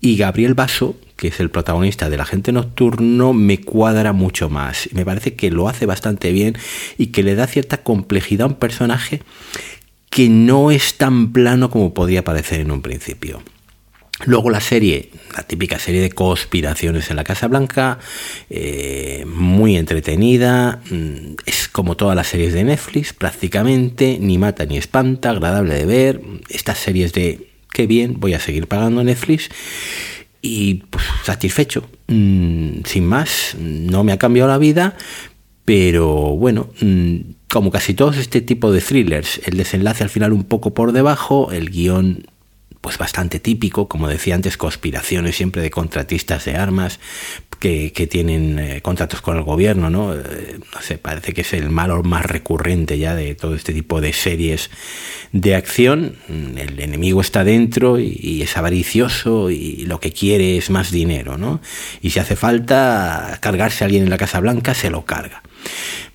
y 0.00 0.16
Gabriel 0.16 0.54
Basso 0.54 0.96
que 1.16 1.28
es 1.28 1.40
el 1.40 1.50
protagonista 1.50 2.10
del 2.10 2.20
agente 2.20 2.52
nocturno, 2.52 3.32
me 3.32 3.60
cuadra 3.60 4.12
mucho 4.12 4.50
más. 4.50 4.88
Me 4.92 5.04
parece 5.04 5.34
que 5.34 5.50
lo 5.50 5.68
hace 5.68 5.86
bastante 5.86 6.32
bien 6.32 6.56
y 6.98 7.08
que 7.08 7.22
le 7.22 7.34
da 7.34 7.46
cierta 7.46 7.78
complejidad 7.82 8.46
a 8.46 8.50
un 8.50 8.56
personaje 8.56 9.22
que 10.10 10.28
no 10.28 10.70
es 10.70 10.96
tan 10.96 11.32
plano 11.32 11.70
como 11.70 11.94
podía 11.94 12.24
parecer 12.24 12.60
en 12.60 12.70
un 12.70 12.82
principio. 12.82 13.42
Luego 14.26 14.48
la 14.48 14.60
serie, 14.60 15.10
la 15.36 15.42
típica 15.42 15.78
serie 15.78 16.00
de 16.00 16.10
conspiraciones 16.10 17.10
en 17.10 17.16
la 17.16 17.24
Casa 17.24 17.48
Blanca, 17.48 17.98
eh, 18.48 19.24
muy 19.26 19.76
entretenida, 19.76 20.80
mm, 20.88 21.34
es 21.46 21.68
como 21.68 21.96
todas 21.96 22.14
las 22.14 22.28
series 22.28 22.54
de 22.54 22.62
Netflix, 22.62 23.12
prácticamente, 23.12 24.18
ni 24.20 24.38
mata 24.38 24.66
ni 24.66 24.78
espanta, 24.78 25.30
agradable 25.30 25.74
de 25.74 25.86
ver, 25.86 26.20
estas 26.48 26.78
series 26.78 27.12
de 27.12 27.48
qué 27.72 27.88
bien, 27.88 28.20
voy 28.20 28.34
a 28.34 28.40
seguir 28.40 28.68
pagando 28.68 29.02
Netflix 29.02 29.50
y 30.40 30.74
pues, 30.90 31.04
satisfecho. 31.24 31.88
Mm, 32.06 32.84
sin 32.84 33.06
más, 33.06 33.56
no 33.58 34.04
me 34.04 34.12
ha 34.12 34.18
cambiado 34.18 34.48
la 34.48 34.58
vida, 34.58 34.96
pero 35.64 36.36
bueno, 36.36 36.70
mm, 36.80 37.16
como 37.48 37.72
casi 37.72 37.94
todos 37.94 38.16
este 38.16 38.40
tipo 38.40 38.70
de 38.70 38.80
thrillers, 38.80 39.40
el 39.44 39.56
desenlace 39.56 40.04
al 40.04 40.10
final 40.10 40.32
un 40.32 40.44
poco 40.44 40.72
por 40.72 40.92
debajo, 40.92 41.50
el 41.50 41.70
guion 41.70 42.26
pues 42.84 42.98
bastante 42.98 43.40
típico, 43.40 43.88
como 43.88 44.08
decía 44.08 44.34
antes, 44.34 44.58
conspiraciones 44.58 45.36
siempre 45.36 45.62
de 45.62 45.70
contratistas 45.70 46.44
de 46.44 46.56
armas 46.56 47.00
que, 47.58 47.90
tienen 48.10 48.58
eh, 48.58 48.82
contratos 48.82 49.22
con 49.22 49.38
el 49.38 49.42
gobierno, 49.42 49.88
¿no? 49.88 50.14
Eh, 50.14 50.58
no 50.74 50.82
sé, 50.82 50.98
parece 50.98 51.32
que 51.32 51.40
es 51.40 51.54
el 51.54 51.70
malo 51.70 52.02
más 52.02 52.26
recurrente 52.26 52.98
ya 52.98 53.14
de 53.14 53.34
todo 53.36 53.54
este 53.54 53.72
tipo 53.72 54.02
de 54.02 54.12
series 54.12 54.68
de 55.32 55.54
acción. 55.54 56.16
El 56.28 56.78
enemigo 56.78 57.22
está 57.22 57.42
dentro 57.42 57.98
y, 57.98 58.42
es 58.42 58.54
avaricioso 58.58 59.48
y 59.48 59.86
lo 59.86 59.98
que 59.98 60.12
quiere 60.12 60.58
es 60.58 60.68
más 60.68 60.90
dinero, 60.90 61.38
¿no? 61.38 61.62
Y 62.02 62.10
si 62.10 62.18
hace 62.18 62.36
falta 62.36 63.38
cargarse 63.40 63.82
a 63.82 63.86
alguien 63.86 64.02
en 64.02 64.10
la 64.10 64.18
Casa 64.18 64.40
Blanca, 64.40 64.74
se 64.74 64.90
lo 64.90 65.06
carga. 65.06 65.42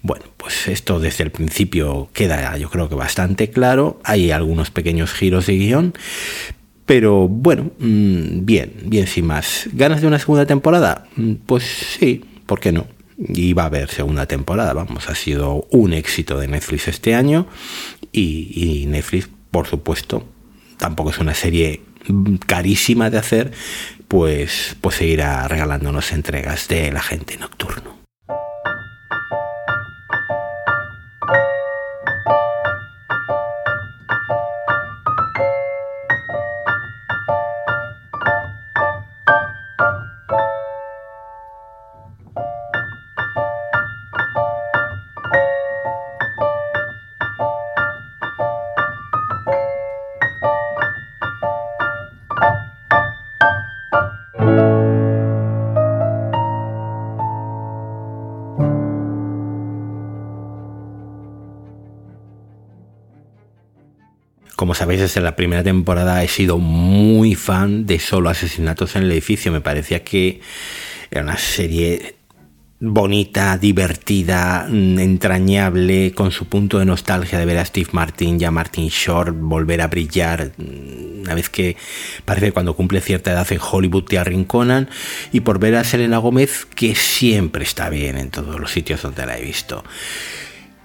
Bueno, 0.02 0.26
pues 0.38 0.68
esto 0.68 1.00
desde 1.00 1.26
el 1.26 1.32
principio 1.32 2.10
queda 2.14 2.58
yo 2.58 2.70
creo 2.70 2.88
que 2.90 2.96
bastante 2.96 3.50
claro. 3.50 4.00
Hay 4.04 4.32
algunos 4.32 4.72
pequeños 4.72 5.14
giros 5.14 5.48
de 5.48 5.58
guion, 5.58 5.94
pero 6.90 7.28
bueno, 7.28 7.70
mm, 7.78 8.46
bien, 8.46 8.74
bien 8.86 9.06
sin 9.06 9.28
más. 9.28 9.70
¿Ganas 9.74 10.02
de 10.02 10.08
una 10.08 10.18
segunda 10.18 10.48
temporada? 10.48 11.06
Mm, 11.18 11.34
pues 11.46 11.64
sí, 12.00 12.26
¿por 12.48 12.60
qué 12.60 12.72
no? 12.72 12.88
Y 13.20 13.54
va 13.54 13.62
a 13.62 13.66
haber 13.68 13.92
segunda 13.92 14.26
temporada, 14.26 14.74
vamos, 14.74 15.08
ha 15.08 15.14
sido 15.14 15.68
un 15.70 15.94
éxito 15.94 16.40
de 16.40 16.48
Netflix 16.48 16.88
este 16.88 17.14
año 17.14 17.46
y, 18.12 18.86
Netflix, 18.88 19.30
por 19.52 19.68
supuesto, 19.68 20.28
tampoco 20.78 21.12
es 21.12 21.20
una 21.20 21.36
serie 21.36 21.82
carísima 22.48 23.12
de 23.12 23.20
hacer, 23.20 23.52
pues, 24.08 24.76
pues 24.82 24.96
seguirá 24.96 25.48
regalándonos 25.48 26.12
entregas 26.12 26.68
de 26.70 26.92
la 26.92 27.04
gente 27.04 27.38
nocturno. 27.38 27.99
Sabéis, 64.90 65.02
desde 65.02 65.22
la 65.22 65.36
primera 65.36 65.62
temporada 65.62 66.24
he 66.24 66.28
sido 66.28 66.58
muy 66.58 67.36
fan 67.36 67.86
de 67.86 68.00
Solo 68.00 68.28
Asesinatos 68.28 68.96
en 68.96 69.04
el 69.04 69.12
Edificio. 69.12 69.52
Me 69.52 69.62
parecía 69.62 70.04
que 70.04 70.42
era 71.12 71.22
una 71.22 71.38
serie 71.38 72.16
bonita, 72.80 73.60
divertida, 73.60 74.66
mm, 74.68 74.98
entrañable, 74.98 76.12
con 76.16 76.32
su 76.32 76.46
punto 76.48 76.80
de 76.80 76.86
nostalgia 76.86 77.38
de 77.38 77.46
ver 77.46 77.60
a 77.60 77.66
Steve 77.66 77.90
Martin 77.92 78.42
y 78.42 78.46
a 78.46 78.52
Martin 78.52 78.88
Short 78.88 79.36
volver 79.38 79.82
a 79.82 79.88
brillar, 79.90 80.54
mm, 80.58 81.22
una 81.22 81.36
vez 81.36 81.52
que 81.52 81.78
parece 82.26 82.48
que 82.48 82.52
cuando 82.54 82.76
cumple 82.76 83.00
cierta 83.00 83.32
edad 83.32 83.46
en 83.52 83.60
Hollywood 83.62 84.06
te 84.06 84.18
arrinconan, 84.18 84.90
y 85.32 85.42
por 85.42 85.60
ver 85.60 85.76
a 85.76 85.84
Selena 85.84 86.18
Gómez, 86.18 86.66
que 86.66 86.96
siempre 86.96 87.64
está 87.64 87.90
bien 87.90 88.18
en 88.18 88.32
todos 88.32 88.60
los 88.60 88.72
sitios 88.72 89.04
donde 89.04 89.28
la 89.28 89.38
he 89.38 89.42
visto. 89.44 89.84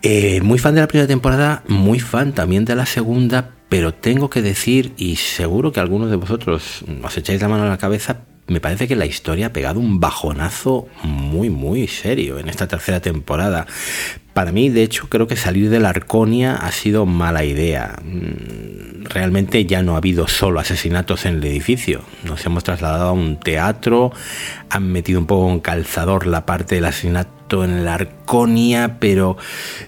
Eh, 0.03 0.43
muy 0.43 0.59
fan 0.59 0.75
de 0.75 0.83
la 0.83 0.89
primera 0.89 1.09
temporada, 1.09 1.63
muy 1.67 1.99
fan 2.01 2.35
también 2.35 2.67
de 2.67 2.77
la 2.77 2.85
segunda, 2.85 3.54
pero 3.69 3.95
tengo 3.95 4.31
que 4.31 4.43
decir, 4.43 4.93
y 4.97 5.17
seguro 5.17 5.73
que 5.73 5.81
algunos 5.81 6.11
de 6.11 6.17
vosotros 6.17 6.85
os 7.03 7.17
echáis 7.17 7.41
la 7.41 7.49
mano 7.49 7.65
a 7.65 7.69
la 7.69 7.79
cabeza, 7.79 8.21
me 8.47 8.61
parece 8.61 8.87
que 8.87 8.97
la 8.97 9.07
historia 9.07 9.47
ha 9.47 9.53
pegado 9.53 9.81
un 9.81 10.01
bajonazo 10.01 10.87
muy, 11.03 11.49
muy 11.49 11.89
serio 11.89 12.39
en 12.39 12.49
esta 12.49 12.69
tercera 12.69 13.01
temporada. 13.01 13.67
Para 14.35 14.53
mí, 14.53 14.69
de 14.69 14.83
hecho, 14.83 15.09
creo 15.09 15.27
que 15.27 15.37
salir 15.37 15.71
de 15.71 15.81
la 15.81 15.91
Arconia 15.91 16.57
ha 16.57 16.71
sido 16.73 17.07
mala 17.07 17.45
idea. 17.45 17.97
Mm, 18.03 19.05
realmente 19.05 19.65
ya 19.65 19.83
no 19.83 19.95
ha 19.95 19.99
habido 19.99 20.29
solo 20.29 20.61
asesinatos 20.61 21.25
en 21.25 21.37
el 21.37 21.45
edificio. 21.45 22.03
Nos 22.25 22.45
hemos 22.45 22.65
trasladado 22.65 23.09
a 23.09 23.13
un 23.13 23.39
teatro, 23.39 24.13
han 24.69 24.93
metido 24.93 25.21
un 25.21 25.27
poco 25.27 25.51
en 25.51 25.61
calzador 25.61 26.27
la 26.27 26.45
parte 26.45 26.75
del 26.75 26.85
asesinato 26.85 27.44
en 27.63 27.85
la 27.85 27.95
Arconia, 27.95 28.97
pero 28.99 29.37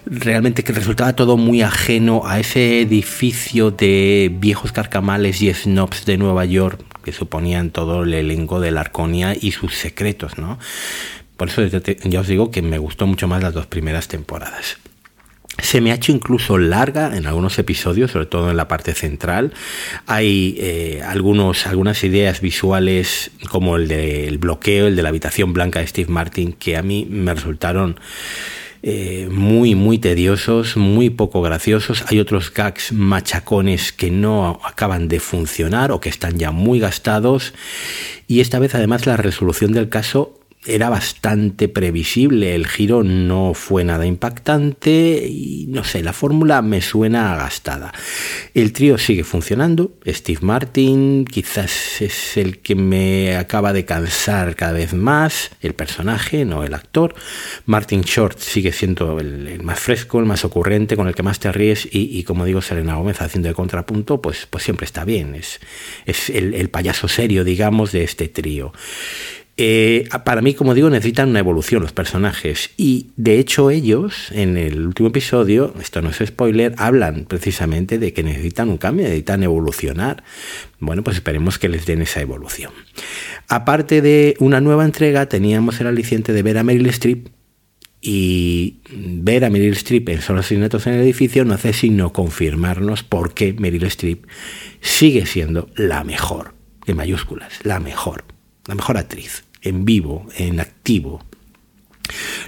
realmente 0.05 0.63
que 0.63 0.71
resultaba 0.71 1.13
todo 1.13 1.35
muy 1.35 1.61
ajeno 1.61 2.21
a 2.25 2.39
ese 2.39 2.79
edificio 2.79 3.71
de 3.71 4.31
viejos 4.33 4.71
carcamales 4.71 5.41
y 5.41 5.53
snobs 5.53 6.05
de 6.05 6.17
Nueva 6.17 6.45
York 6.45 6.81
que 7.03 7.11
suponían 7.11 7.71
todo 7.71 8.03
el 8.03 8.13
elenco 8.13 8.59
de 8.59 8.71
la 8.71 8.81
Arconia 8.81 9.35
y 9.39 9.51
sus 9.51 9.75
secretos, 9.75 10.37
¿no? 10.37 10.59
Por 11.37 11.49
eso 11.49 11.63
ya 11.65 12.19
os 12.19 12.27
digo 12.27 12.51
que 12.51 12.61
me 12.61 12.77
gustó 12.77 13.07
mucho 13.07 13.27
más 13.27 13.41
las 13.41 13.53
dos 13.53 13.65
primeras 13.65 14.07
temporadas. 14.07 14.77
Se 15.67 15.81
me 15.81 15.91
ha 15.91 15.95
hecho 15.95 16.13
incluso 16.13 16.57
larga 16.57 17.17
en 17.17 17.27
algunos 17.27 17.59
episodios, 17.59 18.11
sobre 18.11 18.25
todo 18.25 18.49
en 18.49 18.55
la 18.55 18.69
parte 18.69 18.93
central. 18.93 19.51
Hay 20.05 20.55
eh, 20.59 21.01
algunos, 21.05 21.67
algunas 21.67 22.05
ideas 22.05 22.39
visuales 22.39 23.31
como 23.49 23.75
el 23.75 23.89
del 23.89 24.37
bloqueo, 24.37 24.87
el 24.87 24.95
de 24.95 25.03
la 25.03 25.09
habitación 25.09 25.51
blanca 25.51 25.81
de 25.81 25.87
Steve 25.87 26.09
Martin, 26.09 26.53
que 26.53 26.77
a 26.77 26.83
mí 26.83 27.05
me 27.09 27.33
resultaron 27.33 27.99
eh, 28.81 29.27
muy, 29.29 29.75
muy 29.75 29.97
tediosos, 29.97 30.77
muy 30.77 31.09
poco 31.09 31.41
graciosos. 31.41 32.05
Hay 32.07 32.21
otros 32.21 32.53
gags 32.53 32.93
machacones 32.93 33.91
que 33.91 34.09
no 34.09 34.61
acaban 34.63 35.09
de 35.09 35.19
funcionar 35.19 35.91
o 35.91 35.99
que 35.99 36.07
están 36.07 36.39
ya 36.39 36.51
muy 36.51 36.79
gastados. 36.79 37.53
Y 38.25 38.39
esta 38.39 38.59
vez 38.59 38.73
además 38.73 39.05
la 39.05 39.17
resolución 39.17 39.73
del 39.73 39.89
caso 39.89 40.39
era 40.67 40.89
bastante 40.89 41.67
previsible, 41.67 42.55
el 42.55 42.67
giro 42.67 43.03
no 43.03 43.53
fue 43.53 43.83
nada 43.83 44.05
impactante 44.05 45.25
y 45.27 45.65
no 45.69 45.83
sé, 45.83 46.03
la 46.03 46.13
fórmula 46.13 46.61
me 46.61 46.81
suena 46.81 47.35
gastada. 47.35 47.93
El 48.53 48.73
trío 48.73 48.97
sigue 48.97 49.23
funcionando, 49.23 49.93
Steve 50.05 50.39
Martin 50.41 51.25
quizás 51.25 52.01
es 52.01 52.37
el 52.37 52.59
que 52.59 52.75
me 52.75 53.35
acaba 53.37 53.73
de 53.73 53.85
cansar 53.85 54.55
cada 54.55 54.73
vez 54.73 54.93
más, 54.93 55.51
el 55.61 55.73
personaje, 55.73 56.45
no 56.45 56.63
el 56.63 56.73
actor. 56.73 57.15
Martin 57.65 58.01
Short 58.01 58.39
sigue 58.39 58.71
siendo 58.71 59.19
el, 59.19 59.61
más 59.63 59.79
fresco, 59.79 60.19
el 60.19 60.25
más 60.25 60.45
ocurrente, 60.45 60.95
con 60.95 61.07
el 61.07 61.15
que 61.15 61.23
más 61.23 61.39
te 61.39 61.51
ríes 61.51 61.87
y, 61.91 62.23
como 62.23 62.45
digo, 62.45 62.61
Selena 62.61 62.95
Gómez 62.95 63.21
haciendo 63.21 63.49
de 63.49 63.55
contrapunto, 63.55 64.21
pues, 64.21 64.47
pues 64.49 64.63
siempre 64.63 64.85
está 64.85 65.05
bien, 65.05 65.35
es, 65.35 65.59
es 66.05 66.29
el, 66.29 66.53
el 66.53 66.69
payaso 66.69 67.07
serio, 67.07 67.43
digamos, 67.43 67.91
de 67.91 68.03
este 68.03 68.27
trío. 68.27 68.73
Eh, 69.59 70.07
para 70.23 70.43
mí, 70.43 70.53
como 70.53 70.75
digo, 70.75 70.87
necesitan 70.91 71.29
una 71.29 71.39
evolución 71.39 71.81
los 71.81 71.91
personajes. 71.91 72.69
Y 72.77 73.07
de 73.15 73.39
hecho 73.39 73.71
ellos, 73.71 74.31
en 74.31 74.55
el 74.55 74.85
último 74.85 75.09
episodio, 75.09 75.73
esto 75.81 76.03
no 76.03 76.11
es 76.11 76.17
spoiler, 76.23 76.75
hablan 76.77 77.25
precisamente 77.25 77.97
de 77.97 78.13
que 78.13 78.21
necesitan 78.21 78.69
un 78.69 78.77
cambio, 78.77 79.05
necesitan 79.05 79.41
evolucionar. 79.41 80.23
Bueno, 80.79 81.03
pues 81.03 81.17
esperemos 81.17 81.57
que 81.57 81.69
les 81.69 81.87
den 81.87 82.03
esa 82.03 82.21
evolución. 82.21 82.71
Aparte 83.47 84.03
de 84.03 84.35
una 84.39 84.61
nueva 84.61 84.85
entrega, 84.85 85.25
teníamos 85.25 85.81
el 85.81 85.87
aliciente 85.87 86.33
de 86.33 86.43
ver 86.43 86.59
a 86.59 86.63
Meryl 86.63 86.87
Streep. 86.87 87.29
Y 87.99 88.81
ver 88.91 89.43
a 89.43 89.49
Meryl 89.49 89.73
Streep 89.73 90.07
en 90.09 90.21
Solo 90.21 90.41
asesinatos 90.41 90.85
en 90.85 90.93
el 90.93 91.01
edificio 91.01 91.43
no 91.45 91.55
hace 91.55 91.73
sino 91.73 92.13
confirmarnos 92.13 93.01
por 93.01 93.33
qué 93.33 93.53
Meryl 93.53 93.85
Streep 93.85 94.27
sigue 94.81 95.25
siendo 95.25 95.67
la 95.75 96.03
mejor, 96.03 96.53
en 96.85 96.95
mayúsculas, 96.95 97.53
la 97.63 97.79
mejor, 97.79 98.23
la 98.67 98.75
mejor 98.75 98.97
actriz 98.97 99.46
en 99.61 99.85
vivo, 99.85 100.25
en 100.37 100.59
activo. 100.59 101.23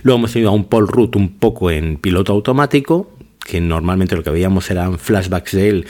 Luego 0.03 0.19
hemos 0.19 0.33
tenido 0.33 0.51
a 0.51 0.53
un 0.53 0.65
Paul 0.65 0.87
Rudd 0.87 1.15
un 1.15 1.37
poco 1.37 1.71
en 1.71 1.97
piloto 1.97 2.31
automático, 2.31 3.11
que 3.45 3.59
normalmente 3.59 4.15
lo 4.15 4.23
que 4.23 4.29
veíamos 4.29 4.69
eran 4.69 4.99
flashbacks 4.99 5.53
de 5.53 5.69
él 5.69 5.87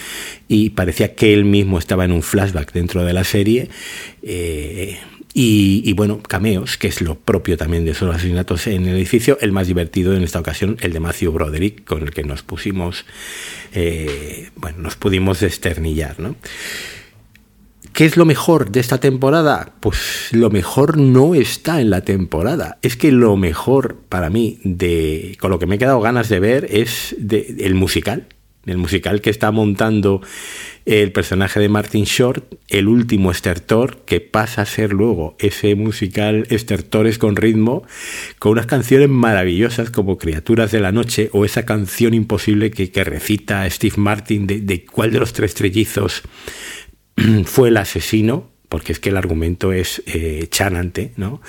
y 0.48 0.72
parecía 0.72 1.16
que 1.16 1.34
él 1.34 1.46
mismo 1.46 1.78
estaba 1.78 2.06
en 2.06 2.12
un 2.12 2.24
flashback 2.24 2.72
dentro 2.72 3.04
de 3.04 3.14
la 3.14 3.24
serie. 3.24 3.70
Eh, 4.24 4.98
y, 5.42 5.94
bueno, 5.94 6.22
cameos, 6.22 6.78
que 6.78 6.88
es 6.88 7.02
lo 7.02 7.16
propio 7.16 7.56
también 7.56 7.86
de 7.86 7.92
esos 7.92 8.14
asesinatos 8.14 8.68
en 8.68 8.88
el 8.88 8.96
edificio. 8.96 9.38
El 9.40 9.52
más 9.52 9.68
divertido 9.68 10.14
en 10.14 10.24
esta 10.24 10.40
ocasión, 10.40 10.76
el 10.82 10.92
de 10.92 11.00
Matthew 11.00 11.32
Broderick, 11.32 11.86
con 11.86 12.02
el 12.02 12.12
que 12.12 12.24
nos 12.24 12.42
pusimos, 12.42 13.06
eh, 13.72 14.50
bueno, 14.56 14.80
nos 14.80 14.96
pudimos 14.96 15.40
desternillar, 15.40 16.20
¿no? 16.20 16.36
¿Qué 17.94 18.06
es 18.06 18.18
lo 18.18 18.26
mejor 18.26 18.72
de 18.72 18.82
esta 18.82 19.00
temporada? 19.00 19.74
Pues 19.80 20.30
lo 20.32 20.50
mejor 20.50 20.98
no 20.98 21.34
está 21.34 21.80
en 21.80 21.90
la 21.90 22.02
temporada. 22.02 22.78
Es 22.82 22.98
que 22.98 23.12
lo 23.12 23.38
mejor 23.38 23.98
para 24.10 24.30
mí, 24.30 24.60
de, 24.64 25.38
con 25.40 25.50
lo 25.50 25.60
que 25.60 25.66
me 25.66 25.76
he 25.76 25.80
quedado 25.80 26.02
ganas 26.02 26.30
de 26.30 26.40
ver, 26.40 26.68
es 26.70 27.16
el 27.20 27.76
musical. 27.76 28.28
El 28.66 28.78
musical 28.78 29.22
que 29.22 29.30
está 29.30 29.52
montando 29.52 30.22
el 30.86 31.12
personaje 31.12 31.60
de 31.60 31.70
Martin 31.70 32.04
Short, 32.04 32.54
el 32.68 32.88
último 32.88 33.32
estertor, 33.32 34.00
que 34.06 34.20
pasa 34.20 34.64
a 34.64 34.66
ser 34.66 34.92
luego 34.92 35.36
ese 35.40 35.76
musical 35.76 36.46
estertores 36.50 37.18
con 37.18 37.36
ritmo, 37.36 37.84
con 38.38 38.54
unas 38.54 38.66
canciones 38.66 39.08
maravillosas 39.08 39.92
como 39.92 40.18
Criaturas 40.18 40.72
de 40.72 40.82
la 40.82 40.92
Noche 40.92 41.30
o 41.32 41.46
esa 41.46 41.66
canción 41.66 42.14
imposible 42.14 42.70
que, 42.72 43.04
recita 43.04 43.70
Steve 43.70 43.96
Martin 43.98 44.46
de, 44.46 44.60
de 44.60 44.86
cuál 44.86 45.12
de 45.12 45.20
los 45.20 45.34
tres 45.34 45.54
trellizos 45.54 46.24
fue 47.46 47.70
el 47.70 47.78
asesino, 47.78 48.50
porque 48.68 48.92
es 48.92 49.00
que 49.00 49.10
el 49.10 49.18
argumento 49.18 49.74
es 49.74 50.04
eh, 50.06 50.48
chanante, 50.50 51.12
¿no? 51.18 51.42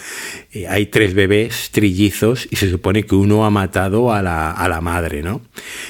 Eh, 0.53 0.67
hay 0.67 0.87
tres 0.87 1.13
bebés 1.15 1.71
trillizos 1.71 2.49
y 2.51 2.57
se 2.57 2.71
supone 2.71 3.05
que 3.05 3.15
uno 3.15 3.45
ha 3.45 3.51
matado 3.51 4.13
a 4.13 4.23
la, 4.23 4.51
a 4.51 4.69
la 4.69 4.81
madre, 4.81 5.23
¿no? 5.23 5.43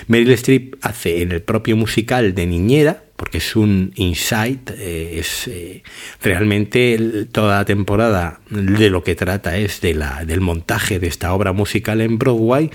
Meryl 0.08 0.32
Streep 0.32 0.74
hace 0.82 1.22
en 1.22 1.30
el 1.30 1.42
propio 1.42 1.76
musical 1.76 2.34
de 2.34 2.46
niñera, 2.46 3.04
porque 3.14 3.38
es 3.38 3.54
un 3.54 3.92
insight, 3.94 4.70
eh, 4.70 5.20
es 5.20 5.48
realmente 6.20 7.26
toda 7.30 7.58
la 7.58 7.64
temporada 7.64 8.40
de 8.50 8.90
lo 8.90 9.04
que 9.04 9.14
trata 9.14 9.56
es 9.56 9.80
de 9.80 9.94
la, 9.94 10.24
del 10.24 10.40
montaje 10.40 10.98
de 10.98 11.06
esta 11.06 11.32
obra 11.32 11.52
musical 11.52 12.00
en 12.00 12.18
Broadway 12.18 12.70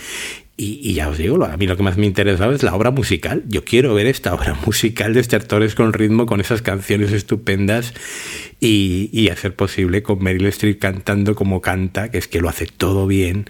y, 0.58 0.94
ya 0.94 1.10
os 1.10 1.18
digo, 1.18 1.44
a 1.44 1.58
mí 1.58 1.68
lo 1.68 1.76
que 1.76 1.84
más 1.84 1.98
me 1.98 2.06
interesa 2.06 2.48
es 2.48 2.64
la 2.64 2.74
obra 2.74 2.90
musical. 2.90 3.44
Yo 3.48 3.66
quiero 3.66 3.94
ver 3.94 4.08
esta 4.08 4.34
obra 4.34 4.54
musical 4.66 5.14
de 5.14 5.20
actores 5.36 5.76
con 5.76 5.92
ritmo, 5.92 6.26
con 6.26 6.40
esas 6.40 6.62
canciones 6.62 7.12
estupendas 7.12 7.94
y, 8.62 9.10
y 9.12 9.28
hacer 9.30 9.54
posible 9.54 10.02
con 10.02 10.24
Meryl 10.24 10.46
Streep 10.48 10.80
cantando 10.80 11.36
como 11.36 11.60
canta, 11.60 12.10
que 12.10 12.18
es 12.18 12.30
que 12.30 12.40
lo 12.40 12.48
hace 12.48 12.68
todo 12.68 13.06
bien, 13.06 13.50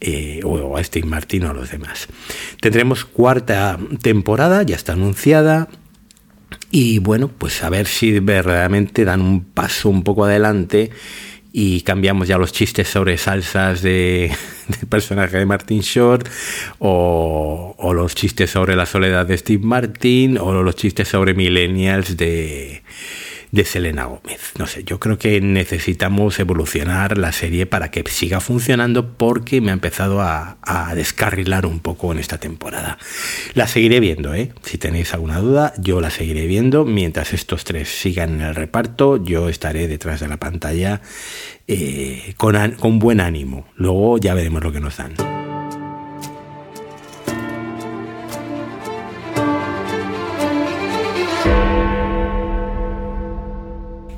eh, 0.00 0.40
o 0.44 0.76
a 0.76 0.84
Steve 0.84 1.06
Martin 1.06 1.44
o 1.44 1.50
a 1.50 1.54
los 1.54 1.70
demás. 1.70 2.08
Tendremos 2.60 3.04
cuarta 3.04 3.78
temporada, 4.02 4.62
ya 4.62 4.76
está 4.76 4.92
anunciada. 4.92 5.68
Y 6.70 6.98
bueno, 6.98 7.28
pues 7.28 7.62
a 7.62 7.70
ver 7.70 7.86
si 7.86 8.18
verdaderamente 8.20 9.04
dan 9.04 9.20
un 9.20 9.44
paso 9.44 9.88
un 9.88 10.04
poco 10.04 10.24
adelante 10.24 10.90
y 11.58 11.80
cambiamos 11.80 12.28
ya 12.28 12.36
los 12.36 12.52
chistes 12.52 12.86
sobre 12.86 13.16
salsas 13.16 13.80
de, 13.80 14.30
del 14.68 14.88
personaje 14.90 15.38
de 15.38 15.46
Martin 15.46 15.80
Short 15.80 16.28
o, 16.80 17.74
o, 17.78 17.94
los 17.94 18.14
chistes 18.14 18.50
sobre 18.50 18.76
la 18.76 18.84
soledad 18.84 19.24
de 19.24 19.38
Steve 19.38 19.64
Martin 19.64 20.36
o 20.36 20.52
los 20.62 20.76
chistes 20.76 21.08
sobre 21.08 21.32
millennials 21.32 22.18
de, 22.18 22.82
de 23.56 23.64
Selena 23.64 24.04
Gómez. 24.04 24.52
No 24.58 24.66
sé, 24.66 24.84
yo 24.84 25.00
creo 25.00 25.18
que 25.18 25.40
necesitamos 25.40 26.38
evolucionar 26.38 27.18
la 27.18 27.32
serie 27.32 27.66
para 27.66 27.90
que 27.90 28.04
siga 28.08 28.40
funcionando 28.40 29.16
porque 29.16 29.60
me 29.60 29.70
ha 29.70 29.74
empezado 29.74 30.20
a, 30.20 30.58
descarrilar 30.94 31.66
un 31.66 31.80
poco 31.80 32.12
en 32.12 32.18
esta 32.18 32.38
temporada. 32.38 32.98
La 33.54 33.66
seguiré 33.66 33.98
viendo, 33.98 34.34
¿eh? 34.34 34.52
Si 34.62 34.78
tenéis 34.78 35.14
alguna 35.14 35.38
duda, 35.38 35.72
yo 35.78 36.00
la 36.00 36.10
seguiré 36.10 36.46
viendo. 36.46 36.84
Mientras 36.84 37.32
estos 37.32 37.64
tres 37.64 37.88
sigan 37.88 38.34
en 38.34 38.40
el 38.42 38.54
reparto, 38.54 39.22
yo 39.22 39.48
estaré 39.48 39.88
detrás 39.88 40.20
de 40.20 40.28
la 40.28 40.36
pantalla 40.36 41.00
eh, 41.66 42.34
con, 42.36 42.72
con 42.72 42.98
buen 42.98 43.20
ánimo. 43.20 43.66
Luego 43.74 44.18
ya 44.18 44.34
veremos 44.34 44.62
lo 44.62 44.72
que 44.72 44.80
nos 44.80 44.96
dan. 44.98 45.45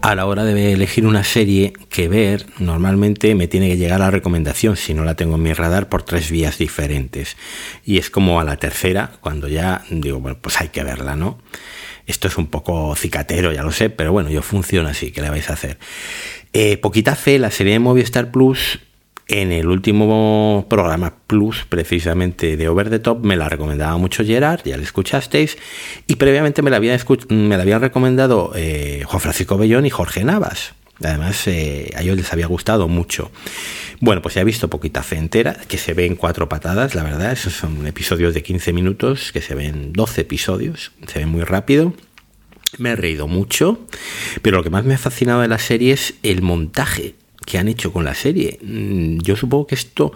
A 0.09 0.14
la 0.14 0.25
hora 0.25 0.42
de 0.42 0.73
elegir 0.73 1.05
una 1.05 1.23
serie 1.23 1.75
que 1.90 2.09
ver, 2.09 2.47
normalmente 2.59 3.35
me 3.35 3.47
tiene 3.47 3.68
que 3.68 3.77
llegar 3.77 4.01
la 4.01 4.11
recomendación, 4.11 4.75
si 4.79 4.94
no 4.94 5.05
la 5.05 5.16
tengo 5.16 5.35
en 5.35 5.42
mi 5.42 5.53
radar, 5.53 5.90
por 5.90 6.03
tres 6.03 6.31
vías 6.31 6.57
diferentes. 6.57 7.37
Y 7.85 7.99
es 7.99 8.09
como 8.09 8.40
a 8.40 8.44
la 8.44 8.57
tercera, 8.57 9.11
cuando 9.21 9.49
ya 9.49 9.85
digo, 9.90 10.18
bueno, 10.18 10.38
pues 10.40 10.62
hay 10.62 10.68
que 10.68 10.83
verla, 10.83 11.14
¿no? 11.14 11.38
Esto 12.07 12.27
es 12.27 12.38
un 12.38 12.47
poco 12.47 12.97
cicatero, 12.97 13.53
ya 13.53 13.62
lo 13.62 13.71
sé, 13.71 13.90
pero 13.90 14.11
bueno, 14.11 14.31
yo 14.31 14.40
funciona 14.40 14.90
así, 14.90 15.11
¿qué 15.11 15.21
le 15.21 15.29
vais 15.29 15.51
a 15.51 15.53
hacer? 15.53 15.79
Eh, 16.55 16.79
poquita 16.79 17.14
fe, 17.14 17.38
la 17.38 17.51
serie 17.51 17.75
de 17.75 17.79
Movistar 17.79 18.31
Plus 18.31 18.79
en 19.29 19.53
el 19.53 19.69
último 19.69 20.67
programa 20.69 21.14
Plus, 21.27 21.67
precisamente 21.69 22.57
de 22.57 22.69
Over 22.69 22.88
the 22.88 22.99
Top, 22.99 23.25
me 23.25 23.37
la 23.37 23.49
recomendaba 23.49 23.97
mucho 23.99 24.25
Gerard, 24.25 24.62
ya 24.64 24.77
la 24.79 24.83
escuchasteis, 24.83 25.59
y 26.07 26.17
previamente 26.17 26.62
me 26.62 26.71
la, 26.71 26.79
habían 26.79 27.81
recomendado 27.81 28.53
eh, 28.57 29.03
Juan 29.07 29.21
Francisco 29.21 29.59
Bellón 29.59 29.85
y 29.85 29.91
Jorge 29.91 30.25
Navas. 30.25 30.75
Además, 31.05 31.47
eh, 31.47 31.93
a 31.95 32.03
ellos 32.03 32.17
les 32.17 32.33
había 32.33 32.47
gustado 32.47 32.88
mucho. 32.88 33.31
Bueno, 34.01 34.21
pues 34.23 34.35
ya 34.35 34.41
he 34.41 34.45
visto 34.45 34.69
poquita 34.69 35.03
fe 35.03 35.17
entera, 35.17 35.57
que 35.69 35.79
se 35.79 35.95
ve 35.95 36.07
en 36.07 36.17
cuatro 36.17 36.49
patadas, 36.49 36.95
la 36.95 37.05
verdad. 37.05 37.31
Esos 37.31 37.53
son 37.53 37.87
episodios 37.87 38.35
de 38.35 38.43
15 38.43 38.73
minutos, 38.73 39.31
que 39.31 39.41
se 39.41 39.55
ven 39.55 39.93
12 39.93 40.23
episodios, 40.23 40.93
se 41.07 41.21
ven 41.21 41.29
muy 41.29 41.43
rápido. 41.43 41.93
Me 42.79 42.91
he 42.91 42.97
reído 42.97 43.29
mucho, 43.29 43.87
pero 44.43 44.57
lo 44.57 44.64
que 44.64 44.71
más 44.71 44.85
me 44.85 44.95
ha 44.95 44.99
fascinado 44.99 45.43
de 45.43 45.49
la 45.49 45.59
serie 45.59 45.93
es 45.93 46.14
el 46.23 46.43
montaje 46.43 47.14
que 47.48 47.56
han 47.56 47.66
hecho 47.66 47.94
con 47.94 48.04
la 48.04 48.14
serie. 48.14 48.58
Mm, 48.62 49.20
yo 49.20 49.34
supongo 49.34 49.68
que 49.68 49.74
esto, 49.74 50.12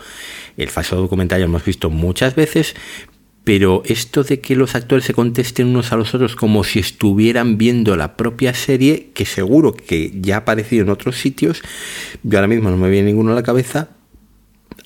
el 0.58 0.68
falso 0.68 0.96
documental 0.96 1.40
hemos 1.40 1.64
visto 1.64 1.88
muchas 1.88 2.34
veces, 2.34 2.74
pero 3.42 3.82
esto 3.86 4.22
de 4.22 4.40
que 4.40 4.54
los 4.54 4.74
actores 4.74 5.06
se 5.06 5.14
contesten 5.14 5.68
unos 5.68 5.92
a 5.92 5.96
los 5.96 6.14
otros 6.14 6.36
como 6.36 6.62
si 6.62 6.78
estuvieran 6.78 7.56
viendo 7.56 7.96
la 7.96 8.18
propia 8.18 8.52
serie, 8.52 9.12
que 9.14 9.24
seguro 9.24 9.72
que 9.74 10.12
ya 10.20 10.34
ha 10.34 10.38
aparecido 10.40 10.82
en 10.82 10.90
otros 10.90 11.16
sitios, 11.16 11.62
yo 12.22 12.36
ahora 12.36 12.48
mismo 12.48 12.70
no 12.70 12.76
me 12.76 12.90
viene 12.90 13.06
ninguno 13.06 13.32
a 13.32 13.34
la 13.34 13.42
cabeza, 13.42 13.88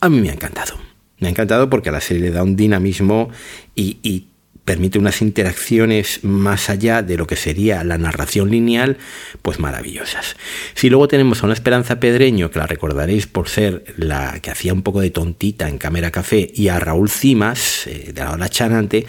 a 0.00 0.08
mí 0.08 0.20
me 0.20 0.30
ha 0.30 0.34
encantado. 0.34 0.78
Me 1.18 1.26
ha 1.26 1.30
encantado 1.30 1.68
porque 1.68 1.88
a 1.88 1.92
la 1.92 2.00
serie 2.00 2.22
le 2.22 2.30
da 2.30 2.44
un 2.44 2.54
dinamismo 2.54 3.28
y 3.74 4.28
permite 4.66 4.98
unas 4.98 5.22
interacciones 5.22 6.24
más 6.24 6.68
allá 6.68 7.00
de 7.00 7.16
lo 7.16 7.26
que 7.26 7.36
sería 7.36 7.84
la 7.84 7.98
narración 7.98 8.50
lineal, 8.50 8.98
pues 9.40 9.60
maravillosas. 9.60 10.36
Si 10.74 10.90
luego 10.90 11.06
tenemos 11.06 11.40
a 11.40 11.46
una 11.46 11.54
Esperanza 11.54 12.00
Pedreño, 12.00 12.50
que 12.50 12.58
la 12.58 12.66
recordaréis 12.66 13.28
por 13.28 13.48
ser 13.48 13.84
la 13.96 14.40
que 14.40 14.50
hacía 14.50 14.74
un 14.74 14.82
poco 14.82 15.00
de 15.00 15.10
tontita 15.10 15.68
en 15.68 15.78
Cámara 15.78 16.10
Café, 16.10 16.50
y 16.52 16.66
a 16.66 16.80
Raúl 16.80 17.08
Cimas, 17.08 17.86
eh, 17.86 18.10
de 18.12 18.20
la 18.20 18.32
hora 18.32 18.48
chanante, 18.48 19.06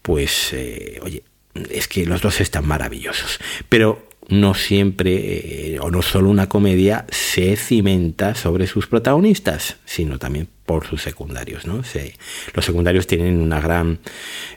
pues, 0.00 0.52
eh, 0.52 1.00
oye, 1.02 1.24
es 1.68 1.88
que 1.88 2.06
los 2.06 2.22
dos 2.22 2.40
están 2.40 2.66
maravillosos. 2.68 3.40
Pero 3.68 4.08
no 4.28 4.54
siempre, 4.54 5.74
eh, 5.74 5.80
o 5.80 5.90
no 5.90 6.02
solo 6.02 6.30
una 6.30 6.48
comedia, 6.48 7.04
se 7.10 7.56
cimenta 7.56 8.36
sobre 8.36 8.68
sus 8.68 8.86
protagonistas, 8.86 9.78
sino 9.84 10.20
también 10.20 10.46
por 10.70 10.86
sus 10.86 11.02
secundarios. 11.02 11.66
¿no? 11.66 11.82
los 12.54 12.64
secundarios 12.64 13.08
tienen 13.08 13.40
una 13.40 13.60
gran 13.60 13.98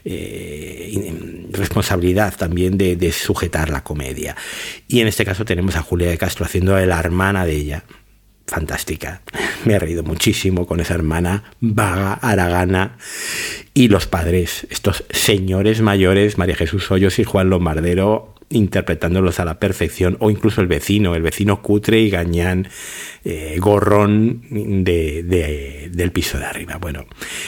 eh, 0.04 1.12
responsabilidad 1.50 2.36
también 2.36 2.78
de, 2.78 3.10
sujetar 3.10 3.68
la 3.68 3.82
comedia. 3.82 4.36
Y 4.86 5.00
en 5.00 5.08
este 5.08 5.24
caso 5.24 5.44
tenemos 5.44 5.74
a 5.74 5.82
Julia 5.82 6.08
de 6.08 6.16
Castro 6.16 6.46
haciendo 6.46 6.76
de 6.76 6.86
la 6.86 7.00
hermana 7.00 7.44
de 7.44 7.56
ella. 7.56 7.84
Fantástica. 8.46 9.22
Me 9.64 9.74
he 9.74 9.78
reído 9.80 10.04
muchísimo 10.04 10.68
con 10.68 10.78
esa 10.78 10.94
hermana 10.94 11.52
vaga, 11.58 12.12
aragana. 12.12 12.96
Y 13.72 13.88
los 13.88 14.06
padres, 14.06 14.68
estos 14.70 15.02
señores 15.10 15.80
mayores, 15.80 16.38
María 16.38 16.54
Jesús 16.54 16.92
Hoyos 16.92 17.18
y 17.18 17.24
Juan 17.24 17.50
Lombardero, 17.50 18.33
interpretándolos 18.50 19.40
a 19.40 19.44
la 19.44 19.58
perfección, 19.58 20.16
o 20.20 20.30
incluso 20.30 20.60
el 20.60 20.66
vecino, 20.66 21.14
el 21.14 21.22
vecino 21.22 21.62
cutre 21.62 22.00
y 22.00 22.10
gañán, 22.10 22.68
eh, 23.24 23.56
gorrón 23.58 24.42
de, 24.84 25.90
del 25.92 26.12
piso 26.12 26.38
de 26.38 26.44
arriba. 26.44 26.76
Bueno, 26.78 27.06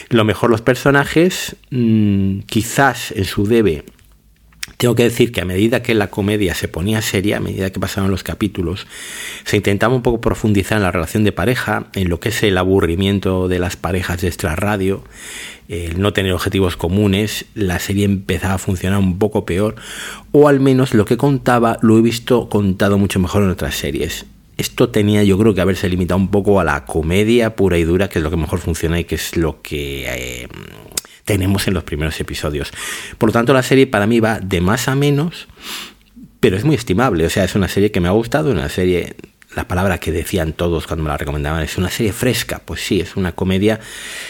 lo 0.08 0.24
mejor 0.24 0.50
los 0.50 0.62
personajes, 0.62 1.56
mm, 1.70 2.40
quizás 2.40 3.12
en 3.12 3.24
su 3.24 3.46
debe 3.46 3.84
tengo 4.76 4.94
que 4.94 5.04
decir 5.04 5.32
que 5.32 5.40
a 5.40 5.44
medida 5.44 5.82
que 5.82 5.94
la 5.94 6.08
comedia 6.08 6.54
se 6.54 6.68
ponía 6.68 7.00
seria, 7.00 7.38
a 7.38 7.40
medida 7.40 7.70
que 7.70 7.80
pasaban 7.80 8.10
los 8.10 8.22
capítulos, 8.22 8.86
se 9.44 9.56
intentaba 9.56 9.94
un 9.94 10.02
poco 10.02 10.20
profundizar 10.20 10.76
en 10.76 10.82
la 10.82 10.92
relación 10.92 11.24
de 11.24 11.32
pareja, 11.32 11.86
en 11.94 12.10
lo 12.10 12.20
que 12.20 12.28
es 12.28 12.42
el 12.42 12.58
aburrimiento 12.58 13.48
de 13.48 13.58
las 13.58 13.76
parejas 13.76 14.20
de 14.20 14.28
extra 14.28 14.54
radio, 14.54 15.02
el 15.68 16.00
no 16.00 16.12
tener 16.12 16.32
objetivos 16.32 16.76
comunes, 16.76 17.46
la 17.54 17.78
serie 17.78 18.04
empezaba 18.04 18.54
a 18.54 18.58
funcionar 18.58 18.98
un 18.98 19.18
poco 19.18 19.44
peor, 19.44 19.76
o 20.32 20.48
al 20.48 20.60
menos 20.60 20.94
lo 20.94 21.04
que 21.04 21.16
contaba 21.16 21.78
lo 21.82 21.98
he 21.98 22.02
visto 22.02 22.48
contado 22.48 22.98
mucho 22.98 23.18
mejor 23.18 23.42
en 23.42 23.50
otras 23.50 23.74
series. 23.74 24.26
Esto 24.56 24.88
tenía 24.88 25.22
yo 25.22 25.38
creo 25.38 25.54
que 25.54 25.60
haberse 25.60 25.88
limitado 25.88 26.18
un 26.18 26.28
poco 26.28 26.60
a 26.60 26.64
la 26.64 26.84
comedia 26.84 27.56
pura 27.56 27.76
y 27.78 27.84
dura, 27.84 28.08
que 28.08 28.20
es 28.20 28.22
lo 28.22 28.30
que 28.30 28.36
mejor 28.36 28.58
funciona 28.58 28.98
y 28.98 29.04
que 29.04 29.16
es 29.16 29.36
lo 29.36 29.60
que... 29.62 30.06
Eh, 30.06 30.48
tenemos 31.26 31.66
en 31.66 31.74
los 31.74 31.82
primeros 31.82 32.18
episodios. 32.20 32.72
Por 33.18 33.28
lo 33.28 33.32
tanto, 33.32 33.52
la 33.52 33.64
serie 33.64 33.88
para 33.88 34.06
mí 34.06 34.20
va 34.20 34.38
de 34.38 34.60
más 34.60 34.88
a 34.88 34.94
menos, 34.94 35.48
pero 36.40 36.56
es 36.56 36.64
muy 36.64 36.76
estimable. 36.76 37.26
O 37.26 37.30
sea, 37.30 37.44
es 37.44 37.54
una 37.54 37.68
serie 37.68 37.90
que 37.90 38.00
me 38.00 38.08
ha 38.08 38.12
gustado, 38.12 38.52
una 38.52 38.68
serie 38.68 39.16
la 39.56 39.66
palabra 39.66 39.98
que 39.98 40.12
decían 40.12 40.52
todos 40.52 40.86
cuando 40.86 41.02
me 41.02 41.08
la 41.08 41.16
recomendaban 41.16 41.62
es 41.62 41.78
una 41.78 41.90
serie 41.90 42.12
fresca. 42.12 42.60
Pues 42.64 42.84
sí, 42.86 43.00
es 43.00 43.16
una 43.16 43.32
comedia 43.32 43.80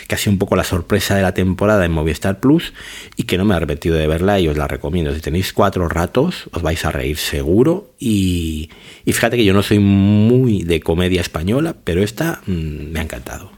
que 0.07 0.15
ha 0.15 0.19
sido 0.19 0.33
un 0.33 0.39
poco 0.39 0.55
la 0.55 0.63
sorpresa 0.63 1.17
de 1.17 1.23
la 1.23 1.35
temporada 1.35 1.85
en 1.85 1.91
Movistar 1.91 2.39
Plus 2.39 2.73
y 3.17 3.25
que 3.25 3.37
no 3.37 3.45
me 3.45 3.53
he 3.53 3.57
arrepentido 3.57 3.97
de 3.97 4.07
verla 4.07 4.39
y 4.39 4.47
os 4.47 4.57
la 4.57 4.69
recomiendo. 4.69 5.13
Si 5.13 5.21
tenéis 5.21 5.53
cuatro 5.53 5.89
ratos, 5.89 6.49
os 6.53 6.63
vais 6.63 6.85
a 6.85 6.93
reír 6.93 7.17
seguro. 7.17 7.91
Y, 7.99 8.71
y 9.05 9.13
fíjate 9.13 9.37
que 9.37 9.45
yo 9.45 9.53
no 9.53 9.65
soy 9.65 9.81
muy 9.81 10.63
de 10.63 10.81
comedia 10.81 11.21
española, 11.21 11.75
pero 11.83 12.05
esta 12.05 12.41
mm, 12.47 12.93
me 12.93 13.01
ha 13.01 13.03
encantado. 13.03 13.51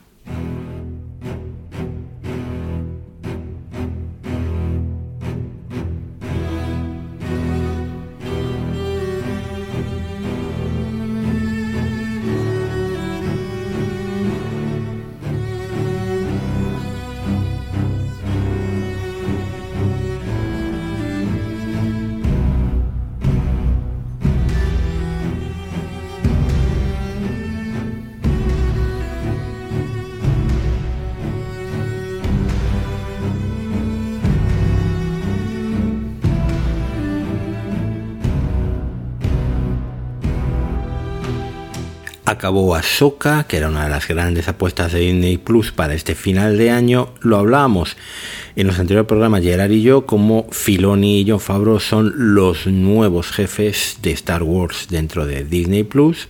Acabó 42.38 42.76
Ahsoka, 42.76 43.44
que 43.48 43.56
era 43.56 43.68
una 43.68 43.84
de 43.84 43.90
las 43.90 44.06
grandes 44.06 44.46
apuestas 44.46 44.92
de 44.92 45.00
Disney 45.00 45.38
Plus 45.38 45.72
para 45.72 45.94
este 45.94 46.14
final 46.14 46.56
de 46.56 46.70
año. 46.70 47.08
Lo 47.20 47.36
hablábamos 47.36 47.96
en 48.54 48.68
los 48.68 48.78
anteriores 48.78 49.08
programas, 49.08 49.42
Gerard 49.42 49.72
y 49.72 49.82
yo, 49.82 50.06
como 50.06 50.46
Filoni 50.52 51.20
y 51.20 51.28
John 51.28 51.40
Favreau 51.40 51.80
son 51.80 52.12
los 52.34 52.68
nuevos 52.68 53.32
jefes 53.32 53.98
de 54.02 54.12
Star 54.12 54.44
Wars 54.44 54.86
dentro 54.88 55.26
de 55.26 55.44
Disney 55.44 55.82
Plus 55.82 56.28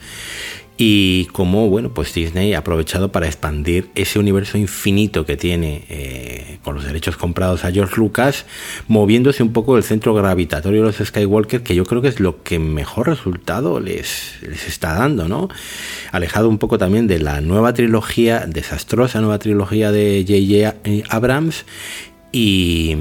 y 0.81 1.27
como 1.33 1.69
bueno 1.69 1.93
pues 1.93 2.14
Disney 2.14 2.55
ha 2.55 2.59
aprovechado 2.59 3.11
para 3.11 3.27
expandir 3.27 3.91
ese 3.97 4.21
universo 4.21 4.57
infinito 4.57 5.27
que 5.27 5.37
tiene 5.37 5.85
eh, 5.88 6.59
con 6.62 6.77
los 6.77 6.85
derechos 6.85 7.17
comprados 7.17 7.64
a 7.64 7.73
George 7.73 7.97
Lucas 7.97 8.47
moviéndose 8.87 9.43
un 9.43 9.53
poco 9.53 9.75
del 9.75 9.83
centro 9.83 10.14
gravitatorio 10.14 10.83
de 10.83 10.87
los 10.87 10.97
Skywalker 10.97 11.64
que 11.64 11.75
yo 11.75 11.85
creo 11.85 12.01
que 12.01 12.09
es 12.09 12.21
lo 12.21 12.45
que 12.45 12.61
mejor 12.61 13.09
resultado 13.09 13.81
les, 13.81 14.38
les 14.43 14.69
está 14.69 14.95
dando 14.95 15.29
no 15.29 15.49
alejado 16.12 16.49
un 16.49 16.59
poco 16.59 16.79
también 16.79 17.09
de 17.09 17.19
la 17.19 17.41
nueva 17.41 17.75
trilogía 17.75 18.47
desastrosa 18.47 19.21
nueva 19.21 19.41
trilogía 19.41 19.91
de 19.91 20.25
J.J. 20.29 21.05
Abrams 21.12 21.64
y 22.31 22.97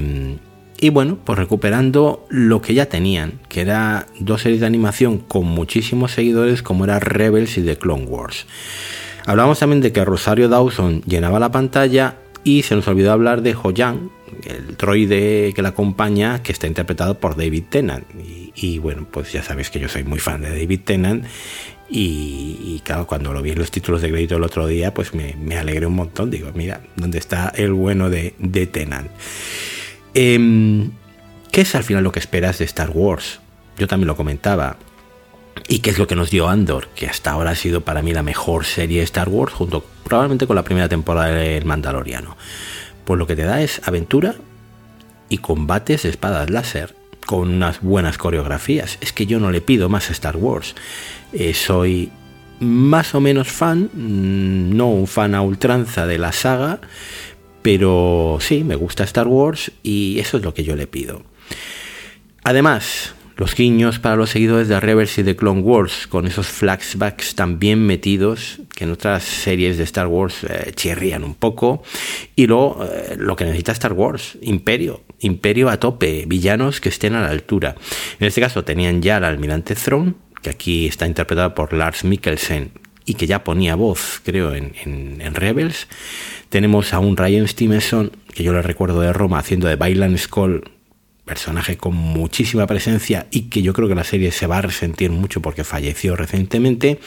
y 0.80 0.90
bueno, 0.90 1.18
pues 1.24 1.38
recuperando 1.38 2.26
lo 2.30 2.62
que 2.62 2.74
ya 2.74 2.86
tenían, 2.86 3.40
que 3.48 3.62
era 3.62 4.06
dos 4.20 4.42
series 4.42 4.60
de 4.60 4.66
animación 4.66 5.18
con 5.18 5.46
muchísimos 5.46 6.12
seguidores 6.12 6.62
como 6.62 6.84
era 6.84 7.00
Rebels 7.00 7.58
y 7.58 7.62
The 7.62 7.78
Clone 7.78 8.04
Wars. 8.04 8.46
Hablamos 9.26 9.58
también 9.58 9.80
de 9.80 9.92
que 9.92 10.04
Rosario 10.04 10.48
Dawson 10.48 11.02
llenaba 11.02 11.40
la 11.40 11.50
pantalla 11.50 12.16
y 12.44 12.62
se 12.62 12.76
nos 12.76 12.86
olvidó 12.86 13.12
hablar 13.12 13.42
de 13.42 13.54
Ho-Yang, 13.54 14.10
el 14.44 14.76
droide 14.76 15.52
que 15.52 15.62
la 15.62 15.70
acompaña, 15.70 16.42
que 16.42 16.52
está 16.52 16.66
interpretado 16.66 17.18
por 17.18 17.36
David 17.36 17.64
Tennant. 17.68 18.06
Y, 18.54 18.78
bueno, 18.78 19.06
pues 19.10 19.32
ya 19.32 19.42
sabéis 19.42 19.70
que 19.70 19.80
yo 19.80 19.88
soy 19.88 20.04
muy 20.04 20.20
fan 20.20 20.42
de 20.42 20.50
David 20.50 20.80
Tennant. 20.84 21.24
Y, 21.90 22.80
claro, 22.84 23.06
cuando 23.06 23.32
lo 23.32 23.42
vi 23.42 23.50
en 23.50 23.58
los 23.58 23.70
títulos 23.70 24.00
de 24.00 24.10
crédito 24.10 24.36
el 24.36 24.44
otro 24.44 24.66
día, 24.66 24.94
pues 24.94 25.12
me, 25.12 25.58
alegré 25.58 25.86
un 25.86 25.94
montón. 25.94 26.30
Digo, 26.30 26.50
mira, 26.54 26.80
¿dónde 26.96 27.18
está 27.18 27.52
el 27.54 27.72
bueno 27.72 28.08
de, 28.10 28.34
de 28.38 28.66
Tennant? 28.66 29.10
Em, 30.20 30.90
¿Qué 31.52 31.60
es 31.60 31.76
al 31.76 31.84
final 31.84 32.02
lo 32.02 32.10
que 32.10 32.18
esperas 32.18 32.58
de 32.58 32.64
Star 32.64 32.90
Wars? 32.90 33.38
Yo 33.78 33.86
también 33.86 34.08
lo 34.08 34.16
comentaba. 34.16 34.76
¿Y 35.68 35.78
qué 35.78 35.90
es 35.90 35.98
lo 35.98 36.08
que 36.08 36.16
nos 36.16 36.30
dio 36.30 36.48
Andor? 36.48 36.88
Que 36.96 37.06
hasta 37.06 37.30
ahora 37.30 37.50
ha 37.50 37.54
sido 37.54 37.82
para 37.82 38.02
mí 38.02 38.12
la 38.12 38.24
mejor 38.24 38.64
serie 38.64 38.98
de 38.98 39.04
Star 39.04 39.28
Wars, 39.28 39.52
junto 39.52 39.84
probablemente 40.02 40.48
con 40.48 40.56
la 40.56 40.64
primera 40.64 40.88
temporada 40.88 41.28
del 41.28 41.64
Mandaloriano. 41.64 42.36
Pues 43.04 43.16
lo 43.16 43.28
que 43.28 43.36
te 43.36 43.44
da 43.44 43.62
es 43.62 43.80
aventura 43.86 44.34
y 45.28 45.38
combates 45.38 46.02
de 46.02 46.08
espadas 46.08 46.50
láser 46.50 46.96
con 47.24 47.48
unas 47.50 47.80
buenas 47.80 48.18
coreografías. 48.18 48.98
Es 49.00 49.12
que 49.12 49.26
yo 49.26 49.38
no 49.38 49.52
le 49.52 49.60
pido 49.60 49.88
más 49.88 50.08
a 50.08 50.14
Star 50.14 50.36
Wars. 50.36 50.74
Eh, 51.32 51.54
soy 51.54 52.10
más 52.58 53.14
o 53.14 53.20
menos 53.20 53.46
fan, 53.46 53.88
mm, 53.92 54.76
no 54.76 54.88
un 54.88 55.06
fan 55.06 55.36
a 55.36 55.42
ultranza 55.42 56.08
de 56.08 56.18
la 56.18 56.32
saga, 56.32 56.80
pero 57.62 58.38
sí, 58.40 58.64
me 58.64 58.76
gusta 58.76 59.04
Star 59.04 59.26
Wars 59.26 59.72
y 59.82 60.18
eso 60.18 60.36
es 60.36 60.44
lo 60.44 60.54
que 60.54 60.64
yo 60.64 60.76
le 60.76 60.86
pido. 60.86 61.22
Además, 62.44 63.14
los 63.38 63.54
guiños 63.54 64.00
para 64.00 64.16
los 64.16 64.30
seguidores 64.30 64.66
de 64.66 64.80
Rebels 64.80 65.16
y 65.18 65.22
de 65.22 65.36
Clone 65.36 65.60
Wars, 65.60 66.08
con 66.08 66.26
esos 66.26 66.48
flashbacks 66.48 67.36
también 67.36 67.86
metidos, 67.86 68.58
que 68.74 68.82
en 68.82 68.90
otras 68.90 69.22
series 69.22 69.78
de 69.78 69.84
Star 69.84 70.08
Wars 70.08 70.42
eh, 70.42 70.72
chirrían 70.74 71.22
un 71.22 71.36
poco. 71.36 71.84
Y 72.34 72.48
luego, 72.48 72.84
eh, 72.84 73.14
lo 73.16 73.36
que 73.36 73.44
necesita 73.44 73.70
Star 73.70 73.92
Wars, 73.92 74.36
Imperio, 74.42 75.04
Imperio 75.20 75.68
a 75.68 75.78
tope, 75.78 76.24
villanos 76.26 76.80
que 76.80 76.88
estén 76.88 77.14
a 77.14 77.22
la 77.22 77.28
altura. 77.28 77.76
En 78.18 78.26
este 78.26 78.40
caso 78.40 78.64
tenían 78.64 79.02
ya 79.02 79.18
al 79.18 79.24
almirante 79.24 79.76
Throne, 79.76 80.14
que 80.42 80.50
aquí 80.50 80.86
está 80.86 81.06
interpretado 81.06 81.54
por 81.54 81.72
Lars 81.72 82.02
Mikkelsen, 82.02 82.72
y 83.08 83.14
que 83.14 83.26
ya 83.26 83.42
ponía 83.42 83.74
voz, 83.74 84.20
creo, 84.22 84.54
en, 84.54 84.72
en, 84.84 85.34
Rebels. 85.34 85.88
Tenemos 86.50 86.92
a 86.92 86.98
un 86.98 87.16
Ryan 87.16 87.48
Stevenson, 87.48 88.12
que 88.34 88.42
yo 88.42 88.52
le 88.52 88.60
recuerdo 88.60 89.00
de 89.00 89.12
Roma, 89.12 89.38
haciendo 89.38 89.66
de 89.66 89.76
Bailan 89.76 90.18
Skull, 90.18 90.64
personaje 91.24 91.76
con 91.76 91.94
muchísima 91.94 92.66
presencia 92.66 93.26
y 93.30 93.42
que 93.42 93.62
yo 93.62 93.72
creo 93.72 93.86
que 93.86 93.94
la 93.94 94.02
serie 94.02 94.32
se 94.32 94.46
va 94.46 94.58
a 94.58 94.62
resentir 94.62 95.10
mucho 95.10 95.40
porque 95.40 95.62
falleció 95.62 96.16
recientemente. 96.16 96.98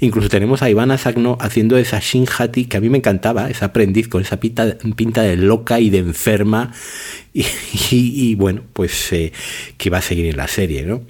Incluso 0.00 0.28
tenemos 0.28 0.62
a 0.62 0.70
Ivana 0.70 0.98
Sagno 0.98 1.38
haciendo 1.40 1.76
esa 1.76 2.00
Shinhati 2.00 2.64
que 2.64 2.78
a 2.78 2.80
mí 2.80 2.88
me 2.88 2.98
encantaba, 2.98 3.48
esa 3.48 3.66
aprendiz 3.66 4.08
con 4.08 4.22
esa 4.22 4.40
pinta, 4.40 4.64
de 5.22 5.36
loca 5.36 5.80
y 5.80 5.90
de 5.90 5.98
enferma. 5.98 6.72
Y, 7.90 8.34
bueno, 8.34 8.62
pues 8.72 9.12
eh, 9.12 9.32
que 9.76 9.90
va 9.90 9.98
a 9.98 10.02
seguir 10.02 10.26
en 10.26 10.36
la 10.36 10.48
serie, 10.48 10.82
¿no? 10.82 11.02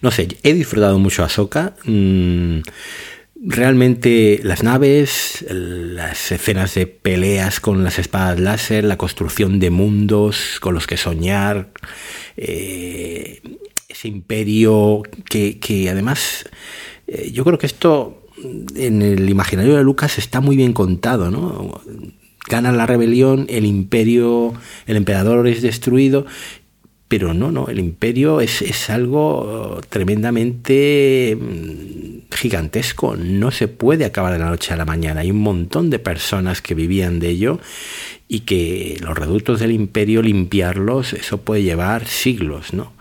No 0.00 0.10
sé, 0.10 0.28
he 0.42 0.54
disfrutado 0.54 0.98
mucho 0.98 1.24
a 1.24 1.28
Soka. 1.28 1.74
Mm, 1.84 2.60
Realmente 3.48 4.40
las 4.42 4.64
naves, 4.64 5.46
las 5.48 6.32
escenas 6.32 6.74
de 6.74 6.88
peleas 6.88 7.60
con 7.60 7.84
las 7.84 8.00
espadas 8.00 8.40
láser, 8.40 8.82
la 8.82 8.98
construcción 8.98 9.60
de 9.60 9.70
mundos 9.70 10.58
con 10.60 10.74
los 10.74 10.88
que 10.88 10.96
soñar, 10.96 11.70
eh, 12.36 13.40
ese 13.88 14.08
imperio 14.08 15.02
que, 15.30 15.60
que 15.60 15.88
además 15.88 16.48
eh, 17.06 17.30
yo 17.32 17.44
creo 17.44 17.56
que 17.56 17.66
esto 17.66 18.20
en 18.74 19.00
el 19.00 19.30
imaginario 19.30 19.76
de 19.76 19.84
Lucas 19.84 20.18
está 20.18 20.40
muy 20.40 20.56
bien 20.56 20.72
contado, 20.72 21.30
¿no? 21.30 21.80
Gana 22.48 22.72
la 22.72 22.86
rebelión, 22.86 23.46
el 23.48 23.64
imperio, 23.64 24.54
el 24.86 24.96
emperador 24.96 25.46
es 25.46 25.62
destruido 25.62 26.26
pero 27.08 27.32
no, 27.34 27.52
no, 27.52 27.68
el 27.68 27.78
imperio 27.78 28.40
es, 28.40 28.62
es, 28.62 28.90
algo 28.90 29.80
tremendamente 29.88 31.38
mm, 31.40 32.15
gigantesco, 32.30 33.16
no 33.16 33.50
se 33.50 33.68
puede 33.68 34.04
acabar 34.04 34.32
de 34.32 34.38
la 34.38 34.50
noche 34.50 34.72
a 34.72 34.76
la 34.76 34.84
mañana. 34.84 35.20
Hay 35.20 35.30
un 35.30 35.40
montón 35.40 35.90
de 35.90 35.98
personas 35.98 36.62
que 36.62 36.74
vivían 36.74 37.18
de 37.18 37.28
ello 37.28 37.60
y 38.28 38.40
que 38.40 38.98
los 39.00 39.16
reductos 39.16 39.60
del 39.60 39.72
imperio, 39.72 40.22
limpiarlos, 40.22 41.12
eso 41.12 41.38
puede 41.38 41.62
llevar 41.62 42.06
siglos, 42.06 42.72
¿no? 42.72 42.92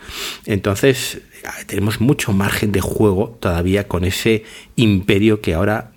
Entonces, 0.45 1.21
tenemos 1.67 2.01
mucho 2.01 2.33
margen 2.33 2.71
de 2.71 2.81
juego 2.81 3.37
todavía 3.39 3.87
con 3.87 4.03
ese 4.03 4.43
imperio 4.75 5.41
que 5.41 5.53
ahora 5.53 5.91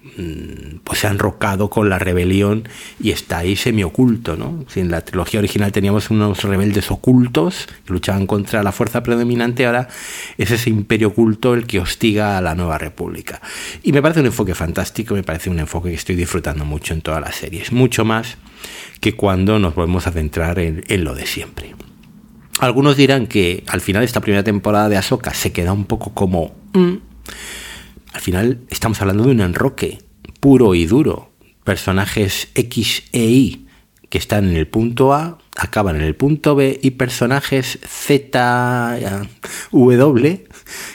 pues 0.82 0.98
se 1.00 1.06
ha 1.06 1.10
enrocado 1.10 1.70
con 1.70 1.88
la 1.88 1.98
rebelión 1.98 2.68
y 3.00 3.10
está 3.10 3.38
ahí 3.38 3.54
semioculto, 3.54 4.36
¿no? 4.36 4.64
Si 4.68 4.80
en 4.80 4.90
la 4.90 5.02
trilogía 5.02 5.38
original 5.38 5.70
teníamos 5.70 6.10
unos 6.10 6.42
rebeldes 6.42 6.90
ocultos 6.90 7.68
que 7.86 7.92
luchaban 7.92 8.26
contra 8.26 8.62
la 8.64 8.72
fuerza 8.72 9.02
predominante, 9.02 9.66
ahora 9.66 9.88
es 10.36 10.50
ese 10.50 10.70
imperio 10.70 11.08
oculto 11.08 11.54
el 11.54 11.66
que 11.66 11.78
hostiga 11.78 12.36
a 12.36 12.40
la 12.40 12.56
nueva 12.56 12.78
república. 12.78 13.40
Y 13.84 13.92
me 13.92 14.02
parece 14.02 14.20
un 14.20 14.26
enfoque 14.26 14.54
fantástico, 14.54 15.14
me 15.14 15.22
parece 15.22 15.50
un 15.50 15.60
enfoque 15.60 15.90
que 15.90 15.96
estoy 15.96 16.16
disfrutando 16.16 16.64
mucho 16.64 16.94
en 16.94 17.00
todas 17.00 17.20
las 17.20 17.36
series, 17.36 17.70
mucho 17.70 18.04
más 18.04 18.38
que 19.00 19.14
cuando 19.14 19.60
nos 19.60 19.76
volvemos 19.76 20.08
a 20.08 20.12
centrar 20.12 20.58
en, 20.58 21.04
lo 21.04 21.14
de 21.14 21.26
siempre. 21.26 21.76
Algunos 22.58 22.96
dirán 22.96 23.28
que 23.28 23.62
al 23.68 23.80
final 23.80 24.02
esta 24.02 24.20
primera 24.20 24.42
temporada 24.42 24.88
de 24.88 24.96
Ahsoka 24.96 25.32
se 25.32 25.52
queda 25.52 25.72
un 25.72 25.84
poco 25.84 26.12
como... 26.12 26.56
Mm". 26.72 26.94
Al 28.12 28.20
final 28.20 28.58
estamos 28.68 29.00
hablando 29.00 29.24
de 29.24 29.30
un 29.30 29.40
enroque 29.40 29.98
puro 30.40 30.74
y 30.74 30.86
duro. 30.86 31.30
Personajes 31.64 32.48
X 32.54 33.04
e 33.12 33.24
Y 33.24 33.68
que 34.08 34.18
están 34.18 34.48
en 34.48 34.56
el 34.56 34.66
punto 34.66 35.12
A 35.12 35.38
acaban 35.56 35.96
en 35.96 36.02
el 36.02 36.14
punto 36.14 36.54
B 36.54 36.78
y 36.82 36.92
personajes 36.92 37.78
Z, 37.86 38.98
W 39.72 40.46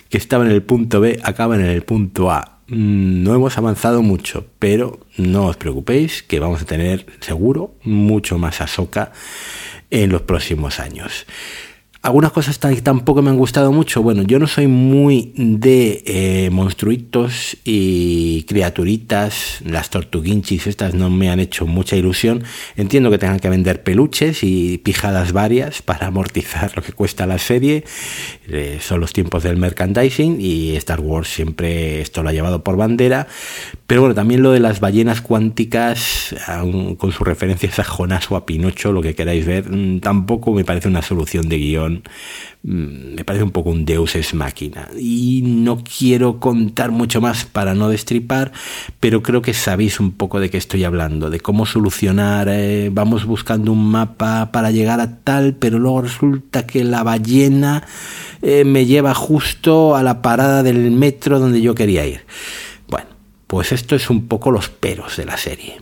que 0.10 0.18
estaban 0.18 0.48
en 0.48 0.54
el 0.54 0.64
punto 0.64 1.00
B 1.02 1.20
acaban 1.24 1.60
en 1.62 1.68
el 1.68 1.84
punto 1.84 2.32
A. 2.32 2.60
Mm, 2.68 3.24
no 3.24 3.36
hemos 3.36 3.58
avanzado 3.58 4.02
mucho, 4.02 4.48
pero 4.58 5.00
no 5.18 5.48
os 5.48 5.58
preocupéis 5.58 6.24
que 6.24 6.40
vamos 6.40 6.62
a 6.62 6.66
tener 6.66 7.06
seguro 7.20 7.76
mucho 7.84 8.38
más 8.38 8.62
Ahsoka 8.62 9.12
en 9.92 10.10
los 10.10 10.22
próximos 10.22 10.80
años. 10.80 11.26
Algunas 12.04 12.34
cosas 12.34 12.60
tampoco 12.60 13.22
me 13.22 13.30
han 13.30 13.38
gustado 13.38 13.72
mucho. 13.72 14.04
Bueno, 14.04 14.24
yo 14.24 14.38
no 14.38 14.46
soy 14.46 14.68
muy 14.68 15.32
de 15.38 16.04
eh, 16.06 16.50
monstruitos 16.52 17.56
y 17.64 18.44
criaturitas. 18.44 19.62
Las 19.66 19.90
tortuguinchis 19.90 20.68
estas 20.68 20.96
no 20.96 21.10
me 21.10 21.30
han 21.30 21.40
hecho 21.40 21.66
mucha 21.66 21.96
ilusión. 21.96 22.44
Entiendo 22.76 23.10
que 23.10 23.20
tengan 23.20 23.40
que 23.40 23.48
vender 23.48 23.84
peluches 23.84 24.44
y 24.44 24.80
pijadas 24.80 25.32
varias 25.32 25.82
para 25.82 26.08
amortizar 26.08 26.76
lo 26.76 26.82
que 26.82 26.92
cuesta 26.92 27.26
la 27.26 27.38
serie. 27.38 27.86
Eh, 28.50 28.80
son 28.82 29.00
los 29.00 29.14
tiempos 29.14 29.44
del 29.44 29.56
merchandising 29.56 30.42
y 30.42 30.76
Star 30.76 31.00
Wars 31.00 31.30
siempre 31.30 32.02
esto 32.02 32.22
lo 32.22 32.28
ha 32.28 32.34
llevado 32.34 32.66
por 32.66 32.76
bandera. 32.76 33.28
Pero 33.88 34.02
bueno, 34.02 34.14
también 34.14 34.44
lo 34.44 34.52
de 34.52 34.60
las 34.60 34.82
ballenas 34.82 35.22
cuánticas, 35.22 36.36
con 36.98 37.12
sus 37.14 37.26
referencias 37.26 37.80
a 37.80 37.86
Jonás 37.86 38.30
o 38.30 38.36
a 38.36 38.46
Pinocho, 38.46 38.92
lo 38.92 39.02
que 39.02 39.16
queráis 39.16 39.46
ver, 39.46 39.70
mm, 39.70 40.02
tampoco 40.02 40.52
me 40.52 40.66
parece 40.66 40.90
una 40.90 41.02
solución 41.02 41.48
de 41.48 41.58
guion. 41.60 41.93
Mm, 42.64 43.16
me 43.16 43.26
parece 43.26 43.44
un 43.44 43.52
poco 43.52 43.70
un 43.70 43.86
deus 43.86 44.16
es 44.16 44.34
máquina. 44.34 44.90
Y 44.98 45.42
no 45.44 45.84
quiero 45.84 46.40
contar 46.40 46.92
mucho 46.92 47.22
más 47.22 47.46
para 47.46 47.76
no 47.76 47.90
destripar, 47.90 48.52
pero 49.00 49.22
creo 49.22 49.42
que 49.42 49.54
sabéis 49.54 50.00
un 50.00 50.12
poco 50.12 50.40
de 50.40 50.50
qué 50.50 50.58
estoy 50.58 50.84
hablando, 50.84 51.30
de 51.30 51.40
cómo 51.40 51.66
solucionar, 51.66 52.48
eh, 52.50 52.90
vamos 52.92 53.26
buscando 53.26 53.72
un 53.72 53.92
mapa 53.92 54.52
para 54.52 54.72
llegar 54.72 55.00
a 55.00 55.18
tal, 55.18 55.56
pero 55.56 55.80
luego 55.80 56.02
resulta 56.02 56.66
que 56.66 56.84
la 56.84 57.04
ballena 57.04 57.86
eh, 58.42 58.64
me 58.64 58.86
lleva 58.86 59.14
justo 59.14 59.96
a 59.96 60.04
la 60.04 60.22
parada 60.22 60.64
del 60.64 60.92
metro 60.92 61.40
donde 61.40 61.62
yo 61.62 61.76
quería 61.76 62.06
ir. 62.06 62.22
Pues 63.54 63.72
esto 63.72 63.96
es 63.96 64.10
un 64.10 64.28
poco 64.28 64.50
los 64.50 64.70
peros 64.70 65.16
de 65.16 65.26
la 65.26 65.38
serie. 65.38 65.80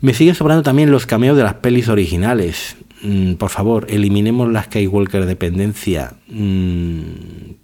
Me 0.00 0.14
siguen 0.14 0.34
sobrando 0.34 0.62
también 0.62 0.90
los 0.90 1.04
cameos 1.04 1.36
de 1.36 1.42
las 1.42 1.52
pelis 1.52 1.88
originales. 1.88 2.74
Mm, 3.02 3.34
por 3.34 3.50
favor, 3.50 3.86
eliminemos 3.88 4.50
la 4.50 4.62
Skywalker 4.64 5.26
dependencia. 5.26 6.14
Mm, 6.28 7.02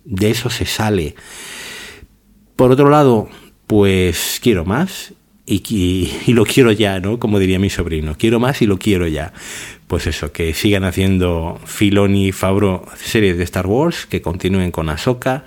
de 0.04 0.30
eso 0.30 0.50
se 0.50 0.66
sale. 0.66 1.14
Por 2.56 2.72
otro 2.72 2.90
lado, 2.90 3.28
pues 3.66 4.40
quiero 4.42 4.64
más 4.64 5.14
y, 5.46 6.10
lo 6.26 6.44
quiero 6.44 6.72
ya, 6.72 7.00
¿no? 7.00 7.18
Como 7.18 7.38
diría 7.38 7.58
mi 7.58 7.70
sobrino. 7.70 8.16
Quiero 8.18 8.40
más 8.40 8.60
y 8.62 8.66
lo 8.66 8.78
quiero 8.78 9.06
ya. 9.06 9.32
Pues 9.86 10.06
eso, 10.06 10.32
que 10.32 10.52
sigan 10.54 10.84
haciendo 10.84 11.60
Filoni 11.64 12.28
y 12.28 12.32
Fabro 12.32 12.84
series 12.96 13.38
de 13.38 13.44
Star 13.44 13.66
Wars, 13.66 14.06
que 14.06 14.20
continúen 14.20 14.70
con 14.70 14.88
Ahsoka 14.88 15.44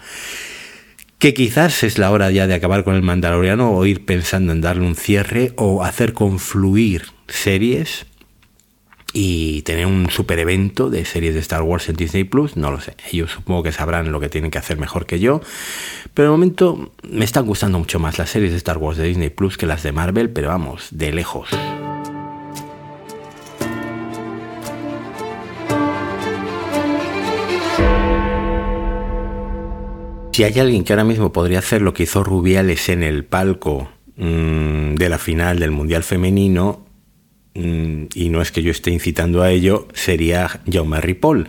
que 1.19 1.35
quizás 1.35 1.83
es 1.83 1.99
la 1.99 2.09
hora 2.09 2.31
ya 2.31 2.47
de 2.47 2.55
acabar 2.55 2.83
con 2.83 2.95
el 2.95 3.03
Mandaloriano 3.03 3.73
o 3.73 3.85
ir 3.85 4.05
pensando 4.05 4.53
en 4.53 4.61
darle 4.61 4.87
un 4.87 4.95
cierre 4.95 5.53
o 5.55 5.83
hacer 5.83 6.13
confluir 6.13 7.03
series 7.27 8.07
y 9.13 9.61
tener 9.63 9.85
un 9.85 10.09
super 10.09 10.39
evento 10.39 10.89
de 10.89 11.05
series 11.05 11.33
de 11.33 11.39
Star 11.41 11.61
Wars 11.63 11.89
en 11.89 11.95
Disney 11.95 12.23
Plus, 12.23 12.55
no 12.55 12.71
lo 12.71 12.79
sé. 12.79 12.95
Ellos 13.11 13.31
supongo 13.31 13.63
que 13.63 13.71
sabrán 13.71 14.11
lo 14.11 14.19
que 14.19 14.29
tienen 14.29 14.51
que 14.51 14.57
hacer 14.57 14.77
mejor 14.77 15.05
que 15.05 15.19
yo. 15.19 15.41
Pero 16.13 16.29
de 16.29 16.31
momento 16.31 16.91
me 17.03 17.25
están 17.25 17.45
gustando 17.45 17.77
mucho 17.79 17.99
más 17.99 18.17
las 18.17 18.29
series 18.29 18.51
de 18.51 18.57
Star 18.57 18.77
Wars 18.77 18.97
de 18.97 19.05
Disney 19.05 19.29
Plus 19.29 19.57
que 19.57 19.65
las 19.65 19.83
de 19.83 19.91
Marvel, 19.91 20.29
pero 20.29 20.49
vamos, 20.49 20.87
de 20.91 21.11
lejos. 21.11 21.49
Si 30.33 30.45
hay 30.45 30.57
alguien 30.59 30.85
que 30.85 30.93
ahora 30.93 31.03
mismo 31.03 31.33
podría 31.33 31.59
hacer 31.59 31.81
lo 31.81 31.93
que 31.93 32.03
hizo 32.03 32.23
Rubiales 32.23 32.87
en 32.87 33.03
el 33.03 33.25
palco 33.25 33.89
mm, 34.15 34.95
de 34.95 35.09
la 35.09 35.17
final 35.17 35.59
del 35.59 35.71
Mundial 35.71 36.03
Femenino, 36.03 36.85
y 37.53 38.29
no 38.29 38.41
es 38.41 38.51
que 38.51 38.63
yo 38.63 38.71
esté 38.71 38.91
incitando 38.91 39.41
a 39.41 39.51
ello, 39.51 39.87
sería 39.93 40.61
Jaume 40.71 41.01
Ripoll. 41.01 41.47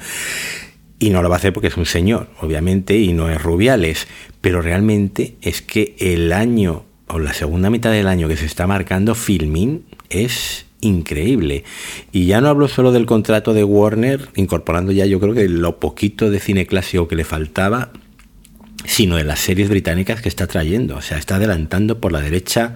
Y 0.98 1.10
no 1.10 1.22
lo 1.22 1.28
va 1.28 1.36
a 1.36 1.38
hacer 1.38 1.52
porque 1.52 1.68
es 1.68 1.76
un 1.76 1.86
señor, 1.86 2.28
obviamente, 2.40 2.96
y 2.96 3.12
no 3.12 3.28
es 3.28 3.42
Rubiales. 3.42 4.06
Pero 4.40 4.62
realmente 4.62 5.36
es 5.42 5.62
que 5.62 5.96
el 5.98 6.32
año, 6.32 6.84
o 7.08 7.18
la 7.18 7.34
segunda 7.34 7.70
mitad 7.70 7.90
del 7.90 8.06
año 8.06 8.28
que 8.28 8.36
se 8.36 8.46
está 8.46 8.66
marcando 8.66 9.14
Filmin, 9.14 9.84
es 10.10 10.66
increíble. 10.80 11.64
Y 12.12 12.26
ya 12.26 12.40
no 12.40 12.48
hablo 12.48 12.68
solo 12.68 12.92
del 12.92 13.06
contrato 13.06 13.54
de 13.54 13.64
Warner, 13.64 14.28
incorporando 14.36 14.92
ya 14.92 15.06
yo 15.06 15.18
creo 15.18 15.34
que 15.34 15.48
lo 15.48 15.80
poquito 15.80 16.30
de 16.30 16.40
cine 16.40 16.66
clásico 16.66 17.08
que 17.08 17.16
le 17.16 17.24
faltaba, 17.24 17.90
sino 18.84 19.16
de 19.16 19.24
las 19.24 19.40
series 19.40 19.68
británicas 19.68 20.20
que 20.20 20.28
está 20.28 20.46
trayendo. 20.46 20.96
O 20.96 21.02
sea, 21.02 21.18
está 21.18 21.36
adelantando 21.36 22.00
por 22.00 22.12
la 22.12 22.20
derecha 22.20 22.74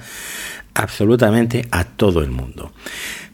absolutamente 0.77 1.67
a 1.71 1.85
todo 1.85 2.23
el 2.23 2.31
mundo. 2.31 2.73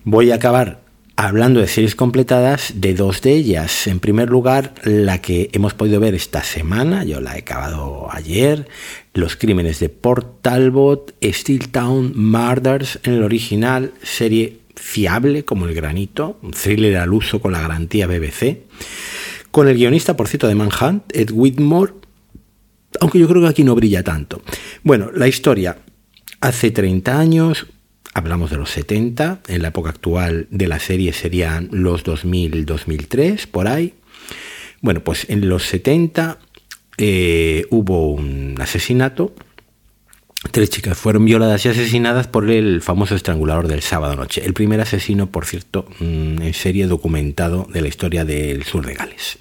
Voy 0.04 0.30
a 0.30 0.36
acabar 0.36 0.82
hablando 1.16 1.60
de 1.60 1.68
series 1.68 1.94
completadas 1.94 2.72
de 2.76 2.94
dos 2.94 3.20
de 3.20 3.32
ellas. 3.32 3.86
En 3.86 4.00
primer 4.00 4.30
lugar, 4.30 4.74
la 4.84 5.20
que 5.20 5.50
hemos 5.52 5.74
podido 5.74 6.00
ver 6.00 6.14
esta 6.14 6.42
semana, 6.42 7.04
yo 7.04 7.20
la 7.20 7.36
he 7.36 7.40
acabado 7.40 8.08
ayer, 8.10 8.68
Los 9.14 9.36
Crímenes 9.36 9.78
de 9.80 9.88
Port 9.88 10.40
Talbot, 10.40 11.14
Steel 11.22 11.68
Town 11.68 12.12
Murders 12.16 12.98
en 13.04 13.14
el 13.14 13.22
original, 13.22 13.92
serie 14.02 14.58
fiable 14.74 15.44
como 15.44 15.66
el 15.66 15.74
granito, 15.74 16.38
un 16.42 16.52
thriller 16.52 16.96
al 16.96 17.12
uso 17.12 17.40
con 17.40 17.52
la 17.52 17.60
garantía 17.60 18.06
BBC, 18.06 18.62
con 19.50 19.68
el 19.68 19.76
guionista, 19.76 20.16
por 20.16 20.28
cierto, 20.28 20.48
de 20.48 20.54
Manhunt, 20.54 21.04
Ed 21.14 21.30
Whitmore, 21.30 21.92
aunque 23.00 23.18
yo 23.18 23.28
creo 23.28 23.42
que 23.42 23.48
aquí 23.48 23.64
no 23.64 23.74
brilla 23.74 24.02
tanto. 24.02 24.42
Bueno, 24.82 25.10
la 25.14 25.28
historia. 25.28 25.76
Hace 26.42 26.72
30 26.72 27.20
años, 27.20 27.68
hablamos 28.14 28.50
de 28.50 28.56
los 28.56 28.68
70, 28.70 29.42
en 29.46 29.62
la 29.62 29.68
época 29.68 29.90
actual 29.90 30.48
de 30.50 30.66
la 30.66 30.80
serie 30.80 31.12
serían 31.12 31.68
los 31.70 32.04
2000-2003, 32.04 33.46
por 33.46 33.68
ahí. 33.68 33.94
Bueno, 34.80 35.04
pues 35.04 35.30
en 35.30 35.48
los 35.48 35.62
70 35.62 36.40
eh, 36.98 37.64
hubo 37.70 38.10
un 38.10 38.56
asesinato. 38.60 39.32
Tres 40.50 40.70
chicas 40.70 40.98
fueron 40.98 41.24
violadas 41.24 41.64
y 41.64 41.68
asesinadas 41.68 42.26
por 42.26 42.50
el 42.50 42.82
famoso 42.82 43.14
estrangulador 43.14 43.68
del 43.68 43.82
sábado 43.82 44.16
noche. 44.16 44.44
El 44.44 44.52
primer 44.52 44.80
asesino, 44.80 45.30
por 45.30 45.46
cierto, 45.46 45.86
mm, 46.00 46.42
en 46.42 46.54
serie 46.54 46.88
documentado 46.88 47.68
de 47.72 47.82
la 47.82 47.86
historia 47.86 48.24
del 48.24 48.64
sur 48.64 48.84
de 48.84 48.94
Gales. 48.94 49.38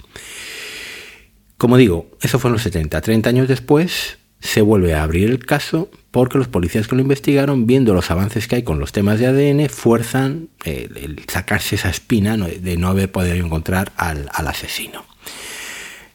Como 1.58 1.78
digo, 1.78 2.12
eso 2.22 2.38
fue 2.38 2.49
en 2.49 2.54
los 2.54 2.62
70. 2.62 3.02
30 3.02 3.28
años 3.28 3.47
después 3.47 4.20
se 4.42 4.62
vuelve 4.62 4.94
a 4.94 5.04
abrir 5.04 5.30
el 5.30 5.46
caso 5.46 5.89
porque 6.12 6.38
los 6.38 6.50
policías 6.50 6.88
que 6.88 6.96
lo 6.96 7.02
investigaron, 7.02 7.68
viendo 7.68 7.94
los 7.94 8.12
avances 8.12 8.48
que 8.48 8.58
hay 8.58 8.64
con 8.64 8.80
los 8.80 8.92
temas 8.92 9.20
de 9.20 9.28
ADN, 9.28 9.70
fuerzan 9.70 10.50
el, 10.66 11.22
sacarse 11.28 11.76
esa 11.76 11.89
espina 11.89 12.36
de 12.36 12.78
no 12.78 12.89
haber 12.89 13.10
podido 13.12 13.36
encontrar 13.36 13.94
al, 13.96 14.30
asesino. 14.34 15.06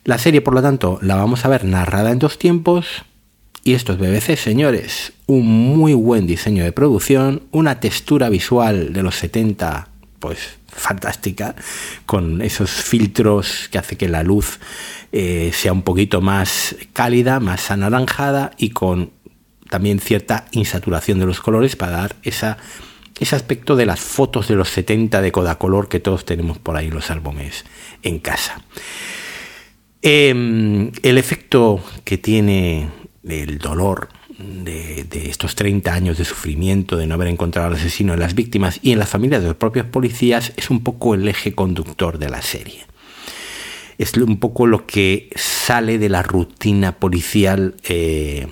La 0.03 0.19
serie, 0.19 0.41
por 0.41 0.53
lo 0.53 0.61
tanto, 0.61 0.99
la 1.01 1.15
vamos 1.15 1.45
a 1.45 1.49
ver 1.49 1.65
narrada 1.65 2.11
en 2.11 2.19
dos 2.19 2.37
tiempos. 2.37 3.05
Y 3.63 3.73
esto 3.73 3.93
es 3.93 3.99
BBC, 3.99 4.37
señores. 4.37 5.13
Un 5.25 5.47
muy 5.47 5.93
buen 5.93 6.27
diseño 6.27 6.63
de 6.63 6.71
producción, 6.71 7.43
una 7.51 7.79
textura 7.79 8.29
visual 8.29 8.93
de 8.93 9.03
los 9.03 9.15
70, 9.15 9.89
pues 10.19 10.57
fantástica, 10.67 11.55
con 12.05 12.41
esos 12.41 12.71
filtros 12.71 13.67
que 13.71 13.77
hace 13.77 13.97
que 13.97 14.07
la 14.07 14.23
luz 14.23 14.59
eh, 15.11 15.51
sea 15.53 15.73
un 15.73 15.83
poquito 15.83 16.21
más 16.21 16.75
cálida, 16.93 17.39
más 17.39 17.71
anaranjada 17.71 18.51
y 18.57 18.69
con 18.71 19.11
también 19.69 19.99
cierta 19.99 20.45
insaturación 20.51 21.19
de 21.19 21.25
los 21.25 21.41
colores 21.41 21.75
para 21.75 21.97
dar 21.97 22.15
esa, 22.23 22.57
ese 23.19 23.35
aspecto 23.35 23.75
de 23.75 23.85
las 23.85 23.99
fotos 23.99 24.47
de 24.47 24.55
los 24.55 24.69
70 24.69 25.21
de 25.21 25.31
Codacolor 25.31 25.89
que 25.89 25.99
todos 25.99 26.25
tenemos 26.25 26.57
por 26.57 26.75
ahí 26.75 26.89
los 26.89 27.11
álbumes 27.11 27.65
en 28.03 28.19
casa. 28.19 28.61
Em, 30.01 30.91
el 31.03 31.17
efecto 31.17 31.83
que 32.03 32.17
tiene 32.17 32.89
el 33.27 33.57
dolor 33.57 34.09
de, 34.37 35.29
estos 35.29 35.55
30 35.55 35.93
años 35.93 36.17
de 36.17 36.25
sufrimiento, 36.25 36.97
de 36.97 37.07
no 37.07 37.15
haber 37.15 37.27
encontrado 37.27 37.67
al 37.67 37.75
asesino 37.75 38.13
en 38.13 38.19
las 38.19 38.35
víctimas 38.35 38.79
y 38.81 38.91
en 38.91 38.99
las 38.99 39.09
familias 39.09 39.41
de 39.41 39.47
los 39.47 39.57
propios 39.57 39.85
policías, 39.85 40.53
es 40.57 40.69
un 40.69 40.83
poco 40.83 41.15
el 41.15 41.27
eje 41.27 41.53
conductor 41.53 42.17
de 42.17 42.29
la 42.29 42.41
serie. 42.41 42.85
Es 43.97 44.13
un 44.13 44.39
poco 44.39 44.67
lo 44.67 44.85
que 44.85 45.29
sale 45.35 45.97
de 45.97 46.09
la 46.09 46.21
rutina 46.21 46.99
policial 46.99 47.75
eh, 47.83 48.47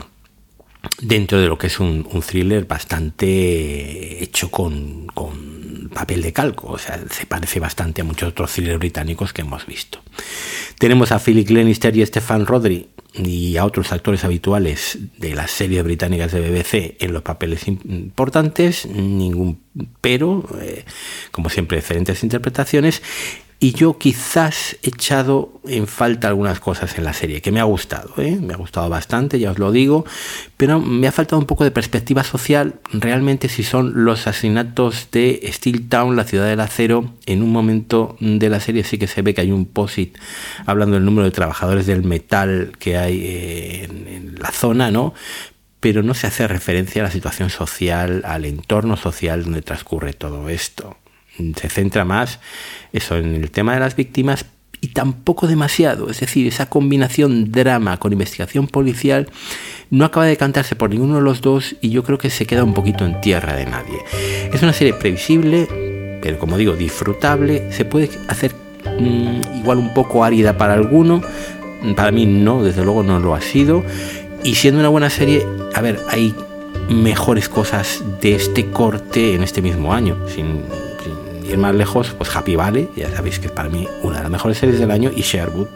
dentro 1.01 1.39
de 1.39 1.47
lo 1.47 1.57
que 1.57 1.67
es 1.67 1.79
un, 1.79 2.07
thriller 2.25 2.65
bastante 2.65 4.23
hecho 4.23 4.49
con, 4.49 5.07
papel 5.93 6.23
de 6.23 6.33
calco, 6.33 6.71
o 6.71 6.77
sea, 6.77 6.99
se 7.09 7.25
parece 7.25 7.59
bastante 7.59 8.01
a 8.01 8.03
muchos 8.03 8.29
otros 8.29 8.51
thrillers 8.51 8.79
británicos 8.79 9.31
que 9.31 9.43
hemos 9.43 9.65
visto. 9.65 9.99
Tenemos 10.77 11.11
a 11.11 11.19
Philip 11.19 11.47
Glenister 11.47 11.95
y 11.95 12.05
Stefan 12.05 12.45
Rodri 12.45 12.89
y 13.17 13.57
a 13.57 13.65
otros 13.65 13.91
actores 13.91 14.23
habituales 14.23 14.97
de 15.17 15.35
las 15.35 15.51
series 15.51 15.83
británicas 15.83 16.31
de 16.31 16.41
BBC 16.41 16.97
en 16.99 17.13
los 17.13 17.21
papeles 17.21 17.67
importantes, 17.67 18.85
ningún 18.85 19.59
pero, 20.01 20.43
eh, 20.61 20.85
como 21.31 21.49
siempre, 21.49 21.77
diferentes 21.77 22.23
interpretaciones, 22.23 23.01
y 23.59 23.71
yo 23.71 23.97
quizás 23.97 24.75
he 24.83 24.89
echado 24.89 25.61
en 25.65 25.87
falta 25.87 26.27
algunas 26.27 26.59
cosas 26.59 26.97
en 26.97 27.05
la 27.05 27.13
serie, 27.13 27.41
que 27.41 27.51
me 27.51 27.59
ha 27.59 27.63
gustado, 27.63 28.13
¿eh? 28.17 28.37
me 28.39 28.53
ha 28.53 28.57
gustado 28.57 28.89
bastante, 28.89 29.39
ya 29.39 29.51
os 29.51 29.59
lo 29.59 29.71
digo, 29.71 30.05
pero 30.57 30.79
me 30.79 31.07
ha 31.07 31.11
faltado 31.11 31.39
un 31.39 31.45
poco 31.45 31.63
de 31.63 31.71
perspectiva 31.71 32.23
social, 32.23 32.75
realmente 32.91 33.47
si 33.47 33.63
son 33.63 34.03
los 34.03 34.27
asesinatos 34.27 35.07
de 35.11 35.49
Steel 35.53 35.87
Town, 35.87 36.15
la 36.15 36.25
ciudad 36.25 36.47
del 36.47 36.59
acero, 36.59 37.13
en 37.25 37.41
un 37.41 37.51
momento 37.51 38.17
de 38.19 38.49
la 38.49 38.59
serie 38.59 38.83
sí 38.83 38.97
que 38.97 39.07
se 39.07 39.21
ve 39.21 39.33
que 39.33 39.41
hay 39.41 39.51
un 39.51 39.65
posit 39.65 40.17
hablando 40.65 40.95
del 40.95 41.05
número 41.05 41.25
de 41.25 41.31
trabajadores 41.31 41.85
del 41.85 42.03
metal 42.03 42.73
que 42.77 42.97
hay 42.97 43.25
eh, 43.25 43.83
en, 43.85 44.07
en 44.07 44.35
la 44.39 44.51
zona, 44.51 44.91
¿no? 44.91 45.13
pero 45.79 46.03
no 46.03 46.13
se 46.13 46.27
hace 46.27 46.47
referencia 46.47 47.03
a 47.03 47.05
la 47.05 47.11
situación 47.11 47.49
social, 47.49 48.23
al 48.25 48.43
entorno 48.43 48.97
social 48.97 49.43
donde 49.43 49.61
transcurre 49.61 50.13
todo 50.13 50.49
esto 50.49 50.97
se 51.37 51.69
centra 51.69 52.05
más 52.05 52.39
eso 52.93 53.17
en 53.17 53.35
el 53.35 53.51
tema 53.51 53.73
de 53.73 53.79
las 53.79 53.95
víctimas 53.95 54.45
y 54.81 54.89
tampoco 54.89 55.47
demasiado, 55.47 56.09
es 56.09 56.19
decir, 56.19 56.47
esa 56.47 56.67
combinación 56.67 57.51
drama 57.51 57.97
con 57.97 58.13
investigación 58.13 58.67
policial 58.67 59.27
no 59.89 60.05
acaba 60.05 60.25
de 60.25 60.37
cantarse 60.37 60.75
por 60.75 60.89
ninguno 60.89 61.15
de 61.15 61.21
los 61.21 61.41
dos 61.41 61.75
y 61.81 61.89
yo 61.89 62.03
creo 62.03 62.17
que 62.17 62.29
se 62.29 62.45
queda 62.45 62.63
un 62.63 62.73
poquito 62.73 63.05
en 63.05 63.19
tierra 63.21 63.55
de 63.55 63.65
nadie. 63.65 63.97
Es 64.53 64.61
una 64.61 64.73
serie 64.73 64.93
previsible, 64.93 65.67
pero 66.21 66.37
como 66.37 66.57
digo, 66.57 66.75
disfrutable, 66.75 67.71
se 67.71 67.85
puede 67.85 68.11
hacer 68.27 68.53
mm, 68.99 69.57
igual 69.59 69.79
un 69.79 69.93
poco 69.93 70.23
árida 70.23 70.57
para 70.57 70.73
alguno, 70.73 71.21
para 71.95 72.11
mí 72.11 72.25
no, 72.25 72.63
desde 72.63 72.83
luego 72.83 73.01
no 73.01 73.19
lo 73.19 73.33
ha 73.33 73.41
sido, 73.41 73.83
y 74.43 74.55
siendo 74.55 74.79
una 74.79 74.89
buena 74.89 75.09
serie, 75.09 75.45
a 75.73 75.81
ver, 75.81 75.99
hay 76.09 76.35
mejores 76.89 77.49
cosas 77.49 78.03
de 78.21 78.35
este 78.35 78.67
corte 78.67 79.33
en 79.33 79.41
este 79.41 79.61
mismo 79.61 79.93
año, 79.93 80.17
sin 80.27 80.61
ir 81.45 81.57
más 81.57 81.75
lejos, 81.75 82.13
pues 82.17 82.35
Happy 82.35 82.55
Valley, 82.55 82.89
ya 82.95 83.09
sabéis 83.09 83.39
que 83.39 83.47
es 83.47 83.51
para 83.51 83.69
mí 83.69 83.87
una 84.01 84.17
de 84.17 84.23
las 84.23 84.31
mejores 84.31 84.57
series 84.57 84.79
del 84.79 84.91
año, 84.91 85.11
y 85.15 85.21
Sherwood, 85.21 85.67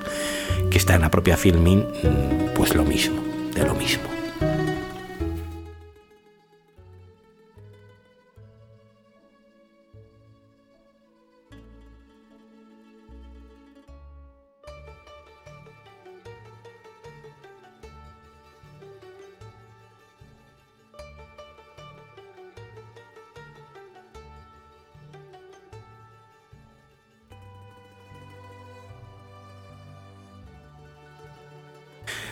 que 0.69 0.77
está 0.77 0.95
en 0.95 1.01
la 1.01 1.11
propia 1.11 1.37
filming, 1.37 1.79
mm, 1.79 2.53
pues 2.55 2.75
lo 2.75 2.83
mismo, 2.83 3.21
de 3.53 3.65
lo 3.65 3.73
mismo. 3.75 4.18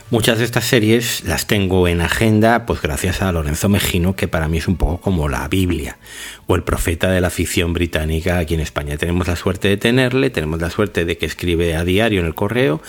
Muchas 0.09 0.37
de 0.37 0.45
estas 0.45 0.63
series 0.63 1.25
las 1.25 1.47
tengo 1.47 1.85
en 1.85 1.99
agenda, 1.99 2.65
pues 2.65 2.81
gracias 2.81 3.21
a 3.21 3.29
Lorenzo 3.33 3.67
Mejino, 3.67 4.15
que 4.15 4.29
para 4.29 4.47
mí 4.47 4.57
es 4.57 4.69
un 4.69 4.77
poco 4.77 5.01
como 5.01 5.27
la 5.27 5.45
Biblia 5.49 5.97
o 6.45 6.55
el 6.55 6.63
profeta 6.63 7.11
de 7.11 7.19
la 7.19 7.29
ficción 7.29 7.73
británica 7.73 8.37
aquí 8.37 8.53
en 8.53 8.61
España. 8.61 8.95
Tenemos 8.95 9.27
la 9.27 9.35
suerte 9.35 9.67
de 9.67 9.75
tenerle, 9.75 10.29
tenemos 10.29 10.61
la 10.61 10.69
suerte 10.69 11.03
de 11.03 11.17
que 11.17 11.25
escribe 11.25 11.75
a 11.75 11.83
diario 11.83 12.21
en 12.21 12.25
el 12.25 12.35
correo 12.35 12.81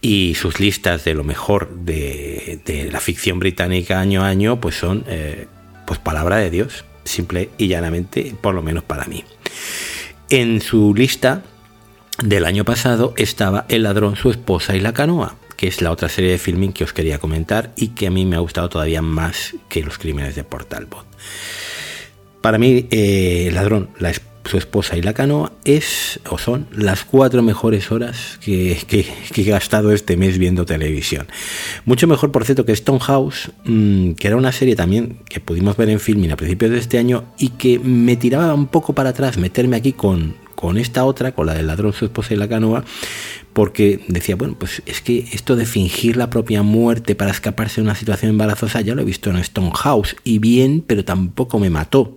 y 0.00 0.34
sus 0.34 0.58
listas 0.58 1.04
de 1.04 1.12
lo 1.12 1.24
mejor 1.24 1.68
de, 1.68 2.88
la 2.90 3.00
ficción 3.00 3.38
británica 3.38 4.00
año 4.00 4.24
a 4.24 4.28
año, 4.28 4.58
pues 4.58 4.78
son 4.78 5.04
eh, 5.08 5.48
pues 5.86 5.98
palabra 5.98 6.36
de 6.36 6.48
Dios, 6.48 6.86
simple 7.04 7.50
y 7.58 7.68
llanamente, 7.68 8.34
por 8.40 8.54
lo 8.54 8.62
menos 8.62 8.82
para 8.82 9.04
mí. 9.04 9.24
En 10.30 10.62
su 10.62 10.94
lista 10.94 11.42
del 12.24 12.46
año 12.46 12.64
pasado 12.64 13.12
estaba 13.18 13.66
El 13.68 13.82
ladrón, 13.82 14.16
su 14.16 14.30
esposa 14.30 14.74
y 14.74 14.80
la 14.80 14.94
canoa 14.94 15.36
que 15.56 15.68
es 15.68 15.80
la 15.82 15.90
otra 15.90 16.08
serie 16.08 16.30
de 16.30 16.38
filming 16.38 16.72
que 16.72 16.84
os 16.84 16.92
quería 16.92 17.18
comentar 17.18 17.72
y 17.76 17.88
que 17.88 18.06
a 18.06 18.10
mí 18.10 18.24
me 18.24 18.36
ha 18.36 18.40
gustado 18.40 18.68
todavía 18.68 19.02
más 19.02 19.54
que 19.68 19.82
Los 19.82 19.98
Crímenes 19.98 20.34
de 20.34 20.44
Portalbot. 20.44 21.06
Para 22.40 22.58
mí, 22.58 22.86
eh, 22.90 23.46
El 23.48 23.54
Ladrón, 23.54 23.88
su 24.46 24.56
esposa 24.58 24.96
y 24.96 25.02
la 25.02 25.12
canoa 25.12 25.52
es 25.64 26.20
o 26.30 26.38
son 26.38 26.66
las 26.72 27.04
cuatro 27.04 27.42
mejores 27.42 27.90
horas 27.90 28.38
que, 28.40 28.78
he 29.34 29.42
gastado 29.42 29.92
este 29.92 30.16
mes 30.16 30.38
viendo 30.38 30.64
televisión. 30.64 31.26
Mucho 31.84 32.06
mejor, 32.06 32.32
por 32.32 32.44
cierto, 32.44 32.64
que 32.64 32.74
Stonehouse, 32.74 33.50
mm, 33.64 34.12
que 34.12 34.28
era 34.28 34.36
una 34.36 34.52
serie 34.52 34.76
también 34.76 35.18
que 35.28 35.40
pudimos 35.40 35.76
ver 35.76 35.90
en 35.90 36.00
filming 36.00 36.32
a 36.32 36.36
principios 36.36 36.70
de 36.70 36.78
este 36.78 36.98
año 36.98 37.24
y 37.38 37.50
que 37.50 37.78
me 37.78 38.16
tiraba 38.16 38.54
un 38.54 38.66
poco 38.66 38.92
para 38.92 39.10
atrás 39.10 39.36
meterme 39.36 39.76
aquí 39.76 39.92
con, 39.92 40.34
con 40.56 40.78
esta 40.78 41.04
otra, 41.04 41.32
con 41.32 41.46
la 41.46 41.54
del 41.54 41.68
ladrón, 41.68 41.92
su 41.92 42.06
esposa 42.06 42.34
y 42.34 42.36
la 42.36 42.48
canoa, 42.48 42.84
porque 43.52 44.04
decía, 44.08 44.34
bueno, 44.34 44.56
pues 44.58 44.82
es 44.86 45.00
que 45.00 45.28
esto 45.32 45.54
de 45.54 45.66
fingir 45.66 46.16
la 46.16 46.28
propia 46.28 46.62
muerte 46.62 47.14
para 47.14 47.30
escaparse 47.30 47.76
de 47.76 47.84
una 47.84 47.94
situación 47.94 48.30
embarazosa 48.30 48.80
ya 48.80 48.96
lo 48.96 49.02
he 49.02 49.04
visto 49.04 49.30
en 49.30 49.42
Stonehouse 49.44 50.16
y 50.24 50.40
bien, 50.40 50.82
pero 50.84 51.04
tampoco 51.04 51.60
me 51.60 51.70
mató. 51.70 52.16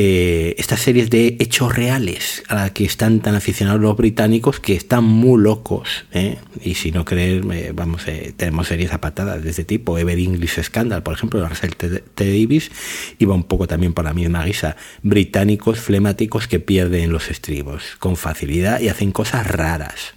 Eh, 0.00 0.54
estas 0.58 0.78
series 0.78 1.10
de 1.10 1.36
hechos 1.40 1.74
reales 1.74 2.44
a 2.46 2.54
las 2.54 2.70
que 2.70 2.84
están 2.84 3.18
tan 3.18 3.34
aficionados 3.34 3.80
los 3.80 3.96
británicos 3.96 4.60
que 4.60 4.74
están 4.74 5.02
muy 5.02 5.42
locos. 5.42 6.04
¿eh? 6.12 6.38
Y 6.62 6.74
si 6.74 6.92
no 6.92 7.04
creer, 7.04 7.42
vamos, 7.74 8.06
eh, 8.06 8.32
tenemos 8.36 8.68
series 8.68 8.92
apatadas 8.92 9.42
de 9.42 9.50
este 9.50 9.64
tipo. 9.64 9.98
Ever 9.98 10.16
English 10.16 10.62
Scandal, 10.62 11.02
por 11.02 11.14
ejemplo, 11.14 11.40
de 11.40 11.48
Russell 11.48 11.72
T. 11.72 12.00
Davis, 12.14 12.70
iba 13.18 13.34
un 13.34 13.42
poco 13.42 13.66
también 13.66 13.92
por 13.92 14.04
la 14.04 14.12
misma 14.12 14.44
guisa. 14.44 14.76
Británicos 15.02 15.80
flemáticos 15.80 16.46
que 16.46 16.60
pierden 16.60 17.10
los 17.10 17.28
estribos 17.28 17.96
con 17.98 18.16
facilidad 18.16 18.78
y 18.78 18.90
hacen 18.90 19.10
cosas 19.10 19.48
raras. 19.48 20.14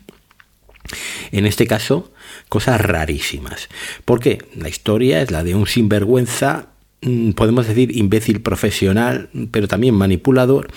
En 1.32 1.48
este 1.48 1.66
caso, 1.66 2.14
cosas 2.50 2.80
rarísimas. 2.82 3.68
Porque 4.06 4.46
la 4.56 4.70
historia 4.70 5.24
es 5.24 5.32
la 5.32 5.44
de 5.44 5.56
un 5.56 5.66
sinvergüenza 5.66 6.71
podemos 7.36 7.68
decir 7.68 7.96
imbécil 7.96 8.42
profesional, 8.42 9.30
pero 9.52 9.68
también 9.68 9.96
manipulador, 9.96 10.68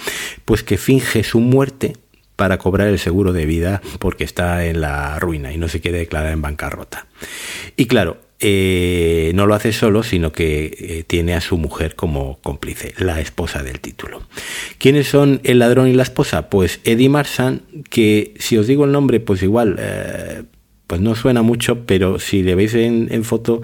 pues 0.45 0.62
que 0.62 0.79
finge 0.79 1.22
su 1.22 1.41
muerte 1.41 1.95
para 2.37 2.59
cobrar 2.59 2.89
el 2.89 2.99
seguro 2.99 3.33
de 3.33 3.47
vida 3.47 3.81
porque 3.99 4.25
está 4.25 4.66
en 4.66 4.81
la 4.81 5.18
ruina 5.18 5.53
y 5.53 5.59
no 5.59 5.68
se 5.68 5.81
quiere 5.81 5.99
declarar 5.99 6.33
en 6.33 6.43
bancarrota. 6.43 7.07
Y 7.77 7.87
claro, 7.87 8.18
eh, 8.41 9.33
no 9.35 9.47
lo 9.47 9.55
hace 9.55 9.72
solo, 9.72 10.03
sino 10.03 10.33
que 10.33 10.77
eh, 10.79 11.05
tiene 11.07 11.35
a 11.35 11.41
su 11.41 11.57
mujer 11.57 11.95
como 11.95 12.39
cómplice, 12.43 12.93
la 12.99 13.20
esposa 13.20 13.62
del 13.62 13.81
título. 13.81 14.22
¿Quiénes 14.79 15.07
son 15.07 15.41
el 15.45 15.61
ladrón 15.61 15.89
y 15.89 15.93
la 15.93 16.03
esposa? 16.03 16.51
Pues 16.51 16.81
Eddie 16.85 17.09
Marsan, 17.09 17.62
que 17.89 18.35
si 18.39 18.59
os 18.59 18.66
digo 18.66 18.85
el 18.85 18.93
nombre, 18.93 19.20
pues 19.20 19.43
igual, 19.43 19.77
eh, 19.79 20.43
pues 20.87 21.01
no 21.01 21.14
suena 21.14 21.43
mucho, 21.43 21.87
pero 21.87 22.18
si 22.18 22.43
le 22.43 22.55
veis 22.55 22.74
en, 22.74 23.24
foto, 23.24 23.62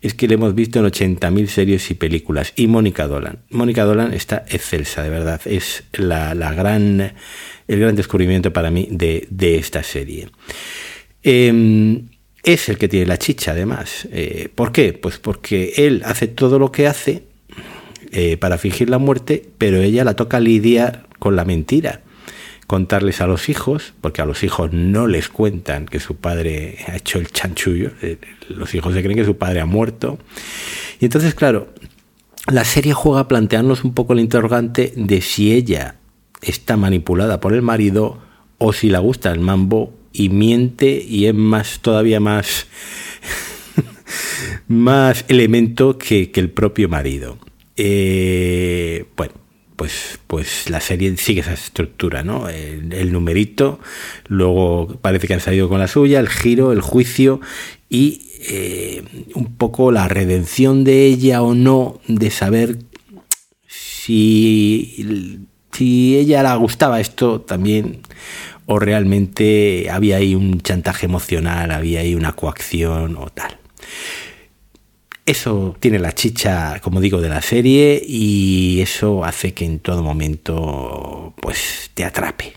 es 0.00 0.14
que 0.14 0.28
le 0.28 0.34
hemos 0.34 0.54
visto 0.54 0.78
en 0.78 0.86
80.000 0.86 1.46
series 1.46 1.90
y 1.90 1.94
películas. 1.94 2.52
Y 2.56 2.68
Mónica 2.68 3.08
Dolan. 3.08 3.40
Mónica 3.50 3.84
Dolan 3.84 4.12
está 4.12 4.44
excelsa, 4.48 5.02
de 5.02 5.10
verdad. 5.10 5.40
Es 5.44 5.84
la, 5.92 6.34
gran, 6.52 7.12
el 7.66 7.80
gran 7.80 7.96
descubrimiento 7.96 8.52
para 8.52 8.70
mí 8.70 8.88
de, 8.90 9.26
de 9.30 9.56
esta 9.56 9.82
serie. 9.82 10.28
Em, 11.22 12.08
es 12.42 12.68
el 12.68 12.78
que 12.78 12.88
tiene 12.88 13.06
la 13.06 13.18
chicha, 13.18 13.50
además. 13.50 14.08
Eh, 14.12 14.48
¿Por 14.54 14.72
qué? 14.72 14.92
Pues 14.92 15.18
porque 15.18 15.74
él 15.76 16.02
hace 16.04 16.28
todo 16.28 16.58
lo 16.58 16.72
que 16.72 16.86
hace 16.86 17.24
eh, 18.12 18.36
para 18.36 18.58
fingir 18.58 18.90
la 18.90 18.98
muerte, 18.98 19.44
pero 19.58 19.80
ella 19.82 20.04
la 20.04 20.14
toca 20.14 20.40
lidiar 20.40 21.06
con 21.18 21.36
la 21.36 21.44
mentira. 21.44 22.02
Contarles 22.70 23.20
a 23.20 23.26
los 23.26 23.48
hijos, 23.48 23.94
porque 24.00 24.22
a 24.22 24.26
los 24.26 24.44
hijos 24.44 24.72
no 24.72 25.08
les 25.08 25.28
cuentan 25.28 25.86
que 25.86 25.98
su 25.98 26.14
padre 26.14 26.78
ha 26.86 26.94
hecho 26.94 27.18
el 27.18 27.26
chanchullo, 27.32 27.90
eh, 28.00 28.16
los 28.48 28.72
hijos 28.76 28.94
se 28.94 29.02
creen 29.02 29.18
que 29.18 29.24
su 29.24 29.36
padre 29.36 29.60
ha 29.60 29.66
muerto. 29.66 30.20
Y 31.00 31.06
entonces, 31.06 31.34
claro, 31.34 31.74
la 32.46 32.64
serie 32.64 32.92
juega 32.92 33.22
a 33.22 33.26
plantearnos 33.26 33.82
un 33.82 33.92
poco 33.92 34.12
el 34.12 34.20
interrogante 34.20 34.92
de 34.94 35.20
si 35.20 35.52
ella 35.52 35.96
está 36.42 36.76
manipulada 36.76 37.40
por 37.40 37.54
el 37.54 37.62
marido 37.62 38.18
o 38.58 38.72
si 38.72 38.88
le 38.88 38.98
gusta 38.98 39.32
el 39.32 39.40
mambo 39.40 39.92
y 40.12 40.28
miente 40.28 41.04
y 41.04 41.26
es 41.26 41.34
más 41.34 41.80
todavía 41.80 42.20
más 42.20 42.68
más 44.68 45.24
elemento 45.26 45.98
que, 45.98 46.30
el 46.32 46.50
propio 46.50 46.88
marido. 46.88 47.36
Eh, 47.76 49.06
bueno, 49.16 49.34
pues, 49.80 50.18
pues 50.26 50.68
la 50.68 50.78
serie 50.78 51.16
sigue 51.16 51.40
esa 51.40 51.54
estructura, 51.54 52.22
¿no? 52.22 52.50
El, 52.50 53.12
numerito, 53.12 53.80
luego 54.28 54.98
parece 55.00 55.26
que 55.26 55.32
han 55.32 55.40
salido 55.40 55.70
con 55.70 55.78
la 55.78 55.88
suya, 55.88 56.20
el 56.20 56.28
giro, 56.28 56.72
el 56.72 56.82
juicio 56.82 57.40
y 57.88 58.28
eh, 58.46 59.02
un 59.34 59.56
poco 59.56 59.90
la 59.90 60.06
redención 60.06 60.84
de 60.84 61.06
ella 61.06 61.40
o 61.40 61.54
no, 61.54 61.98
de 62.08 62.30
saber 62.30 62.76
si, 63.66 65.46
si 65.72 66.18
ella 66.18 66.42
le 66.42 66.58
gustaba 66.58 67.00
esto 67.00 67.40
también 67.40 68.02
o 68.66 68.78
realmente 68.78 69.88
había 69.90 70.18
ahí 70.18 70.34
un 70.34 70.60
chantaje 70.60 71.06
emocional, 71.06 71.70
había 71.70 72.00
ahí 72.00 72.14
una 72.14 72.32
coacción 72.32 73.16
o 73.16 73.30
tal. 73.30 73.56
Eso 75.30 75.76
tiene 75.78 76.00
la 76.00 76.12
chicha, 76.12 76.80
como 76.82 77.00
digo, 77.00 77.20
de 77.20 77.28
la 77.28 77.40
serie 77.40 78.02
y 78.04 78.80
eso 78.80 79.24
hace 79.24 79.54
que 79.54 79.64
en 79.64 79.78
todo 79.78 80.02
momento 80.02 81.34
pues 81.40 81.92
te 81.94 82.04
atrape. 82.04 82.54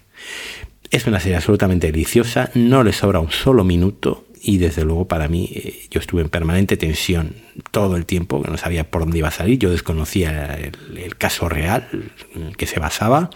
Es 0.89 1.05
una 1.05 1.19
serie 1.19 1.35
absolutamente 1.35 1.91
deliciosa, 1.91 2.49
no 2.55 2.83
le 2.83 2.91
sobra 2.91 3.19
un 3.19 3.29
solo 3.29 3.63
minuto 3.63 4.25
y 4.41 4.57
desde 4.57 4.85
luego 4.85 5.07
para 5.07 5.27
mí 5.27 5.51
eh, 5.53 5.81
yo 5.91 5.99
estuve 5.99 6.23
en 6.23 6.29
permanente 6.29 6.75
tensión 6.75 7.35
todo 7.69 7.95
el 7.95 8.07
tiempo, 8.07 8.41
que 8.41 8.49
no 8.49 8.57
sabía 8.57 8.89
por 8.89 9.03
dónde 9.03 9.19
iba 9.19 9.27
a 9.27 9.31
salir, 9.31 9.59
yo 9.59 9.69
desconocía 9.69 10.55
el, 10.55 10.97
el 10.97 11.15
caso 11.15 11.49
real 11.49 11.87
en 12.33 12.41
el 12.41 12.57
que 12.57 12.65
se 12.65 12.79
basaba 12.79 13.29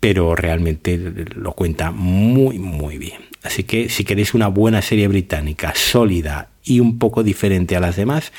pero 0.00 0.36
realmente 0.36 0.96
lo 1.34 1.54
cuenta 1.54 1.90
muy, 1.90 2.58
muy 2.58 2.98
bien. 2.98 3.20
Así 3.42 3.64
que 3.64 3.88
si 3.88 4.04
queréis 4.04 4.34
una 4.34 4.48
buena 4.48 4.80
serie 4.82 5.08
británica, 5.08 5.72
sólida 5.74 6.50
y 6.68 6.80
un 6.80 6.98
poco 6.98 7.22
diferente 7.22 7.76
a 7.76 7.80
las 7.80 7.96
demás, 7.96 8.32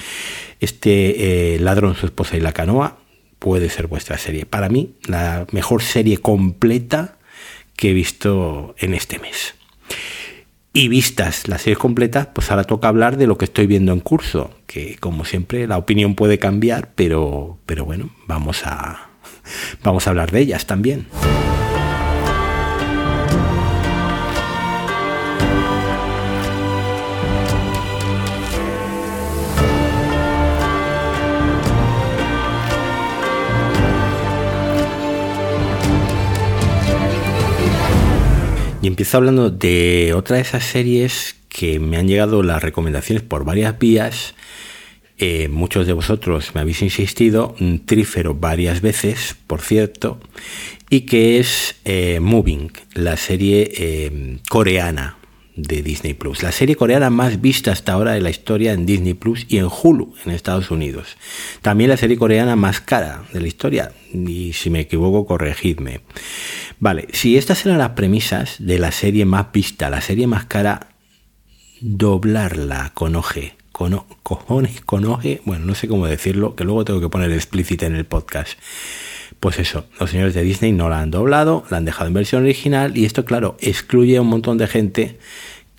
este 0.60 1.56
eh, 1.56 1.60
Ladrón, 1.60 1.96
su 1.96 2.06
esposa 2.06 2.38
y 2.38 2.42
la 2.42 2.52
canoa 2.52 3.00
puede 3.40 3.70
ser 3.70 3.88
vuestra 3.88 4.18
serie. 4.18 4.46
Para 4.46 4.70
mí, 4.70 4.96
la 5.06 5.48
mejor 5.52 5.82
serie 5.82 6.18
completa 6.18 7.18
que 7.76 7.92
he 7.92 7.94
visto 7.94 8.76
en 8.78 8.94
este 8.94 9.20
mes. 9.20 9.56
Y 10.74 10.88
vistas 10.88 11.48
las 11.48 11.64
series 11.64 11.80
completas, 11.80 12.28
pues 12.28 12.52
ahora 12.52 12.64
toca 12.64 12.90
hablar 12.90 13.18
de 13.18 13.26
lo 13.26 13.38
que 13.38 13.46
estoy 13.46 13.66
viendo 13.66 13.92
en 13.92 14.02
curso, 14.02 14.54
que 14.68 14.98
como 14.98 15.26
siempre 15.26 15.66
la 15.66 15.78
opinión 15.78 16.14
puede 16.14 16.38
cambiar, 16.38 16.92
pero, 16.94 17.58
pero 17.66 17.86
bueno, 17.86 18.12
vamos 18.28 18.62
a, 18.66 19.10
vamos 19.84 20.06
a 20.06 20.12
hablar 20.12 20.32
de 20.32 20.42
ellas 20.42 20.68
también. 20.68 21.08
Empiezo 38.90 39.18
hablando 39.18 39.52
de 39.52 40.14
otra 40.16 40.38
de 40.38 40.42
esas 40.42 40.64
series 40.64 41.36
que 41.48 41.80
me 41.80 41.98
han 41.98 42.08
llegado 42.08 42.42
las 42.42 42.64
recomendaciones 42.64 43.24
por 43.24 43.46
varias 43.46 43.78
vías. 43.78 44.34
Eh, 45.20 45.48
muchos 45.48 45.86
de 45.86 45.94
vosotros 45.94 46.56
me 46.56 46.62
habéis 46.62 46.82
insistido, 46.82 47.56
trífero 47.86 48.34
varias 48.34 48.82
veces, 48.82 49.36
por 49.48 49.62
cierto, 49.62 50.20
y 50.90 51.02
que 51.02 51.40
es 51.40 51.76
eh, 51.86 52.20
Moving, 52.20 52.72
la 52.94 53.16
serie 53.16 53.70
eh, 53.76 54.38
coreana 54.50 55.18
de 55.62 55.82
Disney 55.82 56.14
Plus. 56.14 56.43
La 56.43 56.51
serie 56.51 56.76
coreana 56.76 57.10
más 57.10 57.41
vista 57.41 57.72
hasta 57.72 57.93
ahora 57.93 58.14
de 58.14 58.22
la 58.22 58.30
historia 58.30 58.74
en 58.74 58.86
Disney 58.86 59.14
Plus 59.14 59.45
y 59.49 59.57
en 59.57 59.68
Hulu 59.68 60.14
en 60.26 60.32
Estados 60.32 60.72
Unidos. 60.72 61.18
También 61.62 61.89
la 61.89 61.97
serie 61.97 62.18
coreana 62.18 62.55
más 62.55 62.82
cara 62.82 63.24
de 63.34 63.41
la 63.41 63.47
historia. 63.47 63.91
Y 64.14 64.53
si 64.53 64.70
me 64.70 64.82
equivoco, 64.82 65.26
corregidme. 65.26 66.01
Vale, 66.80 67.07
si 67.12 67.38
estas 67.38 67.66
eran 67.66 67.78
las 67.78 67.91
premisas 67.91 68.55
de 68.60 68.80
la 68.80 68.91
serie 68.91 69.26
más 69.26 69.51
vista, 69.51 69.89
la 69.89 70.01
serie 70.01 70.28
más 70.28 70.45
cara, 70.45 70.89
doblarla 71.82 72.91
con 72.93 73.16
oje, 73.16 73.55
con 73.72 74.03
cojones, 74.24 74.82
con 74.82 75.05
oje, 75.05 75.41
bueno, 75.45 75.66
no 75.66 75.76
sé 75.76 75.88
cómo 75.88 76.07
decirlo, 76.07 76.55
que 76.55 76.64
luego 76.64 76.86
tengo 76.86 77.01
que 77.01 77.10
poner 77.10 77.32
explícita 77.32 77.86
en 77.86 77.95
el 77.95 78.05
podcast. 78.05 78.57
Pues 79.40 79.60
eso, 79.60 79.86
los 80.00 80.10
señores 80.10 80.34
de 80.34 80.44
Disney 80.44 80.72
no 80.72 80.90
la 80.90 81.02
han 81.02 81.12
doblado, 81.12 81.64
la 81.70 81.78
han 81.78 81.86
dejado 81.86 82.08
en 82.08 82.14
versión 82.14 82.44
original 82.44 82.98
y 82.98 83.06
esto, 83.06 83.26
claro, 83.26 83.58
excluye 83.62 84.18
a 84.18 84.22
un 84.22 84.28
montón 84.28 84.58
de 84.58 84.68
gente 84.68 85.18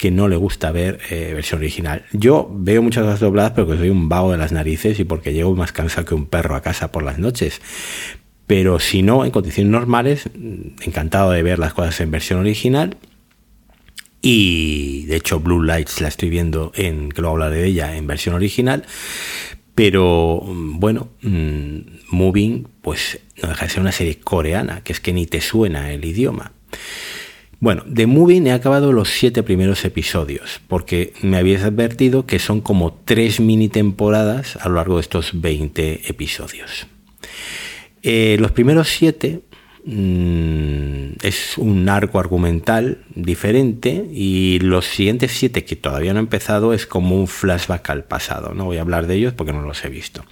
que 0.00 0.10
no 0.10 0.28
le 0.28 0.36
gusta 0.36 0.72
ver 0.72 0.98
eh, 1.10 1.32
versión 1.34 1.60
original. 1.60 2.06
Yo 2.12 2.48
veo 2.50 2.80
muchas 2.80 3.04
cosas 3.04 3.20
dobladas 3.20 3.52
porque 3.52 3.76
soy 3.76 3.90
un 3.90 4.08
vago 4.08 4.32
de 4.32 4.38
las 4.38 4.50
narices 4.50 4.98
y 4.98 5.04
porque 5.04 5.34
llego 5.34 5.54
más 5.54 5.72
cansado 5.72 6.06
que 6.06 6.14
un 6.14 6.24
perro 6.24 6.56
a 6.56 6.62
casa 6.62 6.90
por 6.90 7.02
las 7.02 7.18
noches. 7.18 7.60
Pero 8.46 8.80
si 8.80 9.02
no, 9.02 9.26
en 9.26 9.30
condiciones 9.30 9.70
normales, 9.70 10.30
mm, 10.34 10.82
encantado 10.84 11.32
de 11.32 11.42
ver 11.42 11.58
las 11.58 11.74
cosas 11.74 12.00
en 12.00 12.10
versión 12.10 12.40
original. 12.40 12.96
Y 14.22 15.04
de 15.04 15.16
hecho, 15.16 15.40
Blue 15.40 15.62
Lights 15.62 16.00
la 16.00 16.08
estoy 16.08 16.30
viendo 16.30 16.72
en, 16.74 17.10
que 17.10 17.20
luego 17.20 17.34
hablaré 17.36 17.56
de 17.56 17.66
ella, 17.66 17.94
en 17.94 18.06
versión 18.06 18.34
original. 18.34 18.86
Pero 19.80 20.42
mm, 20.44 20.78
bueno, 20.78 21.08
mm, 21.22 21.78
Moving, 22.10 22.68
pues 22.82 23.18
no 23.42 23.48
deja 23.48 23.64
de 23.64 23.70
ser 23.70 23.80
una 23.80 23.92
serie 23.92 24.18
coreana, 24.18 24.82
que 24.84 24.92
es 24.92 25.00
que 25.00 25.14
ni 25.14 25.24
te 25.24 25.40
suena 25.40 25.90
el 25.90 26.04
idioma. 26.04 26.52
Bueno, 27.60 27.82
de 27.86 28.06
Moving 28.06 28.46
he 28.46 28.52
acabado 28.52 28.92
los 28.92 29.08
siete 29.08 29.42
primeros 29.42 29.82
episodios, 29.86 30.60
porque 30.68 31.14
me 31.22 31.38
habías 31.38 31.62
advertido 31.62 32.26
que 32.26 32.38
son 32.38 32.60
como 32.60 32.92
tres 32.92 33.40
mini 33.40 33.70
temporadas 33.70 34.56
a 34.56 34.68
lo 34.68 34.74
largo 34.74 34.96
de 34.96 35.00
estos 35.00 35.40
20 35.40 36.10
episodios. 36.10 36.86
Eh, 38.02 38.36
los 38.38 38.52
primeros 38.52 38.88
siete 38.88 39.40
mm, 39.84 41.18
es 41.22 41.58
un 41.58 41.88
arco 41.88 42.18
argumental 42.18 42.98
diferente 43.14 44.06
y 44.12 44.58
los 44.60 44.86
siguientes 44.86 45.32
siete 45.32 45.64
que 45.64 45.76
todavía 45.76 46.12
no 46.12 46.20
he 46.20 46.22
empezado 46.22 46.72
es 46.74 46.86
como 46.86 47.16
un 47.16 47.26
flashback 47.26 47.90
al 47.90 48.04
pasado. 48.04 48.54
No 48.54 48.64
voy 48.66 48.78
a 48.78 48.82
hablar 48.82 49.06
de 49.06 49.16
ellos 49.16 49.34
porque 49.34 49.52
no 49.52 49.62
los 49.62 49.84
he 49.84 49.88
visto. 49.88 50.24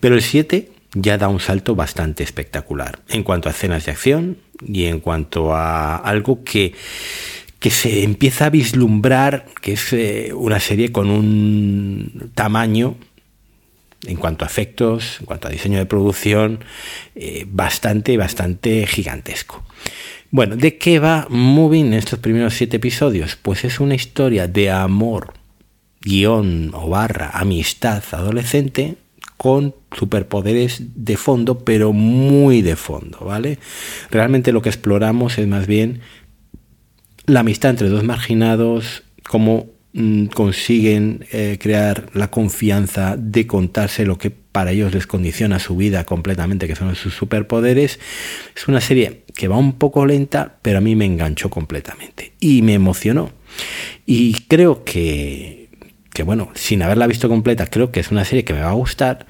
Pero 0.00 0.14
el 0.14 0.22
7 0.22 0.70
ya 0.94 1.18
da 1.18 1.28
un 1.28 1.40
salto 1.40 1.74
bastante 1.74 2.22
espectacular 2.22 3.00
en 3.08 3.22
cuanto 3.22 3.48
a 3.48 3.52
escenas 3.52 3.84
de 3.84 3.92
acción 3.92 4.38
y 4.66 4.84
en 4.84 5.00
cuanto 5.00 5.54
a 5.54 5.96
algo 5.96 6.44
que, 6.44 6.74
que 7.58 7.70
se 7.70 8.04
empieza 8.04 8.46
a 8.46 8.50
vislumbrar, 8.50 9.46
que 9.60 9.72
es 9.72 9.92
eh, 9.92 10.32
una 10.34 10.60
serie 10.60 10.92
con 10.92 11.10
un 11.10 12.30
tamaño 12.34 12.96
en 14.06 14.16
cuanto 14.16 14.44
a 14.44 14.48
efectos, 14.48 15.18
en 15.20 15.26
cuanto 15.26 15.48
a 15.48 15.50
diseño 15.50 15.78
de 15.78 15.86
producción, 15.86 16.64
eh, 17.14 17.46
bastante, 17.48 18.16
bastante 18.16 18.86
gigantesco. 18.86 19.64
Bueno, 20.30 20.56
¿de 20.56 20.78
qué 20.78 20.98
va 20.98 21.26
Moving 21.30 21.86
en 21.86 21.94
estos 21.94 22.18
primeros 22.18 22.54
siete 22.54 22.78
episodios? 22.78 23.36
Pues 23.36 23.64
es 23.64 23.80
una 23.80 23.94
historia 23.94 24.48
de 24.48 24.70
amor, 24.70 25.34
guion 26.00 26.70
o 26.74 26.88
barra, 26.88 27.30
amistad 27.34 28.02
adolescente 28.10 28.96
con 29.36 29.74
superpoderes 29.96 30.82
de 30.94 31.16
fondo, 31.16 31.60
pero 31.60 31.92
muy 31.92 32.62
de 32.62 32.76
fondo, 32.76 33.18
¿vale? 33.20 33.58
Realmente 34.10 34.52
lo 34.52 34.62
que 34.62 34.70
exploramos 34.70 35.38
es 35.38 35.46
más 35.46 35.66
bien 35.66 36.00
la 37.26 37.40
amistad 37.40 37.70
entre 37.70 37.88
dos 37.88 38.04
marginados, 38.04 39.02
cómo 39.28 39.73
consiguen 40.34 41.26
eh, 41.30 41.58
crear 41.60 42.06
la 42.14 42.30
confianza 42.30 43.16
de 43.16 43.46
contarse 43.46 44.04
lo 44.04 44.18
que 44.18 44.30
para 44.30 44.72
ellos 44.72 44.92
les 44.92 45.06
condiciona 45.06 45.58
su 45.58 45.76
vida 45.76 46.04
completamente, 46.04 46.66
que 46.66 46.74
son 46.74 46.94
sus 46.96 47.14
superpoderes. 47.14 48.00
Es 48.56 48.66
una 48.66 48.80
serie 48.80 49.22
que 49.34 49.48
va 49.48 49.56
un 49.56 49.74
poco 49.74 50.04
lenta, 50.04 50.56
pero 50.62 50.78
a 50.78 50.80
mí 50.80 50.96
me 50.96 51.04
enganchó 51.04 51.48
completamente 51.48 52.32
y 52.40 52.62
me 52.62 52.74
emocionó. 52.74 53.32
Y 54.04 54.34
creo 54.48 54.84
que 54.84 55.64
que 56.14 56.22
bueno, 56.22 56.50
sin 56.54 56.80
haberla 56.82 57.08
visto 57.08 57.28
completa, 57.28 57.66
creo 57.66 57.90
que 57.90 57.98
es 57.98 58.12
una 58.12 58.24
serie 58.24 58.44
que 58.44 58.54
me 58.54 58.60
va 58.60 58.70
a 58.70 58.74
gustar, 58.74 59.26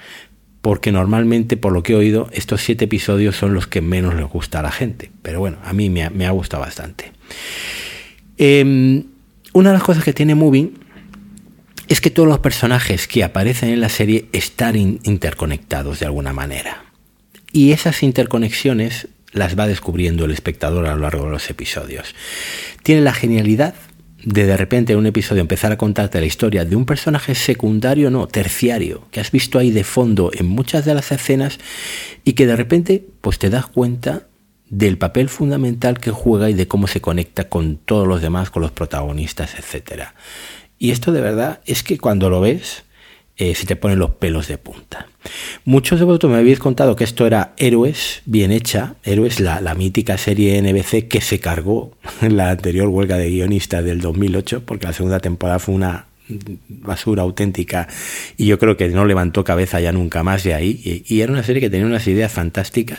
porque 0.61 0.93
normalmente, 0.93 1.57
por 1.57 1.73
lo 1.73 1.83
que 1.83 1.95
he 1.95 1.97
oído, 1.97 2.29
estos 2.33 2.61
siete 2.61 2.85
episodios 2.85 3.37
son 3.37 3.55
los 3.55 3.67
que 3.67 3.81
menos 3.81 4.15
les 4.15 4.27
gusta 4.27 4.61
a 4.61 4.63
la 4.63 4.71
gente. 4.71 5.11
Pero 5.23 5.41
bueno, 5.41 5.57
a 5.65 5.73
mí 5.73 5.89
me 5.89 6.27
ha, 6.27 6.31
gustado 6.31 6.63
bastante. 6.63 7.13
Em, 8.37 9.05
una 9.55 9.71
de 9.71 9.75
las 9.75 9.85
cosas 9.85 10.05
que 10.05 10.13
tiene 10.13 10.35
Moving 10.35 10.75
es 11.89 12.01
que 12.01 12.11
todos 12.11 12.29
los 12.29 12.41
personajes 12.41 13.07
que 13.07 13.25
aparecen 13.25 13.71
en 13.71 13.81
la 13.81 13.89
serie 13.89 14.29
están 14.33 14.77
interconectados 14.77 16.01
de 16.01 16.07
alguna 16.07 16.33
manera. 16.33 16.85
Y 17.53 17.71
esas 17.71 18.03
interconexiones 18.03 19.09
las 19.33 19.59
va 19.59 19.69
descubriendo 19.69 20.25
el 20.25 20.33
espectador 20.33 20.87
a 20.87 20.95
lo 20.95 21.03
largo 21.03 21.27
de 21.27 21.31
los 21.31 21.49
episodios. 21.51 22.15
Tiene 22.83 23.03
la 23.03 23.13
genialidad 23.13 23.75
de 24.25 24.45
de 24.45 24.57
repente 24.57 24.95
en 24.95 24.99
un 24.99 25.07
episodio 25.07 25.43
empezar 25.43 25.71
a 25.71 25.79
contarte 25.79 26.19
la 26.19 26.27
historia 26.27 26.65
de 26.65 26.75
un 26.75 26.87
personaje 26.87 27.35
secundario, 27.37 28.11
no, 28.11 28.27
terciario, 28.27 29.07
que 29.13 29.21
has 29.21 29.31
visto 29.31 29.59
ahí 29.59 29.71
de 29.71 29.85
fondo 29.85 30.31
en 30.35 30.47
muchas 30.47 30.85
de 30.85 30.95
las 30.95 31.13
escenas 31.13 31.59
y 32.25 32.33
que 32.33 32.47
de 32.47 32.57
repente 32.57 33.05
pues 33.21 33.39
te 33.39 33.51
das 33.51 33.67
cuenta 33.67 34.27
del 34.79 34.99
papel 34.99 35.29
fundamental 35.29 36.01
que 36.01 36.11
juega 36.11 36.51
y 36.51 36.55
de 36.55 36.67
cómo 36.67 36.89
se 36.89 37.01
conecta 37.01 37.49
con 37.49 37.77
todos 37.77 38.09
los 38.09 38.21
demás, 38.21 38.51
con 38.51 38.63
los 38.63 38.73
protagonistas, 38.73 39.55
etc. 39.55 40.09
Y 40.79 40.91
esto 40.91 41.13
de 41.13 41.21
verdad 41.21 41.61
es 41.65 41.85
que 41.85 41.97
cuando 41.97 42.29
lo 42.29 42.41
ves, 42.41 42.83
eh, 43.37 43.55
se 43.55 43.67
te 43.67 43.77
ponen 43.77 44.01
los 44.01 44.11
pelos 44.11 44.49
de 44.49 44.59
punta. 44.59 45.07
Muchos 45.65 46.01
de 46.01 46.05
vosotros 46.05 46.33
me 46.33 46.39
habéis 46.39 46.59
contado 46.59 46.97
que 46.97 47.05
esto 47.05 47.25
era 47.25 47.55
Héroes, 47.57 48.23
bien 48.27 48.51
hecha. 48.51 48.97
Héroes, 49.05 49.39
la, 49.39 49.61
la 49.61 49.75
mítica 49.75 50.19
serie 50.19 50.61
NBC 50.61 51.07
que 51.07 51.21
se 51.21 51.39
cargó 51.39 51.97
en 52.21 52.37
la 52.37 52.51
anterior 52.51 52.89
huelga 52.89 53.17
de 53.17 53.31
guionistas 53.31 53.85
del 53.85 54.01
2008, 54.01 54.65
porque 54.67 54.87
la 54.87 54.93
segunda 54.93 55.21
temporada 55.21 55.61
fue 55.61 55.75
una 55.77 56.07
basura 56.69 57.23
auténtica 57.23 57.87
y 58.39 58.47
yo 58.47 58.59
creo 58.59 58.79
que 58.79 58.89
no 58.89 59.05
levantó 59.05 59.45
cabeza 59.45 59.79
ya 59.79 59.93
nunca 59.93 60.25
más 60.25 60.43
de 60.43 60.55
ahí. 60.55 60.81
Y, 60.85 61.15
y 61.15 61.21
era 61.21 61.33
una 61.33 61.45
serie 61.45 61.61
que 61.61 61.71
tenía 61.71 61.87
unas 61.87 62.07
ideas 62.09 62.33
fantásticas. 62.33 62.99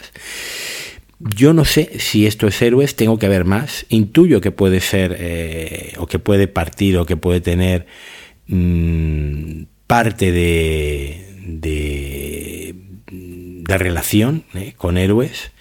Yo 1.19 1.53
no 1.53 1.63
sé 1.63 1.99
si 1.99 2.27
esto 2.27 2.47
es 2.47 2.61
héroes, 2.61 2.95
tengo 2.95 3.17
que 3.17 3.29
ver 3.29 3.45
más. 3.45 3.85
Intuyo 3.89 4.41
que 4.41 4.51
puede 4.51 4.81
ser, 4.81 5.15
eh, 5.17 5.93
o 5.97 6.07
que 6.07 6.19
puede 6.19 6.47
partir, 6.47 6.97
o 6.97 7.05
que 7.05 7.15
puede 7.15 7.41
tener 7.41 7.87
mmm, 8.47 9.63
parte 9.87 10.31
de, 10.31 11.25
de, 11.45 12.75
de 13.07 13.77
relación 13.77 14.43
eh, 14.53 14.73
con 14.77 14.97
héroes. 14.97 15.51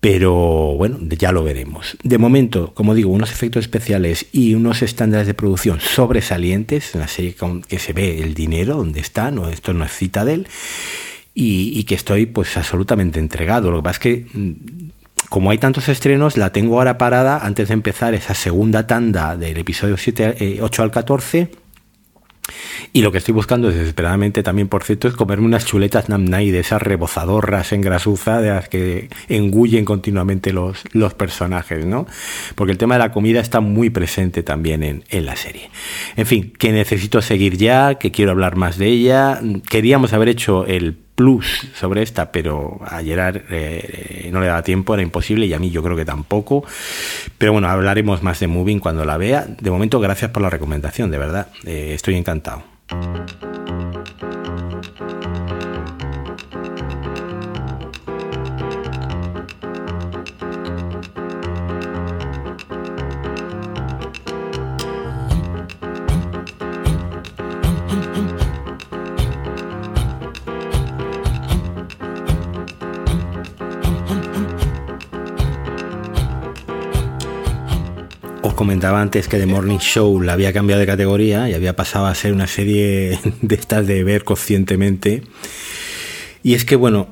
Pero 0.00 0.74
bueno, 0.78 0.98
ya 1.10 1.30
lo 1.30 1.44
veremos. 1.44 1.98
De 2.02 2.16
momento, 2.16 2.72
como 2.72 2.94
digo, 2.94 3.10
unos 3.10 3.30
efectos 3.32 3.64
especiales 3.64 4.26
y 4.32 4.54
unos 4.54 4.80
estándares 4.80 5.26
de 5.26 5.34
producción 5.34 5.78
sobresalientes 5.80 6.94
en 6.94 7.00
la 7.00 7.08
serie 7.08 7.34
que 7.68 7.78
se 7.78 7.92
ve 7.92 8.22
el 8.22 8.32
dinero 8.32 8.76
donde 8.76 9.00
está, 9.00 9.30
no, 9.30 9.50
esto 9.50 9.74
no 9.74 9.84
es 9.84 9.92
Citadel 9.92 10.46
y, 11.42 11.84
que 11.84 11.94
estoy 11.94 12.26
pues 12.26 12.56
absolutamente 12.56 13.18
entregado. 13.18 13.70
Lo 13.70 13.78
que 13.78 13.82
pasa 13.82 13.96
es 13.96 13.98
que 13.98 14.26
mm, 14.32 14.52
como 15.28 15.50
hay 15.50 15.58
tantos 15.58 15.88
estrenos, 15.88 16.36
la 16.36 16.52
tengo 16.52 16.76
ahora 16.76 16.98
parada 16.98 17.38
antes 17.44 17.68
de 17.68 17.74
empezar 17.74 18.14
esa 18.14 18.34
segunda 18.34 18.86
tanda 18.86 19.36
del 19.36 19.56
episodio 19.56 19.96
7, 19.96 20.36
eh, 20.38 20.58
8 20.60 20.82
al 20.82 20.90
14 20.90 21.50
y 22.92 23.02
lo 23.02 23.12
que 23.12 23.18
estoy 23.18 23.32
buscando 23.32 23.68
desesperadamente 23.68 24.42
también, 24.42 24.68
por 24.68 24.82
cierto, 24.82 25.08
es 25.08 25.14
comerme 25.14 25.46
unas 25.46 25.64
chuletas 25.64 26.08
Namnai 26.08 26.50
de 26.50 26.60
esas 26.60 26.82
rebozadorras 26.82 27.72
en 27.72 27.80
grasuza 27.80 28.40
de 28.40 28.50
las 28.50 28.68
que 28.68 29.08
engullen 29.28 29.84
continuamente 29.84 30.52
los, 30.52 30.82
los 30.92 31.14
personajes, 31.14 31.86
¿no? 31.86 32.06
Porque 32.54 32.72
el 32.72 32.78
tema 32.78 32.96
de 32.96 33.00
la 33.00 33.12
comida 33.12 33.40
está 33.40 33.60
muy 33.60 33.90
presente 33.90 34.42
también 34.42 34.82
en, 34.82 35.04
en 35.08 35.26
la 35.26 35.36
serie. 35.36 35.70
En 36.16 36.26
fin, 36.26 36.52
que 36.58 36.72
necesito 36.72 37.22
seguir 37.22 37.56
ya, 37.56 37.94
que 37.94 38.10
quiero 38.10 38.32
hablar 38.32 38.56
más 38.56 38.78
de 38.78 38.88
ella. 38.88 39.40
Queríamos 39.68 40.12
haber 40.12 40.28
hecho 40.28 40.66
el 40.66 40.98
plus 41.20 41.68
sobre 41.74 42.00
esta, 42.00 42.32
pero 42.32 42.80
a 42.82 43.02
Gerard 43.02 43.42
eh, 43.50 44.30
no 44.32 44.40
le 44.40 44.46
daba 44.46 44.62
tiempo, 44.62 44.94
era 44.94 45.02
imposible 45.02 45.44
y 45.44 45.52
a 45.52 45.58
mí 45.58 45.70
yo 45.70 45.82
creo 45.82 45.94
que 45.94 46.06
tampoco. 46.06 46.64
Pero 47.36 47.52
bueno, 47.52 47.68
hablaremos 47.68 48.22
más 48.22 48.40
de 48.40 48.46
Moving 48.46 48.78
cuando 48.78 49.04
la 49.04 49.18
vea. 49.18 49.46
De 49.46 49.70
momento, 49.70 50.00
gracias 50.00 50.30
por 50.30 50.42
la 50.42 50.48
recomendación, 50.48 51.10
de 51.10 51.18
verdad. 51.18 51.48
Eh, 51.66 51.92
estoy 51.92 52.14
encantado. 52.16 52.62
Comentaba 78.70 79.02
antes 79.02 79.26
que 79.26 79.36
The 79.36 79.46
Morning 79.46 79.78
Show 79.78 80.20
la 80.20 80.34
había 80.34 80.52
cambiado 80.52 80.78
de 80.78 80.86
categoría 80.86 81.50
y 81.50 81.54
había 81.54 81.74
pasado 81.74 82.06
a 82.06 82.14
ser 82.14 82.32
una 82.32 82.46
serie 82.46 83.18
de 83.42 83.54
estas 83.56 83.84
de 83.84 84.04
ver 84.04 84.22
conscientemente. 84.22 85.24
Y 86.44 86.54
es 86.54 86.64
que, 86.64 86.76
bueno, 86.76 87.08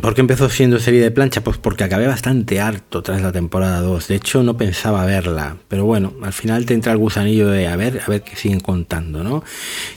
¿por 0.00 0.14
qué 0.14 0.22
empezó 0.22 0.48
siendo 0.48 0.78
serie 0.78 1.02
de 1.02 1.10
plancha? 1.10 1.44
Pues 1.44 1.58
porque 1.58 1.84
acabé 1.84 2.06
bastante 2.06 2.60
harto 2.60 3.02
tras 3.02 3.20
la 3.20 3.30
temporada 3.30 3.82
2. 3.82 4.08
De 4.08 4.14
hecho, 4.14 4.42
no 4.42 4.56
pensaba 4.56 5.04
verla. 5.04 5.58
Pero 5.68 5.84
bueno, 5.84 6.14
al 6.22 6.32
final 6.32 6.64
te 6.64 6.72
entra 6.72 6.92
el 6.92 6.98
gusanillo 6.98 7.50
de 7.50 7.68
a 7.68 7.76
ver, 7.76 8.00
a 8.02 8.08
ver 8.08 8.22
qué 8.22 8.34
siguen 8.34 8.60
contando, 8.60 9.22
¿no? 9.22 9.44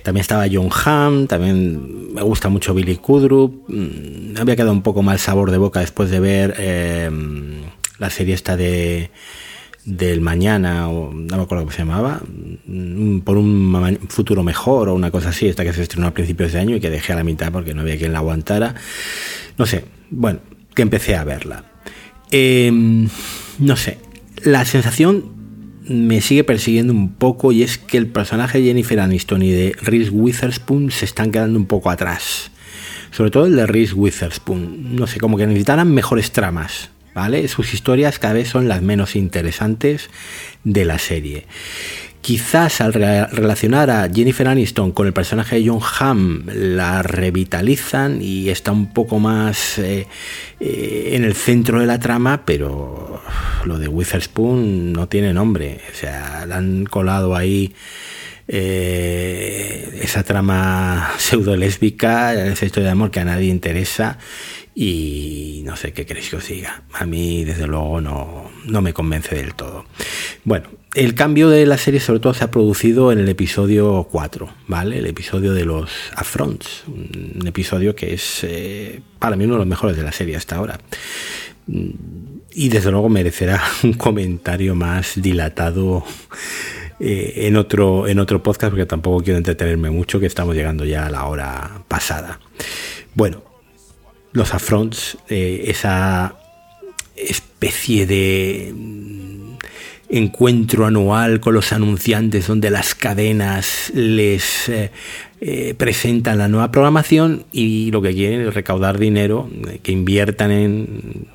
También 0.04 0.20
estaba 0.20 0.48
John 0.52 0.68
Hamm, 0.84 1.28
también 1.28 2.14
me 2.14 2.24
gusta 2.24 2.50
mucho 2.50 2.74
Billy 2.74 2.98
Kudrup. 2.98 3.70
Mm, 3.70 4.38
había 4.38 4.58
quedado 4.58 4.74
un 4.74 4.84
poco 4.84 5.02
mal 5.02 5.18
sabor 5.18 5.50
de 5.50 5.60
boca 5.60 5.80
después 5.80 6.10
de 6.10 6.20
ver 6.20 6.56
eh, 6.58 7.10
la 8.00 8.10
serie 8.10 8.34
esta 8.34 8.58
de 8.58 9.12
del 9.86 10.22
mañana, 10.22 10.90
o 10.90 11.14
no 11.14 11.38
me 11.38 11.44
acuerdo 11.44 11.64
cómo 11.64 11.72
se 11.72 11.80
llamaba, 11.80 12.22
mm, 12.66 13.20
por 13.20 13.38
un 13.38 14.00
futuro 14.10 14.44
mejor 14.44 14.90
o 14.90 14.96
una 14.96 15.12
cosa 15.12 15.30
así, 15.30 15.48
esta 15.48 15.64
que 15.64 15.74
se 15.74 15.82
estrenó 15.82 16.08
a 16.08 16.14
principios 16.14 16.54
de 16.54 16.60
año 16.60 16.76
y 16.76 16.80
que 16.80 16.90
dejé 16.90 17.14
a 17.14 17.18
la 17.18 17.24
mitad 17.24 17.52
porque 17.52 17.74
no 17.74 17.82
había 17.82 17.98
quien 17.98 18.14
la 18.14 18.20
aguantara. 18.20 18.76
No 19.58 19.66
sé, 19.66 19.86
bueno, 20.10 20.40
que 20.74 20.82
empecé 20.82 21.16
a 21.16 21.24
verla. 21.24 21.66
Eh, 22.32 22.72
no 23.60 23.76
sé, 23.76 24.00
la 24.44 24.66
sensación 24.66 25.34
me 25.88 26.22
sigue 26.22 26.44
persiguiendo 26.44 26.94
un 26.94 27.14
poco 27.14 27.52
y 27.52 27.64
es 27.64 27.78
que 27.78 27.98
el 27.98 28.08
personaje 28.08 28.60
de 28.60 28.66
Jennifer 28.66 29.00
Aniston 29.00 29.42
y 29.42 29.52
de 29.52 29.76
Reese 29.82 30.10
Witherspoon 30.12 30.92
se 30.92 31.06
están 31.06 31.32
quedando 31.32 31.60
un 31.60 31.66
poco 31.66 31.90
atrás. 31.90 32.52
Sobre 33.12 33.30
todo 33.30 33.46
el 33.46 33.56
de 33.56 33.68
Reese 33.68 33.94
Witherspoon. 33.94 34.96
No 34.96 35.06
sé, 35.08 35.20
como 35.20 35.38
que 35.38 35.46
necesitaran 35.46 35.94
mejores 35.94 36.32
tramas. 36.32 36.90
¿Vale? 37.14 37.48
Sus 37.48 37.74
historias 37.74 38.20
cada 38.20 38.36
vez 38.36 38.50
son 38.50 38.68
las 38.68 38.82
menos 38.82 39.16
interesantes 39.16 40.10
de 40.64 40.86
la 40.86 41.00
serie. 41.00 41.46
Quizás 42.24 42.80
al 42.80 42.94
relacionar 42.94 43.90
a 43.90 44.10
Jennifer 44.10 44.48
Aniston 44.48 44.94
con 44.94 45.08
el 45.08 45.12
personaje 45.12 45.58
de 45.58 45.68
John 45.68 45.82
Hamm 46.00 46.46
la 46.54 47.04
revitalizan 47.04 48.22
y 48.22 48.48
está 48.48 48.72
un 48.72 48.94
poco 48.94 49.20
más 49.20 49.78
eh, 49.78 50.08
eh, 50.62 51.10
en 51.16 51.26
el 51.26 51.34
centro 51.36 51.82
de 51.82 51.86
la 51.86 52.00
trama, 52.00 52.46
pero 52.46 53.22
lo 53.66 53.78
de 53.78 53.90
Witherspoon 53.90 54.94
no 54.94 55.10
tiene 55.10 55.34
nombre. 55.34 55.82
O 55.92 55.96
sea, 55.98 56.46
la 56.46 56.56
han 56.56 56.86
colado 56.86 57.36
ahí 57.36 57.74
eh, 58.48 60.00
esa 60.02 60.24
trama 60.24 61.12
pseudo 61.18 61.58
lésbica, 61.58 62.34
esa 62.34 62.66
historia 62.66 62.88
de 62.88 62.92
amor 62.94 63.12
que 63.12 63.20
a 63.20 63.26
nadie 63.26 63.50
interesa 63.50 64.18
y 64.76 65.62
no 65.66 65.76
sé 65.76 65.94
qué 65.94 66.06
queréis 66.06 66.30
que 66.30 66.38
os 66.38 66.48
diga. 66.48 66.84
A 66.94 67.06
mí, 67.06 67.44
desde 67.44 67.68
luego, 67.68 68.02
no, 68.02 68.50
no, 68.66 68.82
me 68.82 68.94
convence 68.94 69.36
del 69.36 69.54
todo. 69.54 69.86
Bueno, 70.44 70.70
el 70.96 71.14
cambio 71.14 71.50
de 71.50 71.66
la 71.66 71.78
serie 71.78 72.00
sobre 72.00 72.20
todo 72.20 72.34
se 72.34 72.44
ha 72.44 72.52
producido 72.52 73.12
en 73.12 73.20
el 73.20 73.30
episodio 73.30 74.08
4, 74.12 74.50
¿vale? 74.68 75.00
El 75.00 75.08
episodio 75.08 75.54
de 75.54 75.66
los 75.66 75.92
Affronts, 76.16 76.84
un 76.88 77.46
episodio 77.46 77.96
que 77.96 78.14
es 78.14 78.44
eh, 78.44 79.02
para 79.20 79.36
mí 79.36 79.46
uno 79.46 79.56
de 79.56 79.60
los 79.60 79.68
mejores 79.68 79.96
de 79.96 80.04
la 80.04 80.12
serie 80.12 80.36
hasta 80.36 80.56
ahora. 80.56 80.80
Y 82.56 82.70
desde 82.70 82.92
luego 82.92 83.10
merecerá 83.10 83.62
un 83.84 83.94
comentario 83.94 84.76
más 84.76 85.14
dilatado 85.16 86.04
eh, 87.00 87.48
en, 87.48 87.58
otro, 87.58 88.08
en 88.08 88.20
otro 88.20 88.42
podcast, 88.42 88.72
porque 88.72 88.86
tampoco 88.86 89.24
quiero 89.24 89.38
entretenerme 89.38 89.92
mucho, 89.92 90.20
que 90.20 90.26
estamos 90.26 90.56
llegando 90.56 90.84
ya 90.84 91.06
a 91.06 91.10
la 91.10 91.26
hora 91.26 91.84
pasada. 91.88 92.40
Bueno, 93.14 93.53
los 94.34 94.54
affronts, 94.54 95.18
eh, 95.30 95.66
esa 95.68 96.36
especie 97.16 98.06
de 98.06 98.74
mm, 98.76 99.54
encuentro 100.10 100.86
anual 100.86 101.40
con 101.40 101.54
los 101.54 101.72
anunciantes 101.72 102.48
donde 102.48 102.70
las 102.70 102.96
cadenas 102.96 103.92
les 103.96 104.70
eh, 104.70 104.92
eh, 105.42 105.74
presentan 105.78 106.38
la 106.40 106.48
nueva 106.48 106.72
programación 106.72 107.46
y 107.52 107.92
lo 107.92 108.02
que 108.02 108.14
quieren 108.14 108.42
es 108.42 108.54
recaudar 108.54 109.00
dinero 109.00 109.50
que 109.82 109.92
inviertan 109.92 110.52
en 110.52 111.28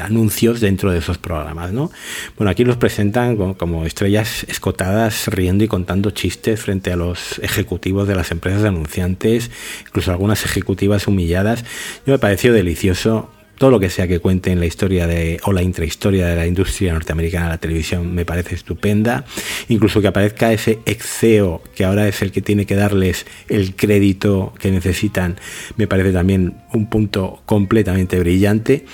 anuncios 0.00 0.60
dentro 0.60 0.90
de 0.90 0.98
esos 0.98 1.18
programas, 1.18 1.72
¿no? 1.72 1.90
Bueno, 2.36 2.50
aquí 2.50 2.64
los 2.64 2.76
presentan 2.76 3.36
como, 3.54 3.86
estrellas 3.86 4.44
escotadas, 4.48 5.28
riendo 5.28 5.64
y 5.64 5.68
contando 5.68 6.10
chistes 6.10 6.60
frente 6.60 6.92
a 6.92 6.96
los 6.96 7.38
ejecutivos 7.40 8.08
de 8.08 8.14
las 8.14 8.30
empresas 8.30 8.64
anunciantes, 8.64 9.50
incluso 9.86 10.10
algunas 10.10 10.44
ejecutivas 10.44 11.06
humilladas. 11.06 11.64
Yo 12.06 12.12
me 12.12 12.18
pareció 12.18 12.52
delicioso 12.52 13.30
todo 13.58 13.70
lo 13.70 13.80
que 13.80 13.90
sea 13.90 14.08
que 14.08 14.18
cuente 14.18 14.50
en 14.50 14.60
la 14.60 14.66
historia 14.66 15.06
de, 15.06 15.40
o 15.44 15.52
la 15.52 15.62
intrahistoria 15.62 16.26
de 16.26 16.36
la 16.36 16.46
industria 16.46 16.92
norteamericana 16.92 17.46
de 17.46 17.50
la 17.52 17.58
televisión 17.58 18.14
me 18.14 18.24
parece 18.24 18.54
estupenda. 18.54 19.24
Incluso 19.68 20.00
que 20.00 20.08
aparezca 20.08 20.52
ese 20.52 20.80
exeo 20.86 21.62
que 21.74 21.84
ahora 21.84 22.08
es 22.08 22.22
el 22.22 22.32
que 22.32 22.42
tiene 22.42 22.66
que 22.66 22.74
darles 22.74 23.26
el 23.48 23.76
crédito 23.76 24.52
que 24.58 24.70
necesitan, 24.70 25.36
me 25.76 25.86
parece 25.86 26.12
también 26.12 26.54
un 26.72 26.86
punto 26.86 27.42
completamente 27.46 28.18
brillante. 28.18 28.86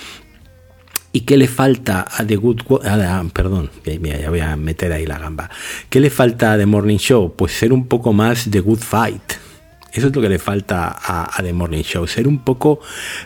¿Y 1.13 1.21
qué 1.21 1.35
le 1.35 1.47
falta 1.47 2.05
a 2.09 2.25
The 2.25 2.37
Good 2.37 2.61
perdón, 3.33 3.69
ya 3.85 4.29
voy 4.29 4.39
a 4.39 4.55
meter 4.55 4.93
ahí 4.93 5.05
la 5.05 5.19
gamba. 5.19 5.49
¿Qué 5.89 5.99
le 5.99 6.09
falta 6.09 6.53
a 6.53 6.57
The 6.57 6.65
Morning 6.65 6.97
Show? 6.97 7.35
Pues 7.35 7.51
ser 7.51 7.73
un 7.73 7.87
poco 7.87 8.13
más 8.13 8.47
The 8.49 8.61
Good 8.61 8.79
Fight. 8.79 9.33
Eso 9.91 10.07
es 10.07 10.15
lo 10.15 10.21
que 10.21 10.29
le 10.29 10.39
falta 10.39 10.87
a, 10.87 11.37
a 11.37 11.43
The 11.43 11.51
Morning 11.51 11.83
Show, 11.83 12.07
ser 12.07 12.27
un 12.27 12.39
poco 12.39 12.79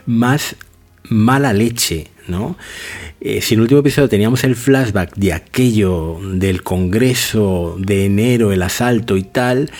más 0.08 0.56
mala 1.04 1.54
leche, 1.54 2.08
¿no? 2.28 2.58
Eh, 3.22 3.42
si 3.42 3.54
en 3.54 3.60
el 3.60 3.62
último 3.64 3.80
episodio 3.80 4.10
teníamos 4.10 4.44
el 4.44 4.56
flashback 4.56 5.16
de 5.16 5.34
aquello 5.34 6.20
del 6.22 6.64
Congreso 6.64 7.76
de 7.80 8.06
enero, 8.06 8.52
el 8.52 8.62
asalto 8.62 9.18
y 9.18 9.24
tal, 9.24 9.72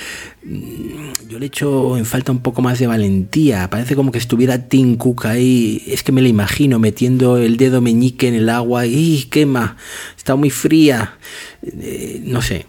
mm, 0.44 1.28
yo 1.30 1.40
le 1.40 1.48
echo 1.48 1.98
en 1.98 2.06
falta 2.06 2.32
un 2.32 2.40
poco 2.40 2.62
más 2.62 2.80
de 2.80 2.88
valentía. 2.88 3.70
Parece 3.70 3.96
como 3.96 4.12
que 4.12 4.18
estuviera 4.18 4.68
Tim 4.68 4.96
Cook 4.96 5.26
ahí. 5.26 5.84
Es 5.88 6.04
que 6.04 6.12
me 6.12 6.22
lo 6.22 6.28
imagino 6.28 6.80
metiendo 6.80 7.38
el 7.38 7.58
dedo 7.58 7.82
meñique 7.82 8.28
en 8.28 8.36
el 8.36 8.50
agua 8.50 8.86
y 8.86 9.24
quema, 9.30 9.78
está 10.18 10.36
muy 10.36 10.50
fría. 10.50 11.18
Eh, 11.62 12.22
no 12.24 12.42
sé, 12.42 12.68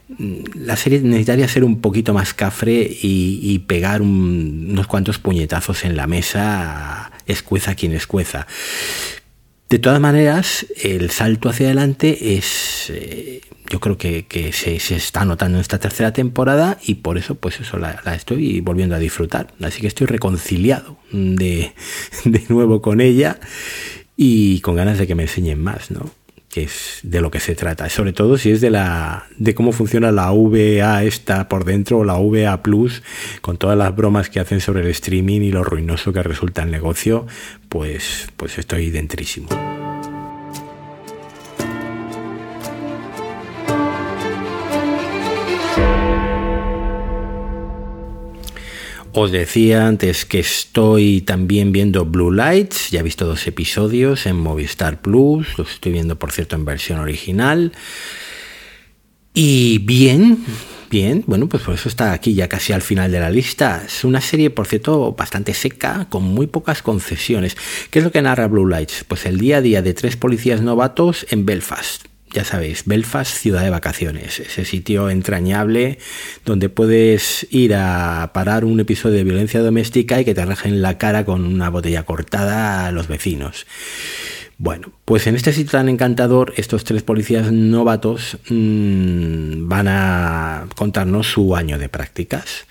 la 0.54 0.76
serie 0.76 1.00
necesitaría 1.00 1.48
ser 1.48 1.64
un 1.64 1.80
poquito 1.80 2.14
más 2.14 2.34
cafre 2.34 2.90
y, 3.02 3.58
pegar 3.66 4.02
unos 4.02 4.86
cuantos 4.86 5.18
puñetazos 5.18 5.84
en 5.84 5.96
la 5.96 6.06
mesa 6.06 7.10
escueza 7.26 7.74
quien 7.74 7.92
escueza. 7.92 8.46
De 9.68 9.80
todas 9.80 10.00
maneras, 10.00 10.64
el 10.80 11.10
salto 11.10 11.48
hacia 11.48 11.66
adelante 11.66 12.36
es, 12.36 12.88
eh, 12.90 13.40
yo 13.68 13.80
creo 13.80 13.98
que, 13.98 14.24
se, 14.52 14.76
está 14.76 15.24
notando 15.24 15.58
en 15.58 15.62
esta 15.62 15.78
tercera 15.78 16.12
temporada 16.12 16.78
y 16.86 16.94
por 16.96 17.18
eso, 17.18 17.34
pues 17.34 17.60
eso 17.60 17.76
la, 17.76 18.00
estoy 18.14 18.60
volviendo 18.60 18.94
a 18.94 19.00
disfrutar. 19.00 19.52
Así 19.60 19.80
que 19.80 19.88
estoy 19.88 20.06
reconciliado 20.06 20.98
de, 21.10 21.72
de 22.24 22.44
nuevo 22.48 22.80
con 22.80 23.00
ella 23.00 23.40
y 24.16 24.60
con 24.60 24.76
ganas 24.76 24.98
de 24.98 25.08
que 25.08 25.16
me 25.16 25.24
enseñen 25.24 25.60
más, 25.60 25.90
¿no? 25.90 26.10
Que 26.56 26.62
es 26.62 27.00
de 27.02 27.20
lo 27.20 27.30
que 27.30 27.38
se 27.38 27.54
trata, 27.54 27.90
sobre 27.90 28.14
todo 28.14 28.38
si 28.38 28.50
es 28.50 28.62
de 28.62 28.70
la 28.70 29.26
de 29.36 29.54
cómo 29.54 29.72
funciona 29.72 30.10
la 30.10 30.30
VA 30.30 31.04
esta 31.04 31.50
por 31.50 31.66
dentro 31.66 31.98
o 31.98 32.04
la 32.04 32.14
VA 32.14 32.62
Plus 32.62 33.02
con 33.42 33.58
todas 33.58 33.76
las 33.76 33.94
bromas 33.94 34.30
que 34.30 34.40
hacen 34.40 34.62
sobre 34.62 34.80
el 34.80 34.86
streaming 34.86 35.42
y 35.42 35.52
lo 35.52 35.62
ruinoso 35.64 36.14
que 36.14 36.22
resulta 36.22 36.62
el 36.62 36.70
negocio, 36.70 37.26
pues 37.68 38.28
pues 38.38 38.56
estoy 38.56 38.90
dentrísimo. 38.90 39.75
Os 49.18 49.32
decía 49.32 49.86
antes 49.86 50.26
que 50.26 50.40
estoy 50.40 51.22
también 51.22 51.72
viendo 51.72 52.04
Blue 52.04 52.30
Lights, 52.30 52.90
ya 52.90 53.00
he 53.00 53.02
visto 53.02 53.24
dos 53.24 53.46
episodios 53.46 54.26
en 54.26 54.36
Movistar 54.36 55.00
Plus, 55.00 55.56
los 55.56 55.72
estoy 55.72 55.92
viendo 55.92 56.18
por 56.18 56.32
cierto 56.32 56.54
en 56.54 56.66
versión 56.66 56.98
original. 56.98 57.72
Y 59.32 59.78
bien, 59.78 60.44
bien, 60.90 61.24
bueno, 61.26 61.48
pues 61.48 61.62
por 61.62 61.72
eso 61.72 61.88
está 61.88 62.12
aquí 62.12 62.34
ya 62.34 62.46
casi 62.46 62.74
al 62.74 62.82
final 62.82 63.10
de 63.10 63.20
la 63.20 63.30
lista. 63.30 63.84
Es 63.86 64.04
una 64.04 64.20
serie, 64.20 64.50
por 64.50 64.66
cierto, 64.66 65.12
bastante 65.12 65.54
seca, 65.54 66.08
con 66.10 66.22
muy 66.22 66.46
pocas 66.46 66.82
concesiones. 66.82 67.56
¿Qué 67.88 68.00
es 68.00 68.04
lo 68.04 68.12
que 68.12 68.20
narra 68.20 68.48
Blue 68.48 68.68
Lights? 68.68 69.04
Pues 69.08 69.24
el 69.24 69.38
día 69.38 69.56
a 69.56 69.62
día 69.62 69.80
de 69.80 69.94
tres 69.94 70.18
policías 70.18 70.60
novatos 70.60 71.24
en 71.30 71.46
Belfast 71.46 72.04
ya 72.32 72.44
sabéis, 72.44 72.84
Belfast, 72.86 73.36
ciudad 73.36 73.62
de 73.62 73.70
vacaciones, 73.70 74.40
ese 74.40 74.64
sitio 74.64 75.10
entrañable 75.10 75.98
donde 76.44 76.68
puedes 76.68 77.46
ir 77.50 77.74
a 77.74 78.30
parar 78.34 78.64
un 78.64 78.80
episodio 78.80 79.16
de 79.16 79.24
violencia 79.24 79.60
doméstica 79.60 80.20
y 80.20 80.24
que 80.24 80.34
te 80.34 80.44
rajen 80.44 80.82
la 80.82 80.98
cara 80.98 81.24
con 81.24 81.44
una 81.44 81.70
botella 81.70 82.02
cortada 82.04 82.86
a 82.86 82.92
los 82.92 83.08
vecinos. 83.08 83.66
Bueno, 84.58 84.90
pues 85.04 85.26
en 85.26 85.36
este 85.36 85.52
sitio 85.52 85.72
tan 85.72 85.88
encantador, 85.88 86.54
estos 86.56 86.84
tres 86.84 87.02
policías 87.02 87.52
novatos 87.52 88.38
mmm, 88.48 89.68
van 89.68 89.86
a 89.88 90.66
contarnos 90.76 91.30
su 91.30 91.54
año 91.54 91.78
de 91.78 91.88
prácticas. 91.90 92.66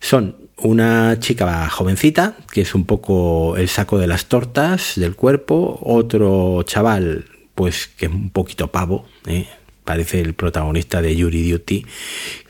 Son 0.00 0.36
una 0.56 1.18
chica 1.20 1.68
jovencita, 1.70 2.36
que 2.52 2.62
es 2.62 2.74
un 2.74 2.84
poco 2.84 3.56
el 3.56 3.68
saco 3.68 3.98
de 3.98 4.06
las 4.06 4.26
tortas 4.26 4.94
del 4.96 5.14
cuerpo, 5.14 5.78
otro 5.82 6.62
chaval 6.64 7.26
pues 7.54 7.88
que 7.88 8.06
es 8.06 8.12
un 8.12 8.30
poquito 8.30 8.70
pavo, 8.70 9.06
¿eh? 9.26 9.46
parece 9.84 10.20
el 10.20 10.34
protagonista 10.34 11.02
de 11.02 11.14
Yuri 11.14 11.50
Duty, 11.50 11.86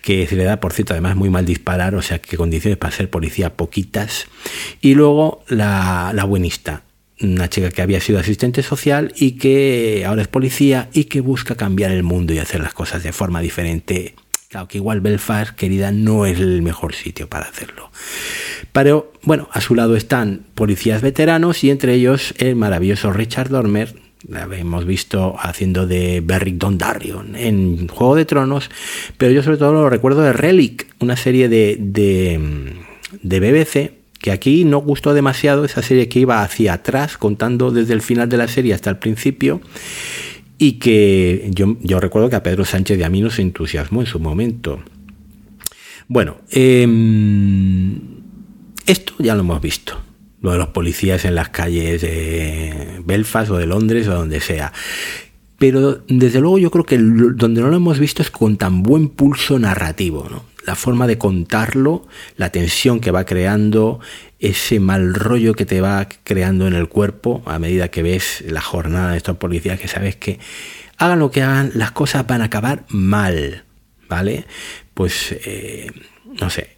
que 0.03 0.27
se 0.27 0.37
le 0.37 0.45
da, 0.45 0.61
por 0.61 0.73
cierto, 0.73 0.95
además 0.95 1.17
muy 1.17 1.31
mal 1.31 1.45
disparar, 1.45 1.95
o 1.95 2.03
sea 2.03 2.21
que 2.21 2.37
condiciones 2.37 2.79
para 2.79 2.95
ser 2.95 3.11
policía 3.11 3.55
poquitas. 3.55 4.27
Y 4.81 4.95
luego 4.95 5.45
la, 5.49 6.13
la 6.15 6.25
buenista, 6.25 6.83
una 7.21 7.49
chica 7.49 7.71
que 7.71 7.83
había 7.83 8.01
sido 8.01 8.19
asistente 8.19 8.63
social 8.63 9.13
y 9.17 9.33
que 9.33 10.05
ahora 10.07 10.23
es 10.23 10.29
policía 10.29 10.89
y 10.93 11.05
que 11.05 11.21
busca 11.21 11.57
cambiar 11.57 11.91
el 11.91 12.03
mundo 12.03 12.33
y 12.33 12.39
hacer 12.39 12.61
las 12.61 12.75
cosas 12.75 13.03
de 13.03 13.13
forma 13.13 13.41
diferente. 13.41 14.15
Claro 14.49 14.69
que 14.69 14.79
igual 14.79 15.01
Belfast, 15.01 15.57
querida, 15.57 15.91
no 15.91 16.27
es 16.27 16.39
el 16.39 16.63
mejor 16.63 16.95
sitio 16.95 17.29
para 17.29 17.47
hacerlo. 17.47 17.91
Pero 18.73 19.13
bueno, 19.23 19.49
a 19.53 19.61
su 19.61 19.75
lado 19.75 19.97
están 19.97 20.47
policías 20.55 21.03
veteranos 21.03 21.65
y 21.65 21.71
entre 21.71 21.95
ellos 21.95 22.35
el 22.39 22.55
maravilloso 22.55 23.13
Richard 23.13 23.49
Dormer, 23.49 23.97
la 24.29 24.49
hemos 24.57 24.85
visto 24.85 25.37
haciendo 25.39 25.87
de 25.87 26.23
Beric 26.25 26.57
Dondarrion 26.57 27.37
en 27.37 27.89
Juego 27.89 28.17
de 28.17 28.25
Tronos, 28.25 28.71
pero 29.19 29.33
yo 29.33 29.43
sobre 29.43 29.59
todo 29.59 29.73
lo 29.73 29.91
recuerdo 29.91 30.23
de 30.23 30.33
Relic, 30.33 30.87
una 31.01 31.17
serie 31.17 31.49
de, 31.49 31.77
de, 31.79 32.75
de 33.23 33.41
BBC 33.41 33.93
que 34.19 34.33
aquí 34.33 34.65
no 34.65 34.79
gustó 34.79 35.13
demasiado, 35.13 35.67
esa 35.67 35.83
serie 35.83 36.09
que 36.09 36.21
iba 36.21 36.43
hacia 36.43 36.73
atrás, 36.73 37.19
contando 37.19 37.71
desde 37.71 37.93
el 37.93 38.01
final 38.01 38.29
de 38.29 38.39
la 38.39 38.49
serie 38.49 38.73
hasta 38.73 38.89
el 38.89 38.97
principio, 38.97 39.61
y 40.57 40.73
que 40.79 41.51
yo, 41.51 41.77
yo 41.83 42.01
recuerdo 42.01 42.31
que 42.31 42.37
a 42.37 42.43
Pedro 42.43 42.65
Sánchez 42.65 42.97
de 42.97 43.05
Amino 43.05 43.29
se 43.29 43.43
entusiasmó 43.43 44.01
en 44.01 44.07
su 44.07 44.19
momento. 44.21 44.83
Bueno, 46.09 46.39
em, 46.51 48.01
esto 48.87 49.13
ya 49.19 49.35
lo 49.35 49.41
hemos 49.41 49.61
visto 49.61 50.01
lo 50.45 50.53
de 50.53 50.59
los 50.59 50.69
policías 50.69 51.25
en 51.25 51.35
las 51.35 51.49
calles 51.49 52.03
de 52.03 53.01
Belfast 53.03 53.51
o 53.51 53.57
de 53.57 53.67
Londres 53.67 54.07
o 54.09 54.15
donde 54.15 54.43
sea. 54.43 54.75
Pero 55.57 56.05
desde 56.07 56.41
luego 56.41 56.59
yo 56.59 56.71
creo 56.71 56.85
que 56.85 56.99
donde 56.99 57.63
no 57.63 57.69
lo 57.69 57.77
hemos 57.77 57.99
visto 57.99 58.21
es 58.21 58.31
con 58.31 58.59
tan 58.59 58.83
buen 58.83 59.09
pulso 59.09 59.59
narrativo, 59.59 60.29
¿no? 60.31 60.45
La 60.67 60.75
forma 60.75 61.07
de 61.07 61.17
contarlo, 61.17 62.07
la 62.37 62.51
tensión 62.51 63.01
que 63.01 63.11
va 63.11 63.25
creando, 63.25 64.01
ese 64.39 64.81
mal 64.81 65.15
rollo 65.15 65.55
que 65.55 65.65
te 65.65 65.81
va 65.81 66.09
creando 66.25 66.67
en 66.67 66.75
el 66.75 66.91
cuerpo 66.91 67.43
a 67.47 67.59
medida 67.59 67.89
que 67.89 68.03
ves 68.03 68.45
la 68.47 68.61
jornada 68.61 69.13
de 69.13 69.17
estos 69.17 69.39
policías 69.39 69.81
que 69.81 69.89
sabes 69.89 70.17
que 70.17 70.41
hagan 70.99 71.21
lo 71.21 71.31
que 71.31 71.41
hagan, 71.41 71.71
las 71.75 71.93
cosas 71.93 72.27
van 72.27 72.43
a 72.43 72.47
acabar 72.47 72.85
mal, 72.89 73.65
¿vale? 74.11 74.45
Pues, 74.93 75.35
eh, 75.47 75.91
no 76.39 76.51
sé, 76.51 76.74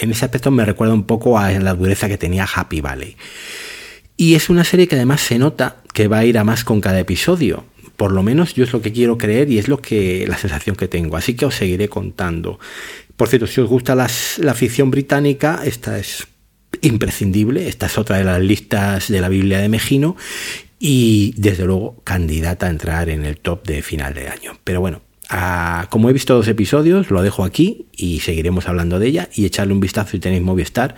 en 0.00 0.10
ese 0.10 0.24
aspecto 0.24 0.50
me 0.50 0.64
recuerda 0.64 0.94
un 0.94 1.04
poco 1.04 1.38
a 1.38 1.50
la 1.52 1.74
dureza 1.74 2.08
que 2.08 2.18
tenía 2.18 2.46
Happy 2.52 2.80
Valley. 2.80 3.16
Y 4.16 4.34
es 4.34 4.48
una 4.48 4.64
serie 4.64 4.88
que 4.88 4.96
además 4.96 5.20
se 5.20 5.38
nota 5.38 5.76
que 5.92 6.08
va 6.08 6.18
a 6.18 6.24
ir 6.24 6.38
a 6.38 6.44
más 6.44 6.64
con 6.64 6.80
cada 6.80 6.98
episodio. 6.98 7.64
Por 7.96 8.12
lo 8.12 8.22
menos 8.22 8.54
yo 8.54 8.64
es 8.64 8.72
lo 8.72 8.82
que 8.82 8.92
quiero 8.92 9.18
creer 9.18 9.50
y 9.50 9.58
es 9.58 9.68
lo 9.68 9.80
que 9.80 10.26
la 10.26 10.38
sensación 10.38 10.76
que 10.76 10.88
tengo. 10.88 11.16
Así 11.16 11.34
que 11.34 11.46
os 11.46 11.54
seguiré 11.54 11.88
contando. 11.88 12.58
Por 13.16 13.28
cierto, 13.28 13.46
si 13.46 13.60
os 13.60 13.68
gusta 13.68 13.94
la 13.94 14.54
ficción 14.54 14.90
británica, 14.90 15.60
esta 15.64 15.98
es 15.98 16.26
imprescindible. 16.82 17.68
Esta 17.68 17.86
es 17.86 17.98
otra 17.98 18.18
de 18.18 18.24
las 18.24 18.40
listas 18.40 19.08
de 19.08 19.20
la 19.20 19.28
Biblia 19.28 19.58
de 19.58 19.68
Mejino 19.68 20.16
y 20.78 21.34
desde 21.36 21.64
luego 21.64 22.00
candidata 22.04 22.66
a 22.66 22.70
entrar 22.70 23.08
en 23.08 23.24
el 23.24 23.38
top 23.38 23.66
de 23.66 23.82
final 23.82 24.14
de 24.14 24.28
año. 24.28 24.58
Pero 24.64 24.80
bueno, 24.80 25.02
como 25.90 26.08
he 26.08 26.12
visto 26.12 26.34
dos 26.34 26.48
episodios, 26.48 27.10
lo 27.10 27.22
dejo 27.22 27.44
aquí 27.44 27.86
y 27.96 28.20
seguiremos 28.20 28.68
hablando 28.68 28.98
de 28.98 29.08
ella 29.08 29.28
y 29.34 29.44
echarle 29.44 29.72
un 29.72 29.80
vistazo 29.80 30.12
si 30.12 30.18
tenéis 30.20 30.42
Movistar, 30.42 30.94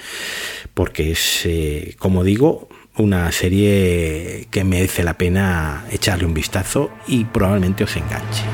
porque 0.75 1.13
es, 1.13 1.43
eh, 1.45 1.95
como 1.99 2.25
digo, 2.25 2.69
una 2.97 3.31
serie 3.33 4.49
que 4.51 4.65
merece 4.65 5.05
la 5.05 5.17
pena 5.17 5.85
echarle 5.91 6.27
un 6.27 6.35
vistazo 6.35 6.91
y 7.07 7.25
probablemente 7.25 7.85
os 7.85 7.97
enganche. 7.97 8.45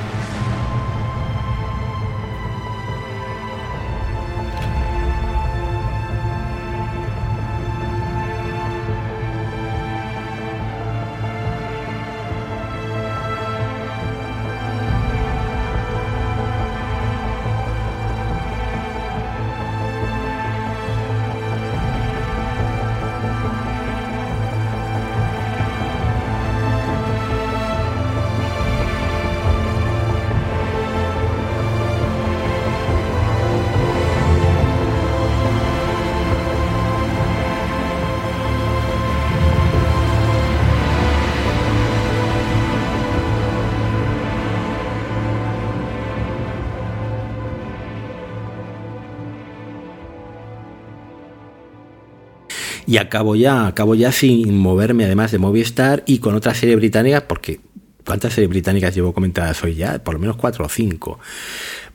Y 52.94 52.98
acabo 52.98 53.34
ya, 53.34 53.66
acabo 53.66 53.96
ya 53.96 54.12
sin 54.12 54.56
moverme 54.56 55.04
además 55.04 55.32
de 55.32 55.38
Movistar 55.38 56.04
y 56.06 56.20
con 56.20 56.36
otra 56.36 56.54
serie 56.54 56.76
británica, 56.76 57.26
porque 57.26 57.58
¿cuántas 58.06 58.34
series 58.34 58.48
británicas 58.48 58.94
llevo 58.94 59.12
comentadas 59.12 59.64
hoy 59.64 59.74
ya? 59.74 59.98
Por 59.98 60.14
lo 60.14 60.20
menos 60.20 60.36
cuatro 60.36 60.64
o 60.64 60.68
cinco. 60.68 61.18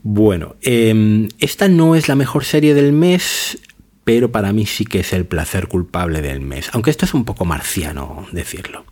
Bueno, 0.03 0.57
em, 0.61 1.29
esta 1.39 1.69
no 1.69 1.95
es 1.95 2.09
la 2.09 2.15
mejor 2.15 2.43
serie 2.43 2.73
del 2.73 2.91
mes, 2.91 3.59
pero 4.03 4.33
para 4.33 4.51
mí 4.51 4.65
sí 4.65 4.83
que 4.83 4.99
es 4.99 5.13
el 5.13 5.25
placer 5.25 5.69
culpable 5.69 6.21
del 6.21 6.41
mes, 6.41 6.69
aunque 6.73 6.91
esto 6.91 7.05
es 7.05 7.13
un 7.13 7.23
poco 7.23 7.45
marciano 7.45 8.27
decirlo. 8.33 8.83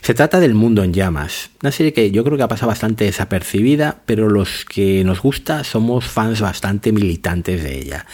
Se 0.00 0.14
trata 0.14 0.38
del 0.38 0.54
Mundo 0.54 0.84
en 0.84 0.92
Llamas, 0.92 1.50
una 1.60 1.72
serie 1.72 1.92
que 1.92 2.12
yo 2.12 2.22
creo 2.22 2.36
que 2.36 2.44
ha 2.44 2.48
pasado 2.48 2.68
bastante 2.68 3.02
desapercibida, 3.02 4.02
pero 4.06 4.30
los 4.30 4.64
que 4.64 5.02
nos 5.02 5.20
gusta 5.20 5.64
somos 5.64 6.04
fans 6.04 6.40
bastante 6.40 6.92
militantes 6.92 7.64
de 7.64 7.80
ella. 7.80 8.06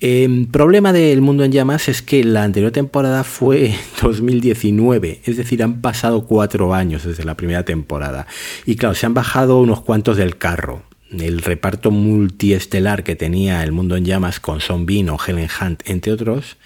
El 0.00 0.48
problema 0.50 0.94
del 0.94 1.20
Mundo 1.20 1.44
en 1.44 1.52
Llamas 1.52 1.90
es 1.90 2.00
que 2.00 2.24
la 2.24 2.42
anterior 2.42 2.72
temporada 2.72 3.22
fue 3.22 3.74
2019, 4.00 5.20
es 5.26 5.36
decir, 5.36 5.62
han 5.62 5.82
pasado 5.82 6.26
cuatro 6.26 6.72
años 6.72 7.04
desde 7.04 7.24
la 7.24 7.36
primera 7.36 7.64
temporada. 7.66 8.26
Y 8.64 8.76
claro, 8.76 8.94
se 8.94 9.04
han 9.04 9.14
bajado 9.14 9.60
unos 9.60 9.82
cuantos 9.82 10.16
del 10.16 10.38
carro 10.38 10.82
el 11.18 11.42
reparto 11.42 11.90
multiestelar 11.90 13.02
que 13.02 13.16
tenía 13.16 13.64
El 13.64 13.72
Mundo 13.72 13.96
en 13.96 14.04
Llamas 14.04 14.38
con 14.38 14.60
Son 14.60 14.86
Bean 14.86 15.08
o 15.08 15.18
Helen 15.18 15.48
Hunt, 15.60 15.82
entre 15.86 16.12
otros, 16.12 16.56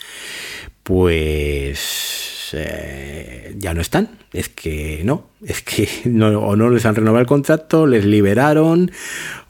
pues 0.82 2.34
eh, 2.57 3.55
ya 3.59 3.75
no 3.75 3.81
están. 3.81 4.11
Es 4.33 4.49
que 4.49 5.03
no, 5.05 5.31
es 5.45 5.63
que 5.63 5.89
no, 6.05 6.39
o 6.41 6.57
no 6.57 6.71
les 6.71 6.87
han 6.87 6.95
renovado 6.95 7.21
el 7.21 7.27
contrato, 7.27 7.87
les 7.87 8.05
liberaron 8.05 8.91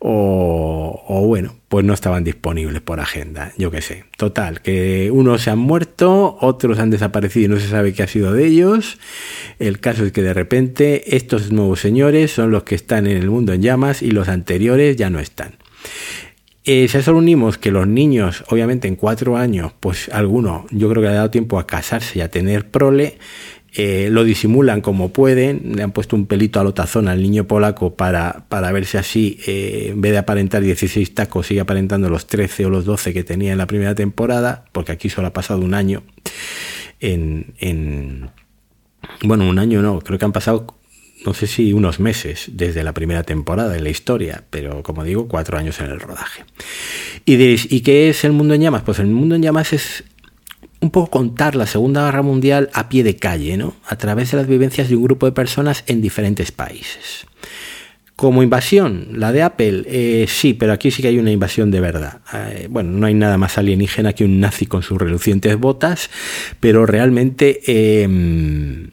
o, 0.07 1.25
bueno, 1.27 1.55
pues 1.69 1.85
no 1.85 1.95
estaban 1.95 2.25
disponibles 2.25 2.83
por 2.83 3.01
agenda, 3.01 3.53
yo 3.57 3.71
qué 3.71 3.81
sé. 3.81 4.05
Total, 4.19 4.61
que 4.61 5.11
unos 5.11 5.43
se 5.43 5.51
han 5.51 5.59
muerto, 5.59 6.37
otros 6.41 6.79
han 6.79 6.91
desaparecido 6.91 7.47
y 7.47 7.49
no 7.49 7.61
se 7.61 7.69
sabe 7.69 7.95
qué 7.95 8.03
ha 8.03 8.07
sido 8.07 8.33
de 8.33 8.47
ellos. 8.47 8.99
El 9.59 9.81
caso 9.81 10.05
es 10.05 10.13
que 10.13 10.23
de 10.23 10.35
repente 10.35 11.17
estos 11.17 11.53
nuevos 11.53 11.81
señores 11.81 12.33
son 12.33 12.51
los 12.51 12.65
que 12.65 12.75
están 12.75 13.07
en 13.07 13.17
el 13.17 13.31
mundo 13.31 13.55
en 13.55 13.63
llamas 13.63 14.03
y 14.03 14.11
los 14.11 14.29
anteriores 14.29 14.97
ya 14.97 15.09
no 15.09 15.21
están. 15.21 15.55
Eh, 16.67 16.89
si 16.89 16.97
a 16.97 17.01
eso 17.01 17.15
unimos 17.15 17.59
que 17.59 17.71
los 17.71 17.87
niños, 17.87 18.43
obviamente 18.49 18.89
en 18.89 18.97
cuatro 18.97 19.37
años, 19.37 19.73
pues 19.81 20.09
alguno 20.09 20.67
yo 20.71 20.89
creo 20.89 21.03
que 21.03 21.09
le 21.09 21.15
ha 21.15 21.17
dado 21.17 21.31
tiempo 21.31 21.59
a 21.59 21.67
casarse 21.67 22.19
y 22.19 22.23
a 22.23 22.31
tener 22.31 22.71
prole, 22.71 23.19
eh, 23.77 24.09
lo 24.11 24.25
disimulan 24.25 24.81
como 24.81 25.11
pueden, 25.11 25.73
le 25.75 25.83
han 25.83 25.93
puesto 25.93 26.17
un 26.17 26.27
pelito 26.27 26.61
a 26.61 26.65
lotazón 26.65 27.09
al 27.09 27.21
niño 27.21 27.45
polaco 27.45 27.97
para, 27.97 28.47
para 28.49 28.73
verse 28.73 28.97
así, 28.97 29.39
eh, 29.47 29.89
en 29.91 30.01
vez 30.01 30.13
de 30.13 30.19
aparentar 30.19 30.63
16 30.63 31.13
tacos, 31.13 31.49
sigue 31.49 31.61
aparentando 31.61 32.09
los 32.09 32.27
13 32.27 32.65
o 32.67 32.71
los 32.71 32.87
12 32.87 33.13
que 33.13 33.25
tenía 33.25 33.53
en 33.53 33.59
la 33.59 33.67
primera 33.67 33.95
temporada, 33.95 34.65
porque 34.73 34.93
aquí 34.93 35.11
solo 35.11 35.29
ha 35.29 35.33
pasado 35.33 35.61
un 35.61 35.75
año. 35.75 36.03
En, 37.01 37.53
en 37.59 38.31
bueno, 39.23 39.47
un 39.47 39.59
año 39.59 39.83
no, 39.83 40.01
creo 40.01 40.19
que 40.19 40.25
han 40.25 40.33
pasado 40.33 40.79
no 41.25 41.35
sé 41.35 41.47
si 41.47 41.73
unos 41.73 42.01
meses 42.01 42.51
desde 42.53 42.85
la 42.85 42.93
primera 42.93 43.23
temporada 43.23 43.77
en 43.77 43.85
la 43.85 43.91
historia, 43.91 44.45
pero 44.51 44.83
como 44.83 45.05
digo, 45.05 45.29
cuatro 45.29 45.59
años 45.59 45.81
en 45.81 45.87
el 45.87 46.01
rodaje. 46.01 46.45
Y 47.25 47.37
diréis, 47.37 47.71
¿y 47.71 47.81
qué 47.81 48.09
es 48.09 48.25
el 48.25 48.33
mundo 48.33 48.55
en 48.55 48.63
llamas? 48.63 48.83
Pues 48.83 48.99
el 48.99 49.07
mundo 49.07 49.35
en 49.35 49.43
llamas 49.43 49.73
es 49.73 50.05
un 50.81 50.91
poco 50.91 51.11
contar 51.11 51.57
la 51.57 51.67
Segunda 51.67 52.05
Guerra 52.05 52.23
Mundial 52.23 52.69
a 52.75 52.89
pie 52.89 53.03
de 53.03 53.17
calle, 53.17 53.57
¿no? 53.57 53.75
A 53.87 53.97
través 53.97 54.31
de 54.31 54.37
las 54.37 54.47
vivencias 54.47 54.89
de 54.89 54.97
un 54.97 55.05
grupo 55.05 55.25
de 55.27 55.33
personas 55.33 55.83
en 55.87 56.03
diferentes 56.03 56.53
países. 56.53 57.27
Como 58.17 58.43
invasión, 58.43 59.09
la 59.13 59.33
de 59.33 59.43
Apple, 59.43 59.85
eh, 59.87 60.27
sí, 60.29 60.55
pero 60.55 60.73
aquí 60.73 60.91
sí 60.91 61.03
que 61.03 61.09
hay 61.09 61.19
una 61.19 61.33
invasión 61.33 61.71
de 61.71 61.81
verdad. 61.81 62.21
Eh, 62.33 62.69
bueno, 62.71 62.91
no 62.93 63.07
hay 63.07 63.15
nada 63.15 63.39
más 63.39 63.59
alienígena 63.59 64.13
que 64.13 64.25
un 64.25 64.39
nazi 64.39 64.67
con 64.67 64.83
sus 64.83 64.99
relucientes 64.99 65.57
botas, 65.57 66.11
pero 66.61 66.87
realmente 66.87 68.03
em, 68.03 68.91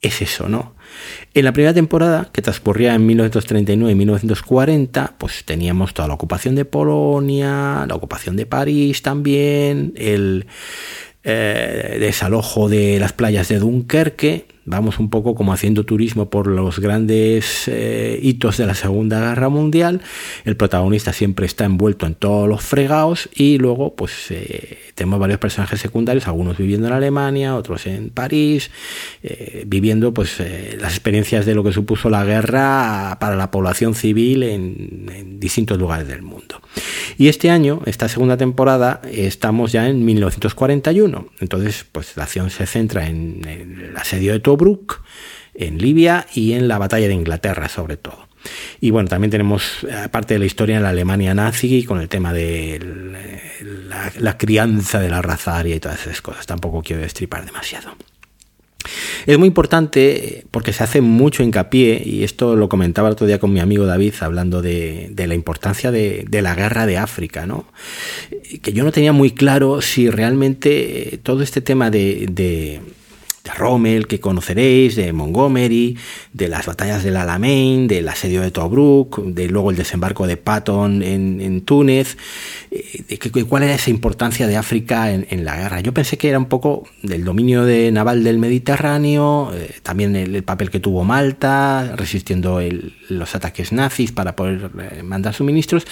es 0.00 0.22
eso, 0.22 0.48
¿no? 0.48 0.77
En 1.34 1.44
la 1.44 1.52
primera 1.52 1.74
temporada, 1.74 2.30
que 2.32 2.42
transcurría 2.42 2.94
en 2.94 3.06
1939 3.06 3.92
y 3.92 3.94
1940, 3.94 5.14
pues 5.18 5.44
teníamos 5.44 5.94
toda 5.94 6.08
la 6.08 6.14
ocupación 6.14 6.54
de 6.54 6.64
Polonia, 6.64 7.84
la 7.86 7.94
ocupación 7.94 8.36
de 8.36 8.46
París 8.46 9.02
también, 9.02 9.92
el 9.96 10.46
eh, 11.24 11.98
desalojo 12.00 12.68
de 12.68 12.98
las 12.98 13.12
playas 13.12 13.48
de 13.48 13.58
Dunkerque, 13.58 14.46
vamos 14.64 14.98
un 14.98 15.10
poco 15.10 15.34
como 15.34 15.52
haciendo 15.52 15.84
turismo 15.84 16.30
por 16.30 16.46
los 16.46 16.78
grandes 16.78 17.68
eh, 17.68 18.18
hitos 18.22 18.56
de 18.58 18.66
la 18.66 18.74
Segunda 18.74 19.20
Guerra 19.20 19.48
Mundial. 19.48 20.00
El 20.44 20.56
protagonista 20.56 21.12
siempre 21.12 21.46
está 21.46 21.64
envuelto 21.64 22.06
en 22.06 22.14
todos 22.14 22.48
los 22.48 22.62
fregados 22.62 23.28
y 23.34 23.58
luego 23.58 23.94
pues 23.96 24.30
eh, 24.30 24.78
tenemos 24.98 25.20
varios 25.20 25.38
personajes 25.38 25.80
secundarios, 25.80 26.26
algunos 26.26 26.58
viviendo 26.58 26.88
en 26.88 26.92
Alemania, 26.92 27.54
otros 27.54 27.86
en 27.86 28.10
París, 28.10 28.72
eh, 29.22 29.62
viviendo 29.64 30.12
pues 30.12 30.42
las 30.80 30.92
experiencias 30.92 31.46
de 31.46 31.54
lo 31.54 31.62
que 31.62 31.72
supuso 31.72 32.10
la 32.10 32.24
guerra 32.24 33.16
para 33.20 33.36
la 33.36 33.52
población 33.52 33.94
civil 33.94 34.42
en, 34.42 35.38
distintos 35.38 35.78
lugares 35.78 36.08
del 36.08 36.22
mundo. 36.22 36.60
Y 37.16 37.28
este 37.28 37.48
año, 37.48 37.80
esta 37.86 38.08
segunda 38.08 38.36
temporada, 38.36 39.00
estamos 39.10 39.70
ya 39.70 39.88
en 39.88 40.04
1941. 40.04 41.28
Entonces, 41.38 41.86
pues 41.90 42.16
la 42.16 42.24
acción 42.24 42.50
se 42.50 42.66
centra 42.66 43.06
en, 43.06 43.46
el 43.46 43.96
asedio 43.96 44.32
de 44.32 44.40
Tobruk, 44.40 45.02
en 45.54 45.78
Libia 45.78 46.26
y 46.34 46.54
en 46.54 46.66
la 46.66 46.78
batalla 46.78 47.06
de 47.06 47.14
Inglaterra 47.14 47.68
sobre 47.68 47.96
todo. 47.96 48.27
Y 48.80 48.90
bueno, 48.90 49.08
también 49.08 49.30
tenemos, 49.30 49.86
aparte 50.04 50.34
de 50.34 50.40
la 50.40 50.46
historia, 50.46 50.76
en 50.76 50.82
la 50.82 50.90
Alemania 50.90 51.34
nazi 51.34 51.84
con 51.84 52.00
el 52.00 52.08
tema 52.08 52.32
de 52.32 52.80
la, 54.18 54.38
crianza 54.38 55.00
de 55.00 55.10
la 55.10 55.22
raza 55.22 55.58
aria 55.58 55.76
y 55.76 55.80
todas 55.80 56.00
esas 56.02 56.20
cosas. 56.22 56.46
Tampoco 56.46 56.82
quiero 56.82 57.02
destripar 57.02 57.44
demasiado. 57.44 57.96
Es 59.26 59.38
muy 59.38 59.48
importante 59.48 60.46
porque 60.50 60.72
se 60.72 60.84
hace 60.84 61.00
mucho 61.00 61.42
hincapié, 61.42 62.00
y 62.04 62.24
esto 62.24 62.56
lo 62.56 62.68
comentaba 62.68 63.08
el 63.08 63.12
otro 63.12 63.26
día 63.26 63.38
con 63.38 63.52
mi 63.52 63.60
amigo 63.60 63.84
David, 63.84 64.14
hablando 64.20 64.62
de, 64.62 65.12
la 65.14 65.34
importancia 65.34 65.90
de, 65.90 66.26
la 66.30 66.54
guerra 66.54 66.86
de 66.86 66.96
África, 66.96 67.44
¿no? 67.44 67.66
Que 68.62 68.72
yo 68.72 68.84
no 68.84 68.92
tenía 68.92 69.12
muy 69.12 69.32
claro 69.32 69.82
si 69.82 70.08
realmente 70.08 71.20
todo 71.22 71.42
este 71.42 71.60
tema 71.60 71.90
de 71.90 72.80
Rommel, 73.54 74.06
que 74.06 74.20
conoceréis, 74.20 74.96
de 74.96 75.12
Montgomery, 75.12 75.96
de 76.32 76.48
las 76.48 76.66
batallas 76.66 77.02
del 77.02 77.16
Alamein, 77.16 77.86
del 77.86 78.08
asedio 78.08 78.42
de 78.42 78.50
Tobruk, 78.50 79.22
de 79.24 79.48
luego 79.48 79.70
el 79.70 79.76
desembarco 79.76 80.26
de 80.26 80.36
Patton 80.36 81.02
en, 81.02 81.60
Túnez, 81.62 82.16
eh, 82.70 83.04
de 83.08 83.44
cuál 83.44 83.64
era 83.64 83.74
esa 83.74 83.90
importancia 83.90 84.46
de 84.46 84.56
África 84.56 85.10
en, 85.12 85.44
la 85.44 85.56
guerra. 85.56 85.80
Yo 85.80 85.94
pensé 85.94 86.18
que 86.18 86.28
era 86.28 86.38
un 86.38 86.46
poco 86.46 86.84
del 87.02 87.24
dominio 87.24 87.64
de 87.64 87.90
naval 87.92 88.24
del 88.24 88.38
Mediterráneo, 88.38 89.52
eh, 89.54 89.74
también 89.82 90.16
el, 90.16 90.42
papel 90.42 90.70
que 90.70 90.80
tuvo 90.80 91.04
Malta, 91.04 91.94
resistiendo 91.96 92.60
los 93.08 93.34
ataques 93.34 93.72
nazis 93.72 94.12
para 94.12 94.36
poder 94.36 94.70
eh, 94.78 95.02
mandar 95.02 95.34
suministros, 95.34 95.86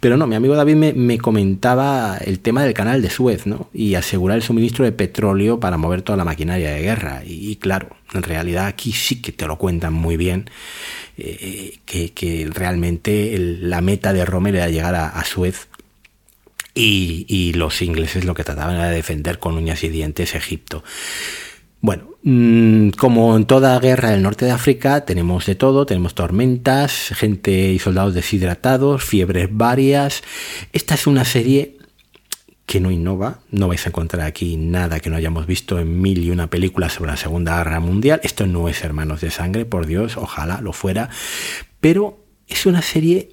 pero 0.00 0.16
no, 0.16 0.26
mi 0.26 0.34
amigo 0.34 0.54
David 0.54 0.76
me, 0.76 0.92
me, 0.92 1.18
comentaba 1.18 2.16
el 2.18 2.40
tema 2.40 2.64
del 2.64 2.74
canal 2.74 3.02
de 3.02 3.10
Suez, 3.10 3.46
¿no? 3.46 3.68
Y 3.72 3.94
asegurar 3.94 4.36
el 4.36 4.42
suministro 4.42 4.84
de 4.84 4.92
petróleo 4.92 5.60
para 5.60 5.76
mover 5.76 6.02
toda 6.02 6.16
la 6.16 6.24
maquinaria 6.24 6.70
de 6.70 6.82
guerra. 6.82 6.99
Y, 7.24 7.56
claro, 7.56 7.96
en 8.12 8.22
realidad 8.22 8.66
aquí 8.66 8.92
sí 8.92 9.20
que 9.20 9.32
te 9.32 9.46
lo 9.46 9.58
cuentan 9.58 9.92
muy 9.92 10.16
bien, 10.16 10.50
eh, 11.16 11.78
que, 11.84 12.50
realmente 12.52 13.36
la 13.38 13.80
meta 13.80 14.12
de 14.12 14.24
Rommel 14.24 14.56
era 14.56 14.68
llegar 14.68 14.94
a, 14.94 15.24
Suez 15.24 15.68
y, 16.74 17.52
los 17.54 17.82
ingleses 17.82 18.24
lo 18.24 18.34
que 18.34 18.44
trataban 18.44 18.76
era 18.76 18.88
de 18.88 18.96
defender 18.96 19.38
con 19.38 19.56
uñas 19.56 19.82
y 19.84 19.88
dientes 19.88 20.34
Egipto. 20.34 20.84
Bueno, 21.82 22.10
mm, 22.22 22.90
como 22.90 23.36
en 23.36 23.46
toda 23.46 23.78
guerra 23.80 24.10
del 24.10 24.22
norte 24.22 24.44
de 24.44 24.50
África, 24.50 25.06
tenemos 25.06 25.46
de 25.46 25.54
todo, 25.54 25.86
tenemos 25.86 26.14
tormentas, 26.14 27.12
gente 27.14 27.72
y 27.72 27.78
soldados 27.78 28.12
deshidratados, 28.14 29.02
fiebres 29.02 29.48
varias. 29.50 30.22
Esta 30.72 30.94
es 30.94 31.06
una 31.06 31.24
serie 31.24 31.79
que 32.70 32.78
no 32.78 32.92
innova. 32.92 33.40
No 33.50 33.66
vais 33.66 33.84
a 33.84 33.88
encontrar 33.88 34.24
aquí 34.24 34.56
nada 34.56 35.00
que 35.00 35.10
no 35.10 35.16
hayamos 35.16 35.48
visto 35.48 35.80
en 35.80 36.00
mil 36.00 36.22
y 36.22 36.30
una 36.30 36.46
películas 36.46 36.92
sobre 36.92 37.10
la 37.10 37.16
Segunda 37.16 37.56
Guerra 37.56 37.80
Mundial. 37.80 38.20
Esto 38.22 38.46
no 38.46 38.68
es 38.68 38.84
Hermanos 38.84 39.20
de 39.22 39.32
Sangre, 39.32 39.64
por 39.64 39.86
Dios, 39.86 40.16
ojalá 40.16 40.60
lo 40.60 40.72
fuera. 40.72 41.10
Pero 41.80 42.24
es 42.46 42.66
una 42.66 42.80
serie 42.80 43.30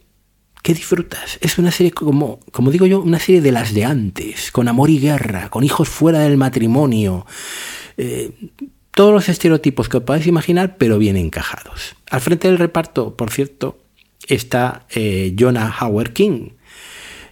que 0.63 0.73
disfrutas. 0.73 1.37
Es 1.39 1.59
una 1.59 1.69
serie 1.69 1.91
como, 1.91 2.39
como 2.51 2.71
digo 2.71 2.87
yo, 2.87 2.99
una 2.99 3.19
serie 3.19 3.41
de 3.41 3.51
las 3.51 3.75
de 3.75 3.85
antes, 3.85 4.51
con 4.51 4.67
amor 4.67 4.89
y 4.89 4.97
guerra, 4.97 5.49
con 5.51 5.63
hijos 5.63 5.87
fuera 5.87 6.21
del 6.21 6.37
matrimonio. 6.37 7.27
Eh, 7.95 8.31
todos 8.89 9.13
los 9.13 9.29
estereotipos 9.29 9.87
que 9.87 9.97
os 9.97 10.03
podáis 10.03 10.25
imaginar, 10.25 10.77
pero 10.77 10.97
bien 10.97 11.15
encajados. 11.15 11.95
Al 12.09 12.21
frente 12.21 12.47
del 12.47 12.57
reparto, 12.57 13.15
por 13.15 13.29
cierto, 13.29 13.77
está 14.27 14.87
eh, 14.89 15.35
Jonah 15.37 15.71
Howard 15.79 16.13
King, 16.13 16.56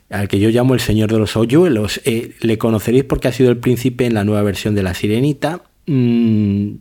al 0.10 0.28
que 0.28 0.40
yo 0.40 0.50
llamo 0.50 0.74
el 0.74 0.80
Señor 0.80 1.12
de 1.12 1.20
los 1.20 1.36
Hoyuelos. 1.36 2.02
Eh, 2.06 2.36
le 2.42 2.58
conoceréis 2.58 3.04
porque 3.04 3.28
ha 3.28 3.32
sido 3.32 3.50
el 3.50 3.58
príncipe 3.58 4.06
en 4.06 4.14
la 4.14 4.24
nueva 4.24 4.44
versión 4.44 4.76
de 4.76 4.84
La 4.84 4.94
Sirenita. 4.94 5.62
Mm, 5.88 6.76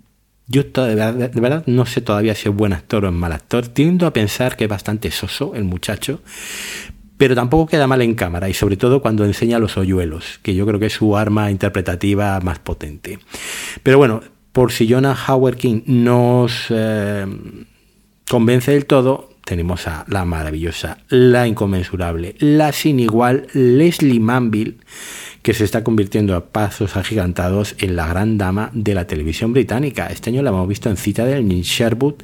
yo 0.47 0.63
de 0.63 0.95
verdad, 0.95 1.65
no 1.67 1.87
sé 1.87 2.01
todavía 2.01 2.35
si 2.35 2.49
es 2.49 2.55
buen 2.55 2.73
actor 2.73 3.05
o 3.05 3.09
es 3.09 3.15
mal 3.15 3.33
actor. 3.33 3.69
Tiendo 3.69 4.07
a 4.07 4.13
pensar 4.13 4.57
que 4.57 4.65
es 4.65 4.71
bastante 4.71 5.11
soso 5.11 5.55
el 5.55 5.65
muchacho. 5.65 6.21
pero 7.17 7.37
tampoco 7.37 7.69
queda 7.69 7.87
mal 7.87 8.03
en 8.03 8.15
cámara 8.17 8.49
y 8.49 8.55
sobre 8.55 8.77
todo 8.77 9.01
cuando 9.01 9.25
enseña 9.25 9.61
los 9.61 9.77
hoyuelos, 9.77 10.41
que 10.43 10.55
yo 10.55 10.67
creo 10.67 10.81
que 10.81 10.87
es 10.87 10.93
su 10.93 11.17
arma 11.17 11.51
interpretativa 11.51 12.41
más 12.41 12.59
potente. 12.59 13.21
Pero 13.85 13.99
bueno, 13.99 14.21
por 14.53 14.73
si 14.73 14.89
Jonah 14.89 15.17
Howard 15.29 15.57
King 15.57 15.83
nos 15.87 16.67
eh, 16.71 17.25
convence 18.29 18.73
del 18.73 18.87
todo, 18.87 19.34
tenemos 19.45 19.87
a 19.87 20.05
la 20.09 20.25
maravillosa, 20.25 20.99
la 21.09 21.47
inconmensurable, 21.47 22.35
la 22.39 22.73
sin 22.73 23.01
igual 23.01 23.47
Leslie 23.53 24.21
Manville, 24.21 24.79
que 25.43 25.55
se 25.55 25.65
está 25.65 25.85
convirtiendo 25.85 26.35
a 26.35 26.47
pasos 26.47 26.97
agigantados 26.97 27.77
en 27.79 27.97
la 27.97 28.07
gran 28.07 28.39
dama 28.39 28.71
de 28.73 28.95
la 28.95 29.07
televisión 29.07 29.53
británica. 29.53 30.07
Este 30.07 30.31
año 30.31 30.43
la 30.43 30.51
hemos 30.51 30.67
visto 30.67 30.89
en 30.89 30.97
cita 30.97 31.27
del 31.27 31.47
Sherwood 31.47 32.15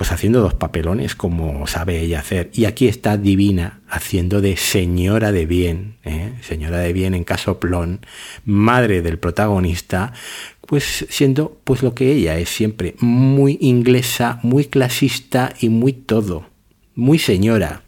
pues 0.00 0.12
haciendo 0.12 0.40
dos 0.40 0.54
papelones 0.54 1.14
como 1.14 1.66
sabe 1.66 2.00
ella 2.00 2.20
hacer. 2.20 2.48
Y 2.54 2.64
aquí 2.64 2.88
está 2.88 3.18
Divina 3.18 3.82
haciendo 3.86 4.40
de 4.40 4.56
señora 4.56 5.30
de 5.30 5.44
bien, 5.44 5.98
¿eh? 6.04 6.32
señora 6.40 6.78
de 6.78 6.94
bien 6.94 7.12
en 7.12 7.22
caso 7.22 7.60
Plon, 7.60 8.00
madre 8.46 9.02
del 9.02 9.18
protagonista, 9.18 10.14
pues 10.66 11.04
siendo 11.10 11.60
pues 11.64 11.82
lo 11.82 11.94
que 11.94 12.12
ella 12.12 12.38
es 12.38 12.48
siempre, 12.48 12.94
muy 13.00 13.58
inglesa, 13.60 14.40
muy 14.42 14.64
clasista 14.64 15.52
y 15.60 15.68
muy 15.68 15.92
todo, 15.92 16.46
muy 16.94 17.18
señora. 17.18 17.82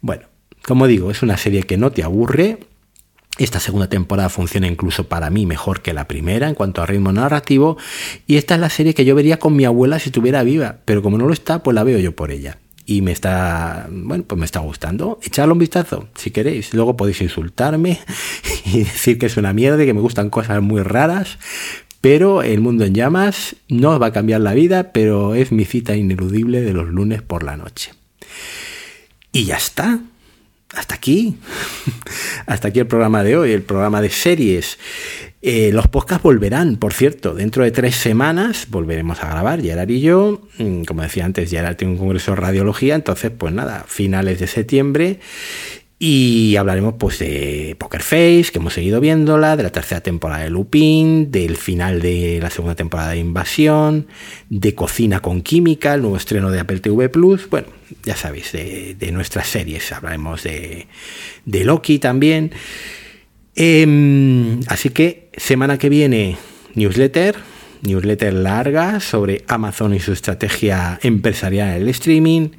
Bueno, 0.00 0.24
como 0.66 0.88
digo, 0.88 1.12
es 1.12 1.22
una 1.22 1.36
serie 1.36 1.62
que 1.62 1.76
no 1.76 1.92
te 1.92 2.02
aburre, 2.02 2.58
esta 3.38 3.58
segunda 3.58 3.88
temporada 3.88 4.28
funciona 4.28 4.68
incluso 4.68 5.08
para 5.08 5.28
mí 5.28 5.44
mejor 5.44 5.82
que 5.82 5.92
la 5.92 6.06
primera 6.06 6.48
en 6.48 6.54
cuanto 6.54 6.82
a 6.82 6.86
ritmo 6.86 7.12
narrativo. 7.12 7.76
Y 8.26 8.36
esta 8.36 8.54
es 8.54 8.60
la 8.60 8.70
serie 8.70 8.94
que 8.94 9.04
yo 9.04 9.14
vería 9.16 9.38
con 9.38 9.56
mi 9.56 9.64
abuela 9.64 9.98
si 9.98 10.10
estuviera 10.10 10.44
viva. 10.44 10.76
Pero 10.84 11.02
como 11.02 11.18
no 11.18 11.26
lo 11.26 11.32
está, 11.32 11.62
pues 11.62 11.74
la 11.74 11.82
veo 11.82 11.98
yo 11.98 12.14
por 12.14 12.30
ella. 12.30 12.58
Y 12.86 13.02
me 13.02 13.12
está, 13.12 13.88
bueno, 13.90 14.24
pues 14.24 14.38
me 14.38 14.44
está 14.44 14.60
gustando. 14.60 15.18
Echadle 15.22 15.52
un 15.52 15.58
vistazo, 15.58 16.08
si 16.14 16.30
queréis. 16.30 16.74
Luego 16.74 16.96
podéis 16.96 17.22
insultarme 17.22 17.98
y 18.66 18.78
decir 18.80 19.18
que 19.18 19.26
es 19.26 19.36
una 19.36 19.52
mierda 19.52 19.82
y 19.82 19.86
que 19.86 19.94
me 19.94 20.00
gustan 20.00 20.30
cosas 20.30 20.62
muy 20.62 20.82
raras. 20.82 21.38
Pero 22.00 22.42
El 22.42 22.60
Mundo 22.60 22.84
en 22.84 22.94
Llamas 22.94 23.56
no 23.68 23.92
os 23.92 24.00
va 24.00 24.08
a 24.08 24.12
cambiar 24.12 24.42
la 24.42 24.54
vida, 24.54 24.92
pero 24.92 25.34
es 25.34 25.50
mi 25.50 25.64
cita 25.64 25.96
ineludible 25.96 26.60
de 26.60 26.72
los 26.72 26.88
lunes 26.88 27.22
por 27.22 27.42
la 27.42 27.56
noche. 27.56 27.92
Y 29.32 29.46
ya 29.46 29.56
está 29.56 30.00
hasta 30.76 30.94
aquí. 30.94 31.36
hasta 32.46 32.68
aquí 32.68 32.80
el 32.80 32.86
programa 32.86 33.22
de 33.22 33.36
hoy, 33.36 33.52
el 33.52 33.62
programa 33.62 34.00
de 34.00 34.10
series. 34.10 34.78
Eh, 35.46 35.72
los 35.72 35.88
podcasts 35.88 36.22
volverán, 36.22 36.76
por 36.76 36.94
cierto, 36.94 37.34
dentro 37.34 37.64
de 37.64 37.70
tres 37.70 37.96
semanas 37.96 38.66
volveremos 38.70 39.22
a 39.22 39.28
grabar, 39.28 39.60
Gerard 39.60 39.90
y 39.90 40.00
yo. 40.00 40.48
Mm, 40.58 40.84
como 40.84 41.02
decía 41.02 41.26
antes, 41.26 41.50
Gerard 41.50 41.76
tiene 41.76 41.92
un 41.92 41.98
congreso 41.98 42.30
de 42.30 42.36
radiología, 42.36 42.94
entonces, 42.94 43.30
pues 43.36 43.52
nada, 43.52 43.84
finales 43.86 44.40
de 44.40 44.46
septiembre. 44.46 45.20
Y 46.06 46.56
hablaremos 46.56 46.96
pues 46.98 47.20
de 47.20 47.76
Poker 47.78 48.02
Face, 48.02 48.48
que 48.52 48.58
hemos 48.58 48.74
seguido 48.74 49.00
viéndola, 49.00 49.56
de 49.56 49.62
la 49.62 49.72
tercera 49.72 50.02
temporada 50.02 50.44
de 50.44 50.50
Lupin, 50.50 51.30
del 51.30 51.56
final 51.56 52.02
de 52.02 52.40
la 52.42 52.50
segunda 52.50 52.74
temporada 52.74 53.12
de 53.12 53.20
Invasión, 53.20 54.06
de 54.50 54.74
Cocina 54.74 55.20
con 55.20 55.40
Química, 55.40 55.94
el 55.94 56.02
nuevo 56.02 56.18
estreno 56.18 56.50
de 56.50 56.60
Apple 56.60 56.80
TV 56.80 57.08
Plus. 57.08 57.48
Bueno, 57.48 57.68
ya 58.02 58.16
sabéis, 58.16 58.52
de, 58.52 59.10
nuestras 59.12 59.48
series. 59.48 59.92
Hablaremos 59.92 60.42
de, 60.42 60.88
de 61.46 61.64
Loki 61.64 61.98
también. 61.98 62.52
Em, 63.56 64.60
así 64.68 64.90
que 64.90 65.30
semana 65.38 65.78
que 65.78 65.88
viene, 65.88 66.36
newsletter, 66.74 67.36
newsletter 67.80 68.34
larga 68.34 69.00
sobre 69.00 69.42
Amazon 69.48 69.94
y 69.94 70.00
su 70.00 70.12
estrategia 70.12 71.00
empresarial 71.02 71.76
en 71.76 71.82
el 71.82 71.88
streaming. 71.88 72.50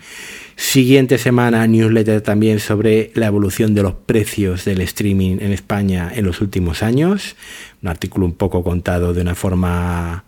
Siguiente 0.55 1.17
semana, 1.17 1.67
newsletter 1.67 2.21
también 2.21 2.61
sobre 2.61 3.11
la 3.13 3.25
evolución 3.27 3.75
de 3.75 3.83
los 3.83 3.93
precios 3.93 4.63
del 4.63 4.79
streaming 4.81 5.39
en 5.41 5.51
España 5.51 6.09
en 6.15 6.23
los 6.23 6.39
últimos 6.39 6.81
años. 6.81 7.35
Un 7.81 7.89
artículo 7.89 8.25
un 8.25 8.35
poco 8.35 8.63
contado 8.63 9.13
de 9.13 9.21
una 9.21 9.35
forma, 9.35 10.23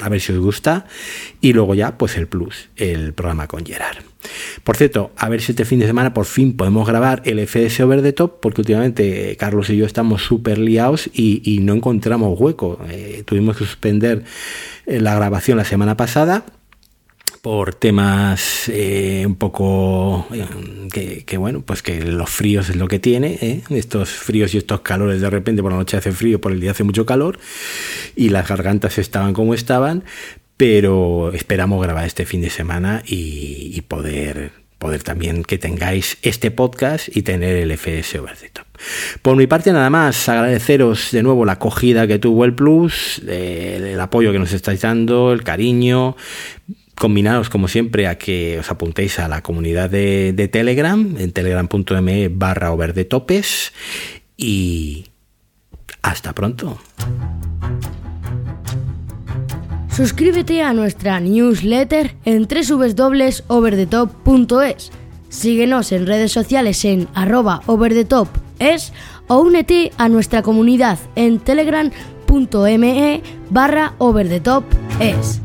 a 0.00 0.08
ver 0.08 0.20
si 0.20 0.32
os 0.32 0.38
gusta. 0.38 0.86
Y 1.40 1.52
luego 1.52 1.74
ya, 1.74 1.98
pues 1.98 2.16
el 2.16 2.28
plus, 2.28 2.68
el 2.76 3.12
programa 3.12 3.48
con 3.48 3.66
Gerard. 3.66 3.98
Por 4.62 4.76
cierto, 4.76 5.10
a 5.16 5.28
ver 5.28 5.40
si 5.40 5.50
este 5.50 5.64
fin 5.64 5.80
de 5.80 5.86
semana 5.88 6.14
por 6.14 6.26
fin 6.26 6.56
podemos 6.56 6.86
grabar 6.86 7.20
el 7.24 7.40
FS 7.40 7.82
Over 7.82 8.02
the 8.02 8.12
Top, 8.12 8.38
porque 8.40 8.60
últimamente 8.60 9.36
Carlos 9.36 9.68
y 9.68 9.76
yo 9.76 9.84
estamos 9.84 10.22
súper 10.22 10.58
liados 10.58 11.10
y, 11.12 11.58
no 11.62 11.74
encontramos 11.74 12.38
hueco. 12.38 12.78
Eh, 12.88 13.24
tuvimos 13.26 13.56
que 13.56 13.64
suspender 13.64 14.22
eh, 14.86 15.00
la 15.00 15.16
grabación 15.16 15.58
la 15.58 15.64
semana 15.64 15.96
pasada 15.96 16.44
por 17.42 17.74
temas 17.74 18.68
eh, 18.68 19.24
un 19.26 19.34
poco 19.34 20.28
eh, 20.32 21.24
que, 21.26 21.36
bueno, 21.36 21.62
pues 21.62 21.82
que 21.82 22.00
los 22.00 22.30
fríos 22.30 22.70
es 22.70 22.76
lo 22.76 22.86
que 22.86 23.00
tiene, 23.00 23.36
¿eh? 23.42 23.62
estos 23.70 24.10
fríos 24.10 24.54
y 24.54 24.58
estos 24.58 24.82
calores 24.82 25.20
de 25.20 25.28
repente 25.28 25.60
por 25.60 25.72
la 25.72 25.78
noche 25.78 25.96
hace 25.96 26.12
frío, 26.12 26.40
por 26.40 26.52
el 26.52 26.60
día 26.60 26.70
hace 26.70 26.84
mucho 26.84 27.04
calor 27.04 27.40
y 28.14 28.28
las 28.28 28.46
gargantas 28.48 28.96
estaban 28.98 29.34
como 29.34 29.54
estaban, 29.54 30.04
pero 30.56 31.32
esperamos 31.32 31.82
grabar 31.82 32.06
este 32.06 32.26
fin 32.26 32.42
de 32.42 32.50
semana 32.50 33.02
y, 33.04 33.80
poder 33.88 34.52
poder 34.78 35.02
también 35.04 35.44
que 35.44 35.58
tengáis 35.58 36.18
este 36.22 36.50
podcast 36.50 37.08
y 37.16 37.22
tener 37.22 37.56
el 37.56 37.70
FS 37.70 38.18
Over 38.18 38.36
Top. 38.52 38.66
Por 39.20 39.36
mi 39.36 39.46
parte 39.46 39.72
nada 39.72 39.90
más, 39.90 40.28
agradeceros 40.28 41.12
de 41.12 41.22
nuevo 41.22 41.44
la 41.44 41.52
acogida 41.52 42.08
que 42.08 42.18
tuvo 42.18 42.44
el 42.44 42.54
Plus, 42.54 43.20
el 43.28 44.00
apoyo 44.00 44.32
que 44.32 44.40
nos 44.40 44.52
estáis 44.52 44.80
dando, 44.80 45.32
el 45.32 45.44
cariño, 45.44 46.16
combinaros 46.94 47.50
como 47.50 47.68
siempre 47.68 48.06
a 48.06 48.18
que 48.18 48.58
os 48.58 48.70
apuntéis 48.70 49.18
a 49.18 49.28
la 49.28 49.42
comunidad 49.42 49.90
de, 49.90 50.48
Telegram 50.52 51.16
en 51.18 51.32
telegram.me 51.32 52.28
barra 52.28 52.72
over 52.72 52.94
de 52.94 53.04
topes 53.04 53.72
y 54.36 55.06
hasta 56.02 56.32
pronto. 56.32 56.78
Suscríbete 59.94 60.62
a 60.62 60.72
nuestra 60.72 61.20
newsletter 61.20 62.16
en 62.24 62.48
www.overthetop.es. 62.48 64.90
Síguenos 65.28 65.92
en 65.92 66.06
redes 66.06 66.32
sociales 66.32 66.82
en 66.84 67.06
arroba 67.14 67.62
overthetopes 67.66 68.92
o 69.28 69.38
únete 69.38 69.92
a 69.98 70.08
nuestra 70.08 70.42
comunidad 70.42 70.98
en 71.14 71.38
telegram.me 71.40 73.22
barra 73.50 73.94
overthetopes. 73.98 75.42